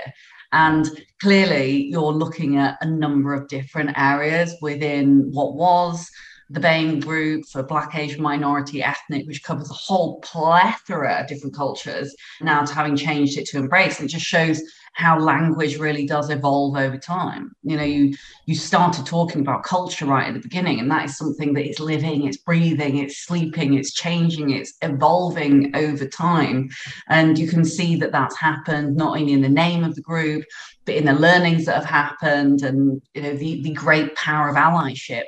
And 0.52 0.88
clearly, 1.20 1.86
you're 1.90 2.12
looking 2.12 2.58
at 2.58 2.78
a 2.80 2.86
number 2.86 3.34
of 3.34 3.48
different 3.48 3.90
areas 3.96 4.54
within 4.60 5.28
what 5.32 5.56
was 5.56 6.08
the 6.54 6.60
BAME 6.60 7.00
group 7.00 7.44
for 7.46 7.64
Black, 7.64 7.96
Asian, 7.96 8.22
minority, 8.22 8.82
ethnic, 8.82 9.26
which 9.26 9.42
covers 9.42 9.68
a 9.70 9.74
whole 9.74 10.20
plethora 10.20 11.20
of 11.20 11.26
different 11.26 11.54
cultures, 11.54 12.14
now 12.40 12.64
to 12.64 12.72
having 12.72 12.96
changed 12.96 13.36
it 13.36 13.46
to 13.48 13.58
embrace. 13.58 14.00
It 14.00 14.06
just 14.06 14.24
shows 14.24 14.62
how 14.94 15.18
language 15.18 15.78
really 15.78 16.06
does 16.06 16.30
evolve 16.30 16.76
over 16.76 16.96
time. 16.96 17.54
You 17.62 17.76
know, 17.76 17.82
you 17.82 18.16
you 18.46 18.54
started 18.54 19.04
talking 19.04 19.40
about 19.40 19.64
culture 19.64 20.06
right 20.06 20.28
at 20.28 20.34
the 20.34 20.40
beginning, 20.40 20.78
and 20.78 20.90
that 20.90 21.04
is 21.06 21.18
something 21.18 21.52
that 21.54 21.68
is 21.68 21.80
living, 21.80 22.26
it's 22.26 22.36
breathing, 22.36 22.98
it's 22.98 23.18
sleeping, 23.18 23.74
it's 23.74 23.92
changing, 23.92 24.50
it's 24.50 24.74
evolving 24.82 25.74
over 25.74 26.06
time. 26.06 26.70
And 27.08 27.36
you 27.38 27.48
can 27.48 27.64
see 27.64 27.96
that 27.96 28.12
that's 28.12 28.36
happened 28.36 28.96
not 28.96 29.18
only 29.18 29.32
in 29.32 29.42
the 29.42 29.48
name 29.48 29.82
of 29.82 29.96
the 29.96 30.02
group, 30.02 30.44
but 30.86 30.94
in 30.94 31.06
the 31.06 31.12
learnings 31.12 31.64
that 31.66 31.74
have 31.74 31.84
happened, 31.84 32.62
and 32.62 33.02
you 33.14 33.22
know 33.22 33.34
the 33.34 33.62
the 33.62 33.72
great 33.72 34.14
power 34.14 34.48
of 34.48 34.54
allyship 34.54 35.24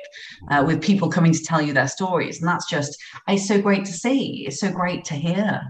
uh, 0.49 0.63
with 0.65 0.81
people 0.81 1.09
coming 1.09 1.33
to 1.33 1.43
tell 1.43 1.61
you 1.61 1.73
their 1.73 1.89
stories, 1.89 2.39
and 2.39 2.47
that's 2.47 2.69
just 2.69 2.97
it's 3.27 3.47
so 3.47 3.61
great 3.61 3.83
to 3.83 3.93
see. 3.93 4.45
It's 4.47 4.61
so 4.61 4.71
great 4.71 5.03
to 5.05 5.13
hear. 5.15 5.61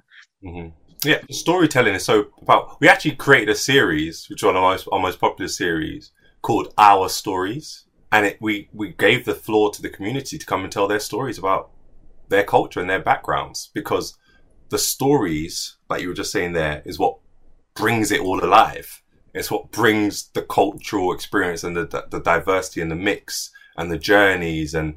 Mm-hmm. 0.43 0.69
Yeah, 1.05 1.21
storytelling 1.29 1.93
is 1.93 2.05
so 2.05 2.27
about. 2.41 2.79
We 2.81 2.89
actually 2.89 3.15
created 3.15 3.49
a 3.49 3.55
series, 3.55 4.27
which 4.29 4.41
is 4.41 4.45
one 4.45 4.55
of 4.55 4.63
our 4.63 4.71
most, 4.71 4.87
our 4.91 4.99
most 4.99 5.19
popular 5.19 5.47
series, 5.47 6.11
called 6.41 6.73
Our 6.77 7.07
Stories, 7.07 7.85
and 8.11 8.25
it 8.25 8.37
we 8.41 8.69
we 8.73 8.93
gave 8.93 9.25
the 9.25 9.35
floor 9.35 9.71
to 9.71 9.81
the 9.81 9.89
community 9.89 10.37
to 10.37 10.45
come 10.45 10.63
and 10.63 10.71
tell 10.71 10.87
their 10.87 10.99
stories 10.99 11.37
about 11.37 11.69
their 12.29 12.43
culture 12.43 12.79
and 12.79 12.89
their 12.89 13.01
backgrounds 13.01 13.69
because 13.73 14.17
the 14.69 14.77
stories, 14.77 15.77
like 15.89 16.01
you 16.01 16.09
were 16.09 16.13
just 16.13 16.31
saying 16.31 16.53
there, 16.53 16.81
is 16.83 16.99
what 16.99 17.19
brings 17.75 18.11
it 18.11 18.19
all 18.21 18.43
alive. 18.43 19.01
It's 19.33 19.51
what 19.51 19.71
brings 19.71 20.29
the 20.29 20.41
cultural 20.41 21.13
experience 21.13 21.63
and 21.63 21.77
the, 21.77 21.85
the, 21.85 22.05
the 22.09 22.19
diversity 22.19 22.81
and 22.81 22.89
the 22.89 22.95
mix 22.95 23.51
and 23.77 23.91
the 23.91 23.99
journeys 23.99 24.73
and 24.73 24.95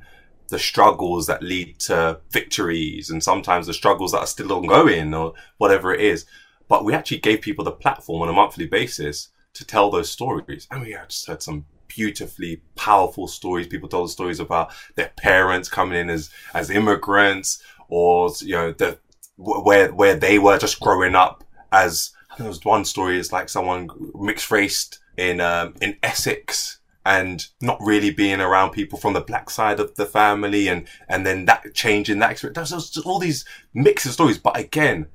the 0.51 0.59
struggles 0.59 1.27
that 1.27 1.43
lead 1.43 1.79
to 1.79 2.21
victories 2.31 3.11
and 3.11 3.23
sometimes 3.23 3.67
the 3.67 3.75
struggles 3.75 4.13
that 4.13 4.19
are 4.19 4.27
still 4.27 4.53
ongoing 4.53 5.15
or 5.15 5.33
whatever 5.59 5.95
it 5.95 6.01
is. 6.01 6.27
But 6.69 6.85
we 6.85 6.95
actually 6.95 7.19
gave 7.19 7.41
people 7.41 7.65
the 7.65 7.73
platform 7.73 8.23
on 8.23 8.29
a 8.29 8.33
monthly 8.33 8.67
basis 8.67 9.29
to 9.55 9.65
tell 9.65 9.91
those 9.91 10.11
stories. 10.11 10.69
And 10.71 10.83
we 10.83 10.93
just 10.93 11.27
heard 11.27 11.43
some 11.43 11.65
beautifully 11.89 12.63
powerful 12.77 13.27
stories. 13.27 13.67
People 13.67 13.89
told 13.89 14.11
stories 14.11 14.41
about 14.41 14.73
their 14.95 15.11
parents 15.17 15.69
coming 15.69 15.99
in 15.99 16.11
as, 16.11 16.31
as 16.55 16.71
immigrants 16.71 17.63
or, 17.89 18.31
you 18.41 18.55
know, 18.55 18.73
the, 18.73 18.99
where, 19.37 19.93
where 19.93 20.15
they 20.15 20.39
were 20.39 20.59
just 20.59 20.81
growing 20.81 21.15
up 21.15 21.45
as, 21.73 22.13
there 22.39 22.47
was 22.47 22.65
one 22.65 22.85
story 22.85 23.19
is 23.19 23.33
like 23.33 23.49
someone 23.49 23.89
mixed 24.15 24.51
raced 24.51 25.01
in, 25.17 25.41
um, 25.41 25.75
in 25.81 25.97
Essex 26.03 26.80
and 27.11 27.49
not 27.61 27.77
really 27.81 28.13
being 28.13 28.41
around 28.41 28.71
people 28.71 28.97
from 28.97 29.15
the 29.15 29.21
black 29.21 29.51
side 29.51 29.81
of 29.81 29.97
the 29.97 30.07
family 30.07 30.69
and, 30.69 30.87
and 31.09 31.27
then 31.27 31.45
that 31.45 31.75
changing 31.75 32.21
that 32.21 32.31
experience. 32.31 32.71
There's 32.71 32.99
all 32.99 33.19
these 33.19 33.45
mix 33.75 34.07
of 34.07 34.13
stories. 34.13 34.39
But 34.39 34.57
again, 34.57 35.09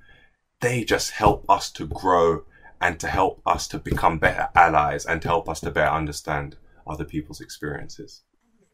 they 0.59 0.83
just 0.83 1.11
help 1.11 1.49
us 1.49 1.71
to 1.71 1.87
grow 1.87 2.43
and 2.81 2.99
to 2.99 3.07
help 3.07 3.41
us 3.45 3.65
to 3.69 3.79
become 3.79 4.17
better 4.17 4.49
allies 4.55 5.05
and 5.05 5.21
to 5.21 5.29
help 5.29 5.47
us 5.47 5.61
to 5.61 5.71
better 5.71 5.89
understand 5.89 6.57
other 6.85 7.05
people's 7.05 7.39
experiences 7.39 8.23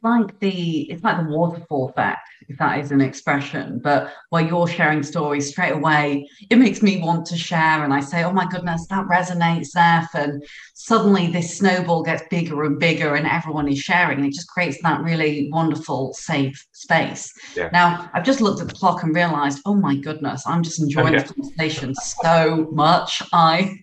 like 0.04 0.39
the 0.39 0.82
it's 0.91 1.04
like 1.04 1.18
the 1.18 1.30
waterfall 1.30 1.89
effect 1.89 2.28
if 2.47 2.58
that 2.58 2.80
is 2.80 2.91
an 2.91 3.02
expression 3.02 3.80
but 3.84 4.12
while 4.30 4.45
you're 4.45 4.68
sharing 4.68 5.04
stories 5.04 5.49
straight 5.49 5.74
away 5.74 6.28
it 6.49 6.58
makes 6.58 6.82
me 6.82 7.02
want 7.02 7.26
to 7.26 7.38
share 7.38 7.84
and 7.84 7.93
i 7.93 7.99
say 7.99 8.24
oh 8.24 8.32
my 8.32 8.47
goodness 8.47 8.88
that 8.88 9.06
resonates 9.08 9.72
there 9.74 10.08
and 10.16 10.43
suddenly 10.74 11.28
this 11.28 11.58
snowball 11.58 12.04
gets 12.04 12.24
bigger 12.30 12.64
and 12.64 12.80
bigger 12.80 13.16
and 13.16 13.28
everyone 13.28 13.68
is 13.68 13.80
sharing 13.80 14.18
and 14.18 14.28
it 14.28 14.34
just 14.34 14.49
creates 14.49 14.82
that 14.82 15.02
really 15.02 15.49
wonderful 15.52 16.14
safe 16.14 16.66
space 16.72 17.32
yeah. 17.56 17.70
now 17.72 18.10
i've 18.14 18.26
just 18.26 18.41
looked 18.41 18.62
at 18.62 18.68
the 18.68 18.74
clock 18.74 19.04
and 19.04 19.16
realized 19.16 19.62
oh 19.66 19.76
my 19.76 19.95
goodness 19.95 20.43
i'm 20.47 20.64
just 20.64 20.82
enjoying 20.82 21.14
the 21.18 21.24
conversation 21.24 21.93
so 21.93 22.68
much 22.72 23.22
i 23.34 23.80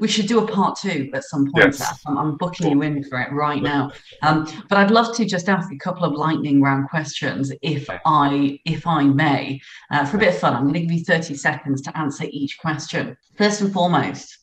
we 0.00 0.08
should 0.08 0.26
do 0.26 0.40
a 0.40 0.46
part 0.46 0.78
two 0.78 1.10
at 1.14 1.24
some 1.24 1.50
point. 1.50 1.76
Yes. 1.78 2.00
I'm, 2.06 2.18
I'm, 2.18 2.36
booking 2.36 2.70
you 2.70 2.82
in 2.82 3.02
for 3.04 3.20
it 3.20 3.32
right 3.32 3.62
now. 3.62 3.90
Um, 4.22 4.46
but 4.68 4.78
I'd 4.78 4.90
love 4.90 5.14
to 5.16 5.24
just 5.24 5.48
ask 5.48 5.72
a 5.72 5.78
couple 5.78 6.04
of 6.04 6.12
lightning 6.12 6.60
round 6.60 6.88
questions, 6.88 7.52
if 7.62 7.88
I 8.04 8.60
if 8.64 8.86
I 8.86 9.04
may, 9.04 9.60
uh, 9.90 10.04
for 10.04 10.16
a 10.16 10.20
bit 10.20 10.34
of 10.34 10.38
fun. 10.38 10.54
I'm 10.54 10.62
going 10.62 10.74
to 10.74 10.80
give 10.80 10.92
you 10.92 11.04
30 11.04 11.34
seconds 11.34 11.82
to 11.82 11.98
answer 11.98 12.26
each 12.30 12.58
question. 12.58 13.16
First 13.36 13.60
and 13.60 13.72
foremost, 13.72 14.38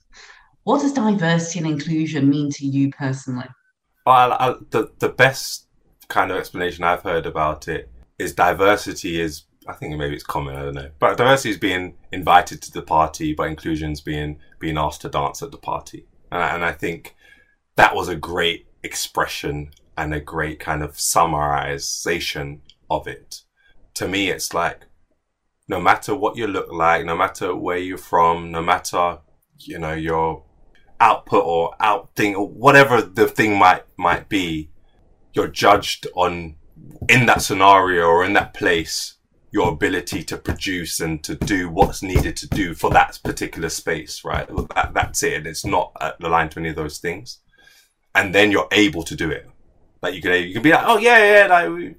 what 0.64 0.82
does 0.82 0.94
diversity 0.94 1.60
and 1.60 1.68
inclusion 1.68 2.30
mean 2.30 2.50
to 2.52 2.66
you 2.66 2.92
personally? 2.92 3.48
Well, 4.06 4.34
I, 4.34 4.56
the 4.72 4.92
the 5.00 5.10
best 5.10 5.68
kind 6.08 6.32
of 6.32 6.38
explanation 6.38 6.84
I've 6.84 7.02
heard 7.02 7.26
about 7.26 7.68
it 7.68 7.90
is 8.18 8.34
diversity 8.34 9.20
is 9.20 9.44
I 9.68 9.74
think 9.74 9.98
maybe 9.98 10.14
it's 10.14 10.24
common. 10.24 10.56
I 10.56 10.64
don't 10.64 10.76
know. 10.76 10.92
But 11.00 11.18
diversity 11.18 11.50
is 11.52 11.58
being 11.58 11.96
invited 12.12 12.62
to 12.64 12.72
the 12.72 12.82
party, 12.82 13.34
but 13.34 13.48
inclusion 13.48 13.92
is 13.92 14.02
being 14.02 14.40
being 14.60 14.78
asked 14.78 15.02
to 15.02 15.10
dance 15.10 15.42
at 15.42 15.52
the 15.52 15.58
party. 15.58 16.08
And 16.32 16.44
I, 16.44 16.56
and 16.56 16.66
I 16.66 16.72
think 16.72 17.16
that 17.76 17.96
was 17.96 18.08
a 18.08 18.16
great 18.16 18.68
expression 18.84 19.72
and 19.98 20.14
a 20.14 20.20
great 20.20 20.60
kind 20.60 20.84
of 20.84 20.94
summarization 20.94 22.60
of 22.90 23.08
it. 23.08 23.42
To 23.96 24.08
me, 24.08 24.30
it's 24.30 24.54
like 24.54 24.82
no 25.68 25.82
matter 25.82 26.14
what 26.14 26.38
you 26.38 26.48
look 26.48 26.72
like, 26.72 27.06
no 27.06 27.16
matter 27.16 27.56
where 27.56 27.78
you're 27.78 27.98
from, 27.98 28.52
no 28.52 28.62
matter 28.62 29.20
you 29.60 29.80
know 29.80 29.94
your 29.94 30.44
output 31.00 31.44
or 31.44 31.76
out 31.80 32.16
thing 32.16 32.36
or 32.36 32.48
whatever 32.48 33.02
the 33.02 33.28
thing 33.28 33.58
might 33.58 33.84
might 33.98 34.30
be, 34.30 34.70
you're 35.34 35.48
judged 35.48 36.08
on 36.16 36.56
in 37.10 37.26
that 37.26 37.42
scenario 37.42 38.06
or 38.06 38.24
in 38.24 38.34
that 38.34 38.54
place 38.54 39.16
your 39.56 39.70
ability 39.70 40.22
to 40.22 40.36
produce 40.36 41.00
and 41.00 41.24
to 41.24 41.34
do 41.34 41.70
what's 41.70 42.04
needed 42.04 42.36
to 42.36 42.46
do 42.50 42.74
for 42.74 42.90
that 42.90 43.18
particular 43.24 43.70
space, 43.70 44.26
right? 44.26 44.50
That, 44.76 44.92
that's 44.94 45.24
it. 45.24 45.36
And 45.36 45.48
it's 45.48 45.66
not 45.66 45.94
uh, 46.02 46.12
aligned 46.22 46.52
to 46.52 46.60
any 46.60 46.68
of 46.68 46.76
those 46.76 46.98
things. 46.98 47.40
And 48.14 48.36
then 48.36 48.52
you're 48.52 48.68
able 48.74 49.04
to 49.04 49.16
do 49.16 49.32
it. 49.32 49.50
Like 50.02 50.14
you 50.14 50.22
can, 50.22 50.44
you 50.44 50.52
can 50.52 50.62
be 50.62 50.72
like, 50.72 50.84
oh 50.86 50.98
yeah, 50.98 51.48
yeah, 51.48 51.48
like, 51.48 51.96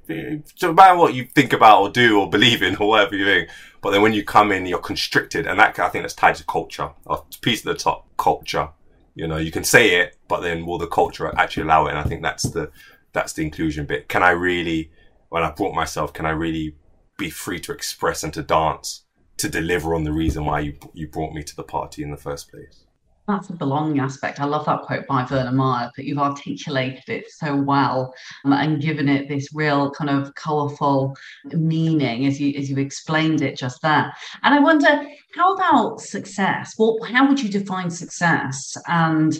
no 0.60 0.72
matter 0.74 0.98
what 0.98 1.14
you 1.14 1.24
think 1.24 1.54
about 1.54 1.80
or 1.80 1.88
do 1.88 2.20
or 2.20 2.28
believe 2.28 2.62
in 2.62 2.76
or 2.80 2.90
whatever 2.90 3.16
you're 3.16 3.34
doing. 3.34 3.46
But 3.80 3.92
then 3.92 4.02
when 4.02 4.12
you 4.12 4.22
come 4.22 4.52
in, 4.52 4.66
you're 4.66 4.78
constricted. 4.78 5.46
And 5.46 5.58
that, 5.58 5.78
I 5.78 5.88
think 5.88 6.02
that's 6.02 6.12
tied 6.12 6.34
to 6.34 6.44
culture, 6.44 6.90
a 7.06 7.16
piece 7.40 7.60
of 7.60 7.74
the 7.74 7.82
top 7.82 8.06
culture. 8.18 8.68
You 9.14 9.26
know, 9.28 9.38
you 9.38 9.50
can 9.50 9.64
say 9.64 9.98
it, 10.00 10.18
but 10.28 10.42
then 10.42 10.66
will 10.66 10.76
the 10.76 10.88
culture 10.88 11.34
actually 11.38 11.62
allow 11.62 11.86
it? 11.86 11.92
And 11.92 11.98
I 11.98 12.02
think 12.02 12.20
that's 12.20 12.42
the, 12.42 12.70
that's 13.14 13.32
the 13.32 13.44
inclusion 13.44 13.86
bit. 13.86 14.10
Can 14.10 14.22
I 14.22 14.32
really, 14.32 14.90
when 15.30 15.42
I 15.42 15.50
brought 15.52 15.74
myself, 15.74 16.12
can 16.12 16.26
I 16.26 16.32
really 16.32 16.74
be 17.16 17.30
free 17.30 17.60
to 17.60 17.72
express 17.72 18.22
and 18.22 18.32
to 18.34 18.42
dance 18.42 19.04
to 19.38 19.48
deliver 19.48 19.94
on 19.94 20.04
the 20.04 20.12
reason 20.12 20.44
why 20.44 20.60
you 20.60 20.74
you 20.94 21.06
brought 21.06 21.34
me 21.34 21.42
to 21.42 21.56
the 21.56 21.62
party 21.62 22.02
in 22.02 22.10
the 22.10 22.16
first 22.16 22.50
place. 22.50 22.84
That's 23.28 23.48
the 23.48 23.54
belonging 23.54 23.98
aspect. 23.98 24.38
I 24.38 24.44
love 24.44 24.66
that 24.66 24.82
quote 24.82 25.04
by 25.08 25.24
Vernā 25.24 25.52
Myers 25.52 25.90
that 25.96 26.04
you've 26.04 26.18
articulated 26.18 27.08
it 27.08 27.24
so 27.28 27.56
well 27.56 28.14
um, 28.44 28.52
and 28.52 28.80
given 28.80 29.08
it 29.08 29.28
this 29.28 29.48
real 29.52 29.90
kind 29.90 30.10
of 30.10 30.32
colourful 30.36 31.16
meaning 31.46 32.26
as 32.26 32.40
you 32.40 32.56
as 32.56 32.70
you 32.70 32.78
explained 32.78 33.42
it 33.42 33.58
just 33.58 33.82
there. 33.82 34.12
And 34.42 34.54
I 34.54 34.60
wonder, 34.60 35.02
how 35.34 35.54
about 35.54 36.00
success? 36.00 36.74
What 36.76 37.08
how 37.10 37.28
would 37.28 37.42
you 37.42 37.48
define 37.48 37.90
success 37.90 38.76
and 38.86 39.36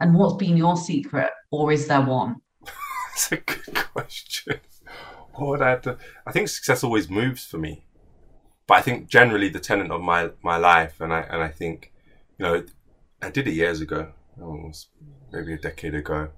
and 0.00 0.14
what's 0.14 0.36
been 0.36 0.56
your 0.56 0.76
secret, 0.76 1.30
or 1.50 1.72
is 1.72 1.86
there 1.86 2.02
one? 2.02 2.36
That's 3.14 3.32
a 3.32 3.36
good 3.36 3.74
question 3.74 4.60
what 5.34 5.48
would 5.48 5.62
I 5.62 5.70
have 5.70 5.82
to? 5.82 5.98
I 6.26 6.32
think 6.32 6.48
success 6.48 6.84
always 6.84 7.08
moves 7.10 7.44
for 7.44 7.58
me, 7.58 7.84
but 8.66 8.78
I 8.78 8.82
think 8.82 9.08
generally 9.08 9.48
the 9.48 9.60
tenant 9.60 9.90
of 9.90 10.00
my 10.02 10.30
my 10.42 10.56
life, 10.56 11.00
and 11.00 11.12
I 11.12 11.20
and 11.20 11.42
I 11.42 11.48
think, 11.48 11.92
you 12.38 12.44
know, 12.44 12.64
I 13.20 13.30
did 13.30 13.48
it 13.48 13.54
years 13.54 13.80
ago. 13.80 14.12
maybe 15.32 15.54
a 15.54 15.58
decade 15.58 15.94
ago. 15.94 16.28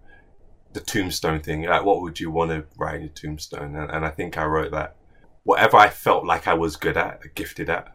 The 0.72 0.80
tombstone 0.80 1.40
thing, 1.40 1.62
like 1.62 1.84
what 1.84 2.02
would 2.02 2.18
you 2.18 2.30
want 2.30 2.50
to 2.50 2.64
write 2.76 2.96
in 2.96 3.02
your 3.02 3.10
tombstone? 3.10 3.76
And, 3.76 3.90
and 3.90 4.04
I 4.04 4.10
think 4.10 4.36
I 4.36 4.44
wrote 4.44 4.72
that 4.72 4.96
whatever 5.44 5.76
I 5.76 5.90
felt 5.90 6.24
like 6.24 6.48
I 6.48 6.54
was 6.54 6.76
good 6.76 6.96
at, 6.96 7.34
gifted 7.34 7.70
at, 7.70 7.94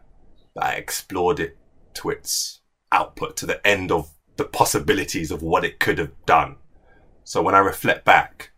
I 0.58 0.74
explored 0.74 1.38
it 1.40 1.58
to 1.94 2.10
its 2.10 2.60
output, 2.92 3.36
to 3.38 3.46
the 3.46 3.64
end 3.66 3.92
of 3.92 4.10
the 4.36 4.44
possibilities 4.44 5.30
of 5.30 5.42
what 5.42 5.64
it 5.64 5.78
could 5.78 5.98
have 5.98 6.12
done. 6.24 6.56
So 7.24 7.42
when 7.42 7.54
I 7.54 7.58
reflect 7.58 8.04
back, 8.04 8.50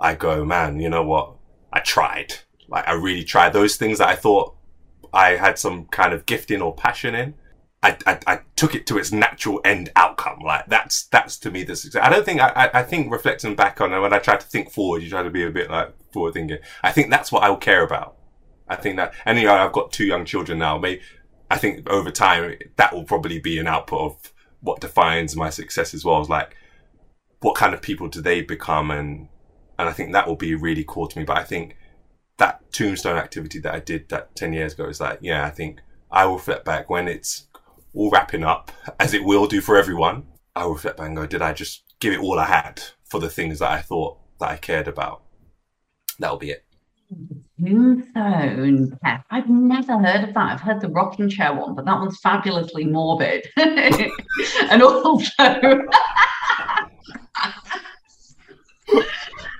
I 0.00 0.14
go, 0.14 0.44
man, 0.44 0.80
you 0.80 0.88
know 0.88 1.04
what? 1.04 1.36
I 1.72 1.80
tried. 1.80 2.34
Like 2.68 2.86
I 2.86 2.92
really 2.92 3.24
tried 3.24 3.52
those 3.52 3.76
things 3.76 3.98
that 3.98 4.08
I 4.08 4.16
thought 4.16 4.54
I 5.12 5.30
had 5.30 5.58
some 5.58 5.86
kind 5.86 6.12
of 6.12 6.26
gifting 6.26 6.62
or 6.62 6.74
passion 6.74 7.14
in. 7.14 7.34
I, 7.84 7.96
I, 8.06 8.18
I, 8.28 8.40
took 8.54 8.76
it 8.76 8.86
to 8.86 8.98
its 8.98 9.10
natural 9.10 9.60
end 9.64 9.90
outcome. 9.96 10.38
Like 10.38 10.66
that's 10.66 11.04
that's 11.06 11.36
to 11.38 11.50
me 11.50 11.64
the 11.64 11.74
success. 11.74 12.00
I 12.04 12.10
don't 12.10 12.24
think 12.24 12.40
I, 12.40 12.70
I 12.72 12.82
think 12.84 13.10
reflecting 13.10 13.56
back 13.56 13.80
on 13.80 13.92
it 13.92 13.98
when 13.98 14.12
I 14.12 14.20
try 14.20 14.36
to 14.36 14.46
think 14.46 14.70
forward, 14.70 15.02
you 15.02 15.10
try 15.10 15.24
to 15.24 15.30
be 15.30 15.42
a 15.42 15.50
bit 15.50 15.68
like 15.68 15.92
forward 16.12 16.34
thinking. 16.34 16.58
I 16.82 16.92
think 16.92 17.10
that's 17.10 17.32
what 17.32 17.42
I 17.42 17.50
will 17.50 17.56
care 17.56 17.82
about. 17.82 18.16
I 18.68 18.76
think 18.76 18.96
that, 18.96 19.12
know, 19.26 19.54
I've 19.54 19.72
got 19.72 19.92
two 19.92 20.06
young 20.06 20.24
children 20.24 20.58
now. 20.58 20.78
Maybe 20.78 21.02
I 21.50 21.58
think 21.58 21.90
over 21.90 22.10
time 22.10 22.56
that 22.76 22.94
will 22.94 23.04
probably 23.04 23.38
be 23.38 23.58
an 23.58 23.66
output 23.66 24.00
of 24.00 24.32
what 24.60 24.80
defines 24.80 25.36
my 25.36 25.50
success 25.50 25.92
as 25.92 26.04
well. 26.04 26.20
Is 26.22 26.28
like 26.28 26.56
what 27.40 27.56
kind 27.56 27.74
of 27.74 27.82
people 27.82 28.08
do 28.08 28.22
they 28.22 28.40
become, 28.42 28.90
and 28.90 29.28
and 29.82 29.90
I 29.90 29.92
think 29.92 30.12
that 30.12 30.26
will 30.26 30.36
be 30.36 30.54
really 30.54 30.84
core 30.84 31.08
to 31.08 31.18
me. 31.18 31.24
But 31.24 31.38
I 31.38 31.44
think 31.44 31.76
that 32.38 32.72
tombstone 32.72 33.16
activity 33.16 33.58
that 33.60 33.74
I 33.74 33.80
did 33.80 34.08
that 34.08 34.34
ten 34.34 34.52
years 34.52 34.72
ago 34.72 34.86
is 34.86 35.00
like, 35.00 35.18
yeah, 35.20 35.44
I 35.44 35.50
think 35.50 35.80
I 36.10 36.24
will 36.24 36.34
reflect 36.34 36.64
back 36.64 36.88
when 36.88 37.08
it's 37.08 37.48
all 37.94 38.10
wrapping 38.10 38.44
up, 38.44 38.72
as 38.98 39.12
it 39.12 39.24
will 39.24 39.46
do 39.46 39.60
for 39.60 39.76
everyone. 39.76 40.26
I 40.54 40.64
will 40.64 40.74
reflect 40.74 40.96
back 40.96 41.08
and 41.08 41.16
go, 41.16 41.26
did 41.26 41.42
I 41.42 41.52
just 41.52 41.82
give 42.00 42.14
it 42.14 42.20
all 42.20 42.38
I 42.38 42.46
had 42.46 42.82
for 43.04 43.20
the 43.20 43.30
things 43.30 43.58
that 43.58 43.70
I 43.70 43.80
thought 43.80 44.18
that 44.40 44.50
I 44.50 44.56
cared 44.56 44.88
about? 44.88 45.22
That'll 46.18 46.38
be 46.38 46.50
it. 46.50 46.64
Tombstone. 47.58 48.98
I've 49.30 49.48
never 49.48 49.98
heard 49.98 50.28
of 50.28 50.34
that. 50.34 50.52
I've 50.52 50.60
heard 50.60 50.80
the 50.80 50.88
rocking 50.88 51.28
chair 51.28 51.54
one, 51.54 51.74
but 51.74 51.84
that 51.84 51.98
one's 51.98 52.18
fabulously 52.20 52.84
morbid. 52.84 53.46
and 53.56 54.82
also 54.82 55.30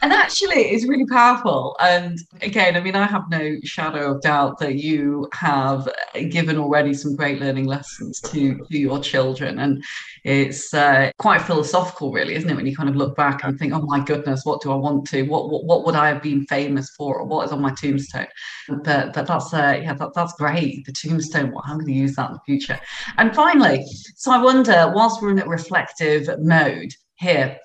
and 0.03 0.13
actually 0.13 0.63
it's 0.73 0.87
really 0.87 1.07
powerful. 1.07 1.77
And 1.81 2.19
again 2.43 2.77
i 2.77 2.81
mean 2.81 2.97
i 2.97 3.07
have 3.07 3.31
no 3.31 3.57
shadow 3.65 4.13
of 4.13 4.21
doubt 4.21 4.59
that 4.59 4.75
you 4.75 5.29
have 5.33 5.89
given 6.31 6.59
already 6.59 6.93
some 6.93 7.15
great 7.15 7.41
learning 7.41 7.67
lessons 7.67 8.21
to, 8.21 8.57
to 8.57 8.79
your 8.79 8.99
children. 9.01 9.61
And 9.61 9.83
it's 10.25 10.75
uh, 10.75 11.11
quite 11.19 11.41
philosophical 11.41 12.13
really 12.13 12.35
isn't 12.35 12.51
it 12.51 12.55
when 12.55 12.67
you 12.67 12.77
kind 12.77 12.89
of 12.89 12.97
look 12.97 13.17
back 13.17 13.45
and 13.45 13.59
think 13.59 13.73
oh 13.73 13.81
my 13.83 14.01
goodness 14.01 14.45
what 14.45 14.61
do 14.61 14.71
i 14.71 14.75
want 14.77 15.05
to 15.07 15.23
what 15.23 15.51
what, 15.51 15.65
what 15.65 15.85
would 15.85 15.97
i 15.97 16.09
have 16.09 16.23
been 16.23 16.45
famous 16.47 16.91
for 16.97 17.19
or 17.19 17.27
what 17.27 17.47
is 17.47 17.53
on 17.53 17.61
my 17.61 17.73
tombstone? 17.73 18.27
But, 18.69 19.13
but 19.13 19.27
that's 19.27 19.53
uh, 19.55 19.81
yeah 19.83 19.95
that, 19.95 20.15
that's 20.15 20.35
great. 20.35 20.85
The 20.87 20.93
tombstone 20.93 21.53
well, 21.53 21.63
i'm 21.65 21.79
going 21.79 21.87
to 21.87 21.93
use 21.93 22.17
that 22.17 22.31
in 22.31 22.35
the 22.35 22.41
future? 22.45 22.79
And 23.19 23.35
finally 23.35 23.85
so 24.17 24.33
i 24.33 24.43
wonder 24.43 24.93
whilst 24.95 25.23
we're 25.23 25.31
in 25.31 25.39
a 25.39 25.47
reflective 25.47 26.29
mode 26.41 26.93
here 27.15 27.59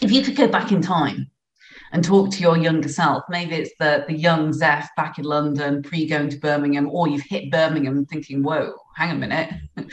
if 0.00 0.10
you 0.10 0.22
could 0.22 0.36
go 0.36 0.48
back 0.48 0.72
in 0.72 0.80
time 0.80 1.30
and 1.92 2.02
talk 2.02 2.30
to 2.32 2.40
your 2.40 2.56
younger 2.56 2.88
self. 2.88 3.22
Maybe 3.28 3.54
it's 3.56 3.72
the 3.78 4.04
the 4.08 4.14
young 4.14 4.52
Zeph 4.52 4.88
back 4.96 5.18
in 5.18 5.24
London, 5.24 5.82
pre 5.82 6.06
going 6.06 6.30
to 6.30 6.38
Birmingham, 6.38 6.88
or 6.90 7.08
you've 7.08 7.22
hit 7.22 7.50
Birmingham 7.50 8.06
thinking, 8.06 8.42
"Whoa, 8.42 8.74
hang 8.96 9.10
a 9.10 9.14
minute, 9.14 9.52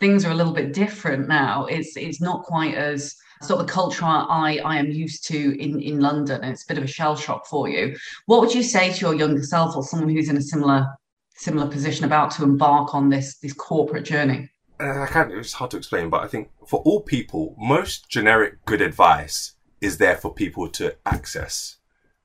things 0.00 0.24
are 0.24 0.30
a 0.30 0.34
little 0.34 0.52
bit 0.52 0.72
different 0.72 1.28
now. 1.28 1.66
It's 1.66 1.96
it's 1.96 2.20
not 2.20 2.44
quite 2.44 2.74
as 2.74 3.14
sort 3.42 3.60
of 3.60 3.66
the 3.66 3.72
culture 3.72 4.04
I 4.04 4.60
I 4.64 4.76
am 4.76 4.90
used 4.90 5.26
to 5.28 5.60
in 5.60 5.80
in 5.80 6.00
London, 6.00 6.44
it's 6.44 6.64
a 6.64 6.68
bit 6.68 6.78
of 6.78 6.84
a 6.84 6.88
shell 6.88 7.16
shock 7.16 7.46
for 7.46 7.68
you. 7.68 7.96
What 8.26 8.40
would 8.40 8.54
you 8.54 8.62
say 8.62 8.92
to 8.92 9.00
your 9.00 9.14
younger 9.14 9.42
self, 9.42 9.76
or 9.76 9.82
someone 9.82 10.10
who's 10.10 10.28
in 10.28 10.36
a 10.36 10.42
similar 10.42 10.86
similar 11.34 11.68
position 11.68 12.04
about 12.04 12.32
to 12.32 12.44
embark 12.44 12.94
on 12.94 13.08
this 13.08 13.38
this 13.38 13.52
corporate 13.52 14.04
journey? 14.04 14.50
Uh, 14.80 15.02
I 15.02 15.06
can't. 15.06 15.32
It's 15.32 15.54
hard 15.54 15.70
to 15.72 15.76
explain, 15.76 16.10
but 16.10 16.22
I 16.22 16.28
think 16.28 16.50
for 16.68 16.80
all 16.80 17.00
people, 17.00 17.56
most 17.58 18.08
generic 18.08 18.64
good 18.64 18.80
advice 18.80 19.54
is 19.80 19.98
there 19.98 20.16
for 20.16 20.32
people 20.32 20.68
to 20.68 20.96
access. 21.06 21.76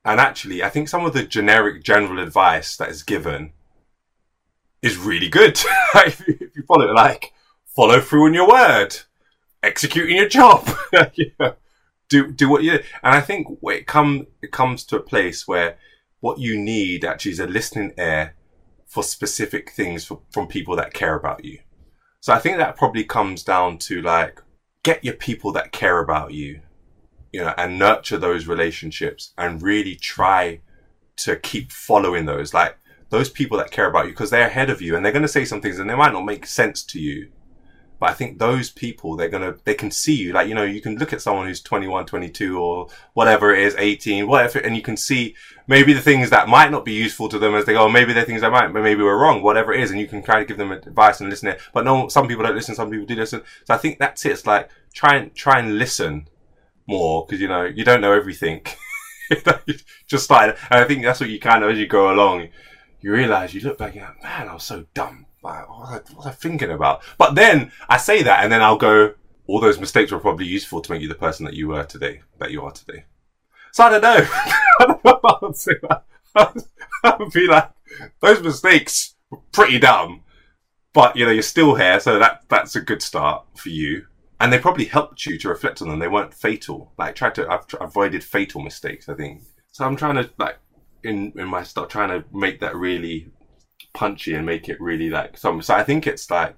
And 0.06 0.20
actually, 0.20 0.64
I 0.64 0.70
think 0.70 0.90
some 0.90 1.06
of 1.06 1.14
the 1.14 1.24
generic 1.24 1.84
general 1.84 2.22
advice 2.22 2.76
that 2.78 2.90
is 2.90 3.04
given 3.04 3.54
is 4.82 4.98
really 4.98 5.30
good. 5.30 5.58
if, 5.96 6.28
you, 6.28 6.64
follow 6.68 6.90
it, 6.90 6.94
like 6.94 7.34
follow 7.66 8.02
through 8.02 8.26
on 8.26 8.34
your 8.34 8.50
word, 8.50 8.98
executing 9.62 10.18
your 10.18 10.28
job, 10.28 10.70
do 12.10 12.32
do 12.32 12.50
what 12.50 12.64
you. 12.64 12.74
And 13.02 13.16
I 13.16 13.22
think 13.22 13.48
it 13.64 13.88
come 13.88 14.28
it 14.42 14.52
comes 14.52 14.84
to 14.86 14.98
a 14.98 15.02
place 15.02 15.48
where 15.48 15.78
what 16.20 16.40
you 16.40 16.60
need 16.60 17.06
actually 17.06 17.32
is 17.32 17.40
a 17.40 17.48
listening 17.48 17.94
ear 17.98 18.36
for 18.86 19.04
specific 19.04 19.72
things 19.72 20.06
for, 20.06 20.22
from 20.30 20.48
people 20.48 20.76
that 20.76 20.94
care 20.94 21.16
about 21.16 21.46
you. 21.46 21.60
So 22.20 22.34
I 22.34 22.40
think 22.40 22.58
that 22.58 22.78
probably 22.78 23.04
comes 23.04 23.44
down 23.44 23.78
to 23.80 24.02
like 24.02 24.42
get 24.84 25.04
your 25.04 25.16
people 25.16 25.52
that 25.54 25.72
care 25.72 26.00
about 26.00 26.34
you 26.34 26.62
you 27.34 27.42
know, 27.42 27.54
and 27.58 27.80
nurture 27.80 28.18
those 28.18 28.48
relationships 28.48 29.34
and 29.38 29.62
really 29.62 29.96
try 29.96 30.62
to 31.18 31.36
keep 31.36 31.72
following 31.72 32.26
those. 32.26 32.54
Like 32.54 32.78
those 33.10 33.30
people 33.30 33.58
that 33.58 33.72
care 33.72 33.90
about 33.90 34.06
you 34.06 34.12
because 34.12 34.30
they're 34.30 34.48
ahead 34.48 34.70
of 34.70 34.82
you 34.82 34.96
and 34.96 35.04
they're 35.04 35.12
going 35.12 35.24
to 35.24 35.28
say 35.28 35.44
some 35.44 35.60
things 35.60 35.80
and 35.80 35.90
they 35.90 35.96
might 35.96 36.14
not 36.14 36.26
make 36.26 36.46
sense 36.46 36.84
to 36.84 37.00
you. 37.00 37.30
But 38.00 38.10
I 38.10 38.14
think 38.14 38.38
those 38.38 38.70
people, 38.70 39.16
they're 39.16 39.30
going 39.30 39.54
to, 39.54 39.58
they 39.64 39.76
can 39.76 39.90
see 39.90 40.14
you. 40.14 40.34
Like, 40.34 40.48
you 40.48 40.56
know, 40.56 40.64
you 40.64 40.82
can 40.82 40.98
look 40.98 41.14
at 41.14 41.22
someone 41.22 41.48
who's 41.48 41.62
21, 41.62 42.06
22 42.06 42.60
or 42.60 42.88
whatever 43.14 43.54
it 43.54 43.66
is, 43.66 43.76
18, 43.78 44.28
whatever, 44.28 44.60
and 44.60 44.76
you 44.76 44.82
can 44.82 44.98
see 44.98 45.36
maybe 45.68 45.94
the 45.94 46.02
things 46.02 46.30
that 46.30 46.50
might 46.50 46.70
not 46.70 46.84
be 46.84 46.92
useful 46.92 47.30
to 47.30 47.40
them 47.40 47.56
as 47.56 47.66
they 47.66 47.74
go, 47.74 47.86
oh, 47.86 47.90
maybe 47.90 48.12
they're 48.12 48.26
things 48.26 48.42
that 48.42 48.52
might, 48.52 48.74
but 48.74 48.84
maybe 48.84 49.02
we're 49.02 49.18
wrong, 49.18 49.42
whatever 49.42 49.74
it 49.74 49.80
is. 49.80 49.90
And 49.90 50.00
you 50.00 50.08
can 50.08 50.22
kind 50.22 50.42
of 50.42 50.48
give 50.48 50.58
them 50.58 50.72
advice 50.72 51.22
and 51.22 51.30
listen. 51.30 51.50
There. 51.50 51.60
But 51.74 51.86
no, 51.86 52.10
some 52.10 52.28
people 52.28 52.44
don't 52.44 52.56
listen, 52.56 52.76
some 52.76 52.92
people 52.92 53.06
do 53.06 53.16
listen. 53.16 53.42
So 53.64 53.74
I 53.74 53.78
think 53.78 54.00
that's 54.00 54.26
it. 54.26 54.34
It's 54.34 54.46
like, 54.46 54.70
try 54.94 55.16
and, 55.16 55.34
try 55.34 55.60
and 55.60 55.78
listen 55.78 56.28
more 56.88 57.26
because 57.26 57.42
you 57.42 57.48
know 57.48 57.64
you 57.64 57.84
don't 57.84 58.02
know 58.02 58.14
everything. 58.14 58.66
just 60.08 60.30
like, 60.30 60.58
and 60.70 60.80
I 60.80 60.86
think 60.86 61.04
that's 61.04 61.20
what 61.20 61.30
you 61.30 61.40
kind 61.40 61.64
of 61.64 61.72
as 61.72 61.80
you 61.80 61.88
go 61.88 62.12
along, 62.12 62.50
you 63.02 63.12
realize 63.12 63.54
you 63.54 63.62
look 63.62 63.78
back 63.78 63.96
and 63.96 64.04
like, 64.04 64.24
man, 64.24 64.50
I 64.50 64.54
was 64.54 64.64
so 64.64 64.86
dumb. 64.94 65.26
Like, 65.44 65.68
what 65.70 65.80
was, 65.80 65.90
I, 65.90 65.94
what 65.96 66.18
was 66.18 66.26
I 66.28 66.32
thinking 66.32 66.72
about? 66.72 67.02
But 67.18 67.36
then 67.36 67.72
I 67.90 67.98
say 67.98 68.24
that, 68.24 68.44
and 68.44 68.52
then 68.52 68.62
I'll 68.62 68.78
go, 68.78 69.14
all 69.48 69.60
those 69.60 69.80
mistakes 69.80 70.12
were 70.12 70.20
probably 70.20 70.46
useful 70.46 70.82
to 70.82 70.92
make 70.92 71.02
you 71.02 71.10
the 71.10 71.16
person 71.16 71.46
that 71.46 71.56
you 71.56 71.68
were 71.68 71.84
today, 71.84 72.22
that 72.40 72.52
you 72.52 72.64
are 72.64 72.72
today. 72.72 73.06
So 73.72 73.84
I 73.84 73.90
don't 73.90 74.02
know. 74.02 74.28
I 74.80 74.86
don't 74.86 75.06
know 75.06 75.20
I 75.24 75.38
would 75.42 75.56
say 75.56 75.74
that. 75.82 76.06
I 77.04 77.30
be 77.34 77.48
like, 77.48 77.70
those 78.22 78.42
mistakes 78.42 79.16
were 79.30 79.40
pretty 79.52 79.80
dumb, 79.80 80.22
but 80.94 81.18
you 81.18 81.26
know, 81.26 81.32
you're 81.32 81.44
still 81.44 81.76
here, 81.76 82.00
so 82.00 82.20
that 82.20 82.44
that's 82.48 82.76
a 82.76 82.82
good 82.82 83.02
start 83.02 83.46
for 83.56 83.70
you 83.70 84.06
and 84.44 84.52
they 84.52 84.60
probably 84.60 84.84
helped 84.84 85.26
you 85.26 85.38
to 85.40 85.48
reflect 85.48 85.82
on 85.82 85.88
them. 85.88 86.00
They 86.00 86.10
weren't 86.10 86.34
fatal. 86.34 86.92
Like 86.98 87.16
tried 87.16 87.34
to, 87.36 87.50
I've 87.50 87.64
avoided 87.80 88.26
fatal 88.26 88.62
mistakes. 88.62 89.08
I 89.08 89.14
think 89.14 89.42
so. 89.72 89.86
I'm 89.86 89.96
trying 89.96 90.16
to 90.16 90.30
like 90.38 90.58
in 91.02 91.32
in 91.38 91.48
my 91.48 91.64
stuff, 91.64 91.88
trying 91.88 92.10
to 92.10 92.28
make 92.36 92.60
that 92.60 92.76
really 92.76 93.32
punchy 93.94 94.34
and 94.34 94.46
make 94.46 94.68
it 94.68 94.82
really 94.82 95.10
like 95.10 95.38
some. 95.38 95.62
So 95.62 95.74
I 95.74 95.84
think 95.84 96.06
it's 96.06 96.30
like 96.30 96.58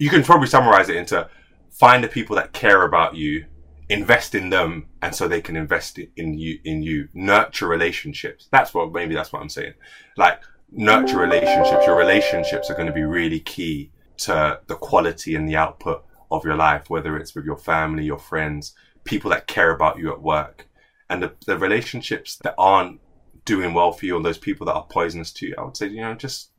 you 0.00 0.10
can 0.10 0.24
probably 0.24 0.48
summarize 0.48 0.88
it 0.88 0.96
into 0.96 1.30
find 1.70 2.02
the 2.02 2.08
people 2.08 2.34
that 2.34 2.52
care 2.52 2.82
about 2.82 3.14
you, 3.14 3.46
invest 3.88 4.34
in 4.34 4.50
them, 4.50 4.88
and 5.00 5.14
so 5.14 5.28
they 5.28 5.40
can 5.40 5.56
invest 5.56 5.96
in 6.16 6.36
you. 6.36 6.58
In 6.64 6.82
you, 6.82 7.08
nurture 7.14 7.68
relationships. 7.68 8.48
That's 8.50 8.74
what 8.74 8.92
maybe 8.92 9.14
that's 9.14 9.32
what 9.32 9.42
I'm 9.42 9.48
saying. 9.48 9.74
Like 10.16 10.40
nurture 10.72 11.18
relationships. 11.18 11.86
Your 11.86 11.96
relationships 11.96 12.68
are 12.68 12.74
going 12.74 12.88
to 12.88 12.92
be 12.92 13.04
really 13.04 13.38
key 13.38 13.92
to 14.16 14.58
the 14.66 14.74
quality 14.74 15.36
and 15.36 15.48
the 15.48 15.54
output 15.54 16.04
of 16.30 16.44
your 16.44 16.56
life, 16.56 16.88
whether 16.88 17.16
it's 17.16 17.34
with 17.34 17.44
your 17.44 17.58
family, 17.58 18.04
your 18.04 18.18
friends, 18.18 18.74
people 19.04 19.30
that 19.30 19.46
care 19.46 19.72
about 19.72 19.98
you 19.98 20.12
at 20.12 20.22
work, 20.22 20.68
and 21.08 21.22
the, 21.22 21.32
the 21.46 21.58
relationships 21.58 22.36
that 22.42 22.54
aren't 22.56 23.00
doing 23.44 23.74
well 23.74 23.92
for 23.92 24.06
you, 24.06 24.16
and 24.16 24.24
those 24.24 24.38
people 24.38 24.66
that 24.66 24.74
are 24.74 24.86
poisonous 24.86 25.32
to 25.32 25.46
you, 25.46 25.54
I 25.58 25.64
would 25.64 25.76
say, 25.76 25.88
you 25.88 26.00
know, 26.00 26.14
just 26.14 26.50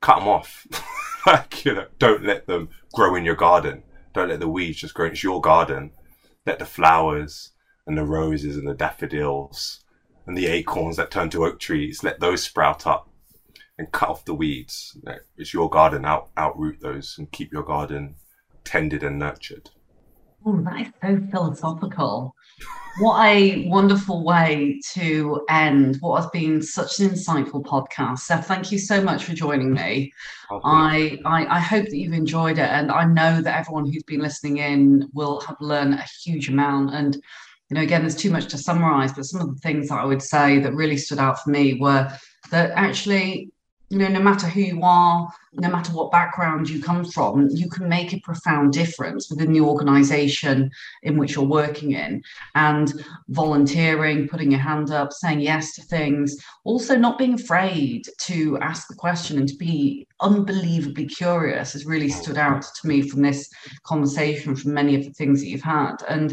cut 0.00 0.18
them 0.18 0.28
off. 0.28 0.66
like, 1.26 1.64
you 1.64 1.74
know, 1.74 1.86
don't 1.98 2.24
let 2.24 2.46
them 2.46 2.70
grow 2.92 3.14
in 3.14 3.24
your 3.24 3.34
garden. 3.34 3.82
Don't 4.14 4.28
let 4.28 4.40
the 4.40 4.48
weeds 4.48 4.78
just 4.78 4.94
grow. 4.94 5.06
It's 5.06 5.22
your 5.22 5.40
garden. 5.40 5.92
Let 6.46 6.58
the 6.58 6.64
flowers 6.64 7.52
and 7.86 7.96
the 7.96 8.04
roses 8.04 8.56
and 8.56 8.66
the 8.66 8.74
daffodils 8.74 9.84
and 10.26 10.36
the 10.36 10.46
acorns 10.46 10.96
that 10.96 11.10
turn 11.10 11.30
to 11.30 11.44
oak 11.44 11.58
trees, 11.58 12.04
let 12.04 12.20
those 12.20 12.42
sprout 12.42 12.86
up 12.86 13.08
and 13.78 13.90
cut 13.92 14.10
off 14.10 14.24
the 14.24 14.34
weeds. 14.34 14.98
It's 15.36 15.54
your 15.54 15.70
garden. 15.70 16.04
Out, 16.04 16.34
outroot 16.36 16.80
those 16.80 17.16
and 17.18 17.30
keep 17.32 17.52
your 17.52 17.62
garden 17.62 18.16
tended 18.68 19.02
and 19.02 19.18
nurtured. 19.18 19.70
Oh, 20.44 20.60
that 20.62 20.80
is 20.80 20.92
so 21.02 21.26
philosophical. 21.30 22.34
What 23.00 23.24
a 23.24 23.68
wonderful 23.68 24.24
way 24.24 24.80
to 24.94 25.44
end 25.48 25.98
what 26.00 26.20
has 26.20 26.30
been 26.30 26.60
such 26.60 27.00
an 27.00 27.10
insightful 27.10 27.64
podcast. 27.64 28.20
Seth, 28.20 28.46
thank 28.46 28.70
you 28.72 28.78
so 28.78 29.00
much 29.00 29.24
for 29.24 29.34
joining 29.34 29.72
me. 29.72 30.12
I, 30.50 31.18
I, 31.24 31.46
I 31.46 31.60
hope 31.60 31.86
that 31.86 31.96
you've 31.96 32.12
enjoyed 32.12 32.58
it, 32.58 32.68
and 32.68 32.90
I 32.90 33.04
know 33.04 33.40
that 33.40 33.58
everyone 33.58 33.86
who's 33.86 34.02
been 34.02 34.20
listening 34.20 34.58
in 34.58 35.08
will 35.14 35.40
have 35.42 35.56
learned 35.60 35.94
a 35.94 36.06
huge 36.24 36.48
amount. 36.48 36.94
And 36.94 37.14
you 37.14 37.74
know, 37.74 37.82
again, 37.82 38.02
there's 38.02 38.16
too 38.16 38.30
much 38.30 38.46
to 38.48 38.58
summarize, 38.58 39.12
but 39.12 39.26
some 39.26 39.40
of 39.40 39.54
the 39.54 39.60
things 39.60 39.88
that 39.88 40.00
I 40.00 40.04
would 40.04 40.22
say 40.22 40.58
that 40.58 40.74
really 40.74 40.96
stood 40.96 41.18
out 41.18 41.42
for 41.42 41.50
me 41.50 41.74
were 41.74 42.10
that 42.50 42.70
actually 42.72 43.50
you 43.90 43.96
know, 43.96 44.08
no 44.08 44.20
matter 44.20 44.46
who 44.46 44.60
you 44.60 44.82
are, 44.82 45.32
no 45.54 45.70
matter 45.70 45.92
what 45.92 46.10
background 46.10 46.68
you 46.68 46.82
come 46.82 47.04
from, 47.04 47.48
you 47.50 47.70
can 47.70 47.88
make 47.88 48.12
a 48.12 48.20
profound 48.20 48.72
difference 48.72 49.30
within 49.30 49.52
the 49.52 49.62
organization 49.62 50.70
in 51.02 51.16
which 51.16 51.34
you're 51.34 51.44
working 51.44 51.92
in. 51.92 52.22
And 52.54 52.92
volunteering, 53.28 54.28
putting 54.28 54.50
your 54.50 54.60
hand 54.60 54.90
up, 54.90 55.12
saying 55.12 55.40
yes 55.40 55.74
to 55.76 55.82
things, 55.82 56.36
also 56.64 56.96
not 56.96 57.18
being 57.18 57.34
afraid 57.34 58.04
to 58.18 58.58
ask 58.58 58.88
the 58.88 58.94
question 58.94 59.38
and 59.38 59.48
to 59.48 59.56
be 59.56 60.06
unbelievably 60.20 61.06
curious 61.06 61.72
has 61.72 61.86
really 61.86 62.10
stood 62.10 62.36
out 62.36 62.62
to 62.62 62.88
me 62.88 63.08
from 63.08 63.22
this 63.22 63.48
conversation, 63.84 64.54
from 64.54 64.74
many 64.74 64.96
of 64.96 65.04
the 65.04 65.12
things 65.12 65.40
that 65.40 65.48
you've 65.48 65.62
had. 65.62 65.96
And, 66.08 66.32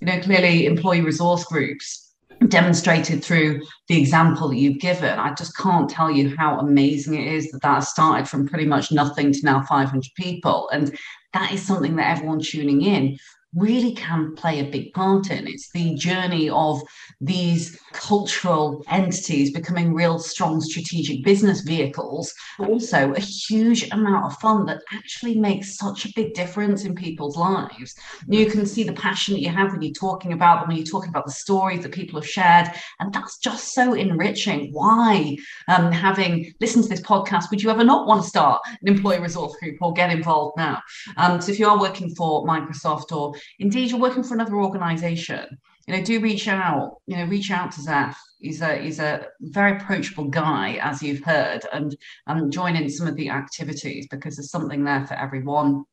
you 0.00 0.06
know, 0.06 0.18
clearly 0.20 0.66
employee 0.66 1.02
resource 1.02 1.44
groups 1.44 2.07
demonstrated 2.46 3.24
through 3.24 3.60
the 3.88 3.98
example 3.98 4.48
that 4.48 4.56
you've 4.56 4.80
given. 4.80 5.18
I 5.18 5.34
just 5.34 5.56
can't 5.56 5.90
tell 5.90 6.10
you 6.10 6.36
how 6.36 6.58
amazing 6.58 7.14
it 7.14 7.32
is 7.32 7.50
that 7.50 7.62
that 7.62 7.80
started 7.80 8.28
from 8.28 8.46
pretty 8.46 8.66
much 8.66 8.92
nothing 8.92 9.32
to 9.32 9.40
now 9.44 9.62
500 9.62 10.04
people. 10.16 10.68
And 10.70 10.96
that 11.32 11.52
is 11.52 11.62
something 11.62 11.96
that 11.96 12.16
everyone 12.16 12.40
tuning 12.40 12.82
in 12.82 13.18
really 13.54 13.94
can 13.94 14.34
play 14.34 14.60
a 14.60 14.70
big 14.70 14.92
part 14.92 15.30
in. 15.30 15.46
It's 15.46 15.70
the 15.72 15.94
journey 15.94 16.50
of 16.50 16.82
these 17.20 17.78
cultural 17.92 18.84
entities 18.90 19.52
becoming 19.52 19.94
real 19.94 20.18
strong 20.18 20.60
strategic 20.60 21.24
business 21.24 21.62
vehicles, 21.62 22.32
also 22.58 23.12
a 23.12 23.20
huge 23.20 23.90
amount 23.90 24.26
of 24.26 24.38
fun 24.38 24.66
that 24.66 24.82
actually 24.92 25.38
makes 25.38 25.76
such 25.76 26.04
a 26.04 26.12
big 26.14 26.34
difference 26.34 26.84
in 26.84 26.94
people's 26.94 27.36
lives. 27.36 27.94
You 28.28 28.46
can 28.46 28.66
see 28.66 28.84
the 28.84 28.92
passion 28.92 29.34
that 29.34 29.40
you 29.40 29.48
have 29.48 29.72
when 29.72 29.82
you're 29.82 29.92
talking 29.92 30.32
about 30.32 30.60
them, 30.60 30.68
when 30.68 30.76
you're 30.76 30.86
talking 30.86 31.10
about 31.10 31.26
the 31.26 31.32
stories 31.32 31.82
that 31.82 31.92
people 31.92 32.20
have 32.20 32.28
shared, 32.28 32.70
and 33.00 33.12
that's 33.12 33.38
just 33.38 33.74
so 33.74 33.94
enriching. 33.94 34.70
Why, 34.72 35.36
um, 35.68 35.90
having 35.90 36.52
listened 36.60 36.84
to 36.84 36.90
this 36.90 37.00
podcast, 37.00 37.50
would 37.50 37.62
you 37.62 37.70
ever 37.70 37.84
not 37.84 38.06
want 38.06 38.22
to 38.22 38.28
start 38.28 38.60
an 38.66 38.88
employee 38.88 39.20
resource 39.20 39.56
group 39.56 39.78
or 39.80 39.92
get 39.92 40.10
involved 40.10 40.56
now? 40.56 40.82
Um, 41.16 41.40
so 41.40 41.50
if 41.50 41.58
you 41.58 41.66
are 41.66 41.80
working 41.80 42.14
for 42.14 42.46
Microsoft 42.46 43.12
or 43.12 43.34
indeed 43.58 43.90
you're 43.90 44.00
working 44.00 44.22
for 44.22 44.34
another 44.34 44.56
organization, 44.56 45.58
you 45.88 45.96
know, 45.96 46.02
do 46.02 46.20
reach 46.20 46.46
out, 46.48 46.98
you 47.06 47.16
know, 47.16 47.24
reach 47.24 47.50
out 47.50 47.72
to 47.72 47.80
Zaf. 47.80 48.14
He's 48.40 48.60
a 48.60 48.76
he's 48.76 48.98
a 48.98 49.26
very 49.40 49.78
approachable 49.78 50.28
guy, 50.28 50.78
as 50.82 51.02
you've 51.02 51.24
heard, 51.24 51.62
and 51.72 51.96
and 52.26 52.52
join 52.52 52.76
in 52.76 52.90
some 52.90 53.06
of 53.06 53.16
the 53.16 53.30
activities 53.30 54.06
because 54.10 54.36
there's 54.36 54.50
something 54.50 54.84
there 54.84 55.06
for 55.06 55.14
everyone. 55.14 55.84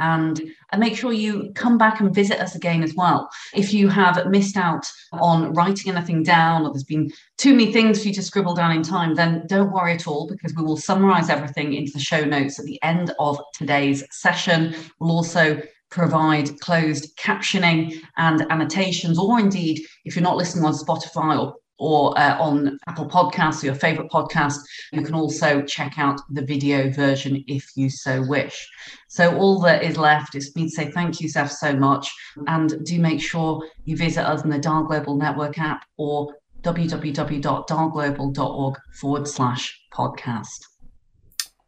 And 0.00 0.40
and 0.72 0.80
make 0.80 0.96
sure 0.96 1.12
you 1.12 1.52
come 1.54 1.78
back 1.78 2.00
and 2.00 2.12
visit 2.12 2.40
us 2.40 2.56
again 2.56 2.82
as 2.82 2.94
well. 2.96 3.30
If 3.54 3.72
you 3.72 3.88
have 3.90 4.26
missed 4.26 4.56
out 4.56 4.90
on 5.12 5.52
writing 5.52 5.92
anything 5.94 6.24
down 6.24 6.62
or 6.66 6.72
there's 6.72 6.82
been 6.82 7.12
too 7.36 7.52
many 7.52 7.72
things 7.72 8.02
for 8.02 8.08
you 8.08 8.14
to 8.14 8.22
scribble 8.22 8.54
down 8.54 8.72
in 8.72 8.82
time 8.82 9.14
then 9.14 9.44
don't 9.46 9.70
worry 9.70 9.92
at 9.92 10.08
all 10.08 10.26
because 10.26 10.54
we 10.56 10.64
will 10.64 10.78
summarize 10.78 11.28
everything 11.28 11.74
into 11.74 11.92
the 11.92 12.00
show 12.00 12.24
notes 12.24 12.58
at 12.58 12.64
the 12.64 12.82
end 12.82 13.12
of 13.20 13.38
today's 13.52 14.02
session. 14.10 14.74
We'll 14.98 15.12
also 15.12 15.62
provide 15.94 16.60
closed 16.60 17.16
captioning 17.16 17.94
and 18.16 18.42
annotations, 18.50 19.18
or 19.18 19.38
indeed, 19.38 19.80
if 20.04 20.16
you're 20.16 20.22
not 20.22 20.36
listening 20.36 20.64
on 20.64 20.74
Spotify 20.74 21.40
or 21.40 21.54
or 21.76 22.16
uh, 22.16 22.38
on 22.38 22.78
Apple 22.86 23.08
Podcasts 23.08 23.60
or 23.62 23.66
your 23.66 23.74
favorite 23.74 24.08
podcast, 24.08 24.58
you 24.92 25.02
can 25.02 25.14
also 25.14 25.60
check 25.62 25.98
out 25.98 26.20
the 26.30 26.44
video 26.44 26.88
version 26.88 27.42
if 27.48 27.68
you 27.74 27.90
so 27.90 28.24
wish. 28.28 28.70
So, 29.08 29.36
all 29.36 29.60
that 29.62 29.82
is 29.82 29.96
left 29.96 30.36
is 30.36 30.54
me 30.54 30.64
to 30.64 30.70
say 30.70 30.92
thank 30.92 31.20
you, 31.20 31.28
Zeph, 31.28 31.50
so 31.50 31.74
much. 31.74 32.12
And 32.46 32.84
do 32.84 33.00
make 33.00 33.20
sure 33.20 33.60
you 33.84 33.96
visit 33.96 34.24
us 34.24 34.44
in 34.44 34.50
the 34.50 34.58
Dial 34.58 34.84
Global 34.84 35.16
Network 35.16 35.58
app 35.58 35.84
or 35.96 36.32
www.dialglobal.org 36.62 38.74
forward 39.00 39.28
slash 39.28 39.80
podcast. 39.92 40.60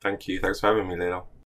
Thank 0.01 0.29
you. 0.29 0.39
Thanks 0.41 0.61
for 0.61 0.69
having 0.69 0.87
me, 0.89 0.97
Leila. 0.97 1.25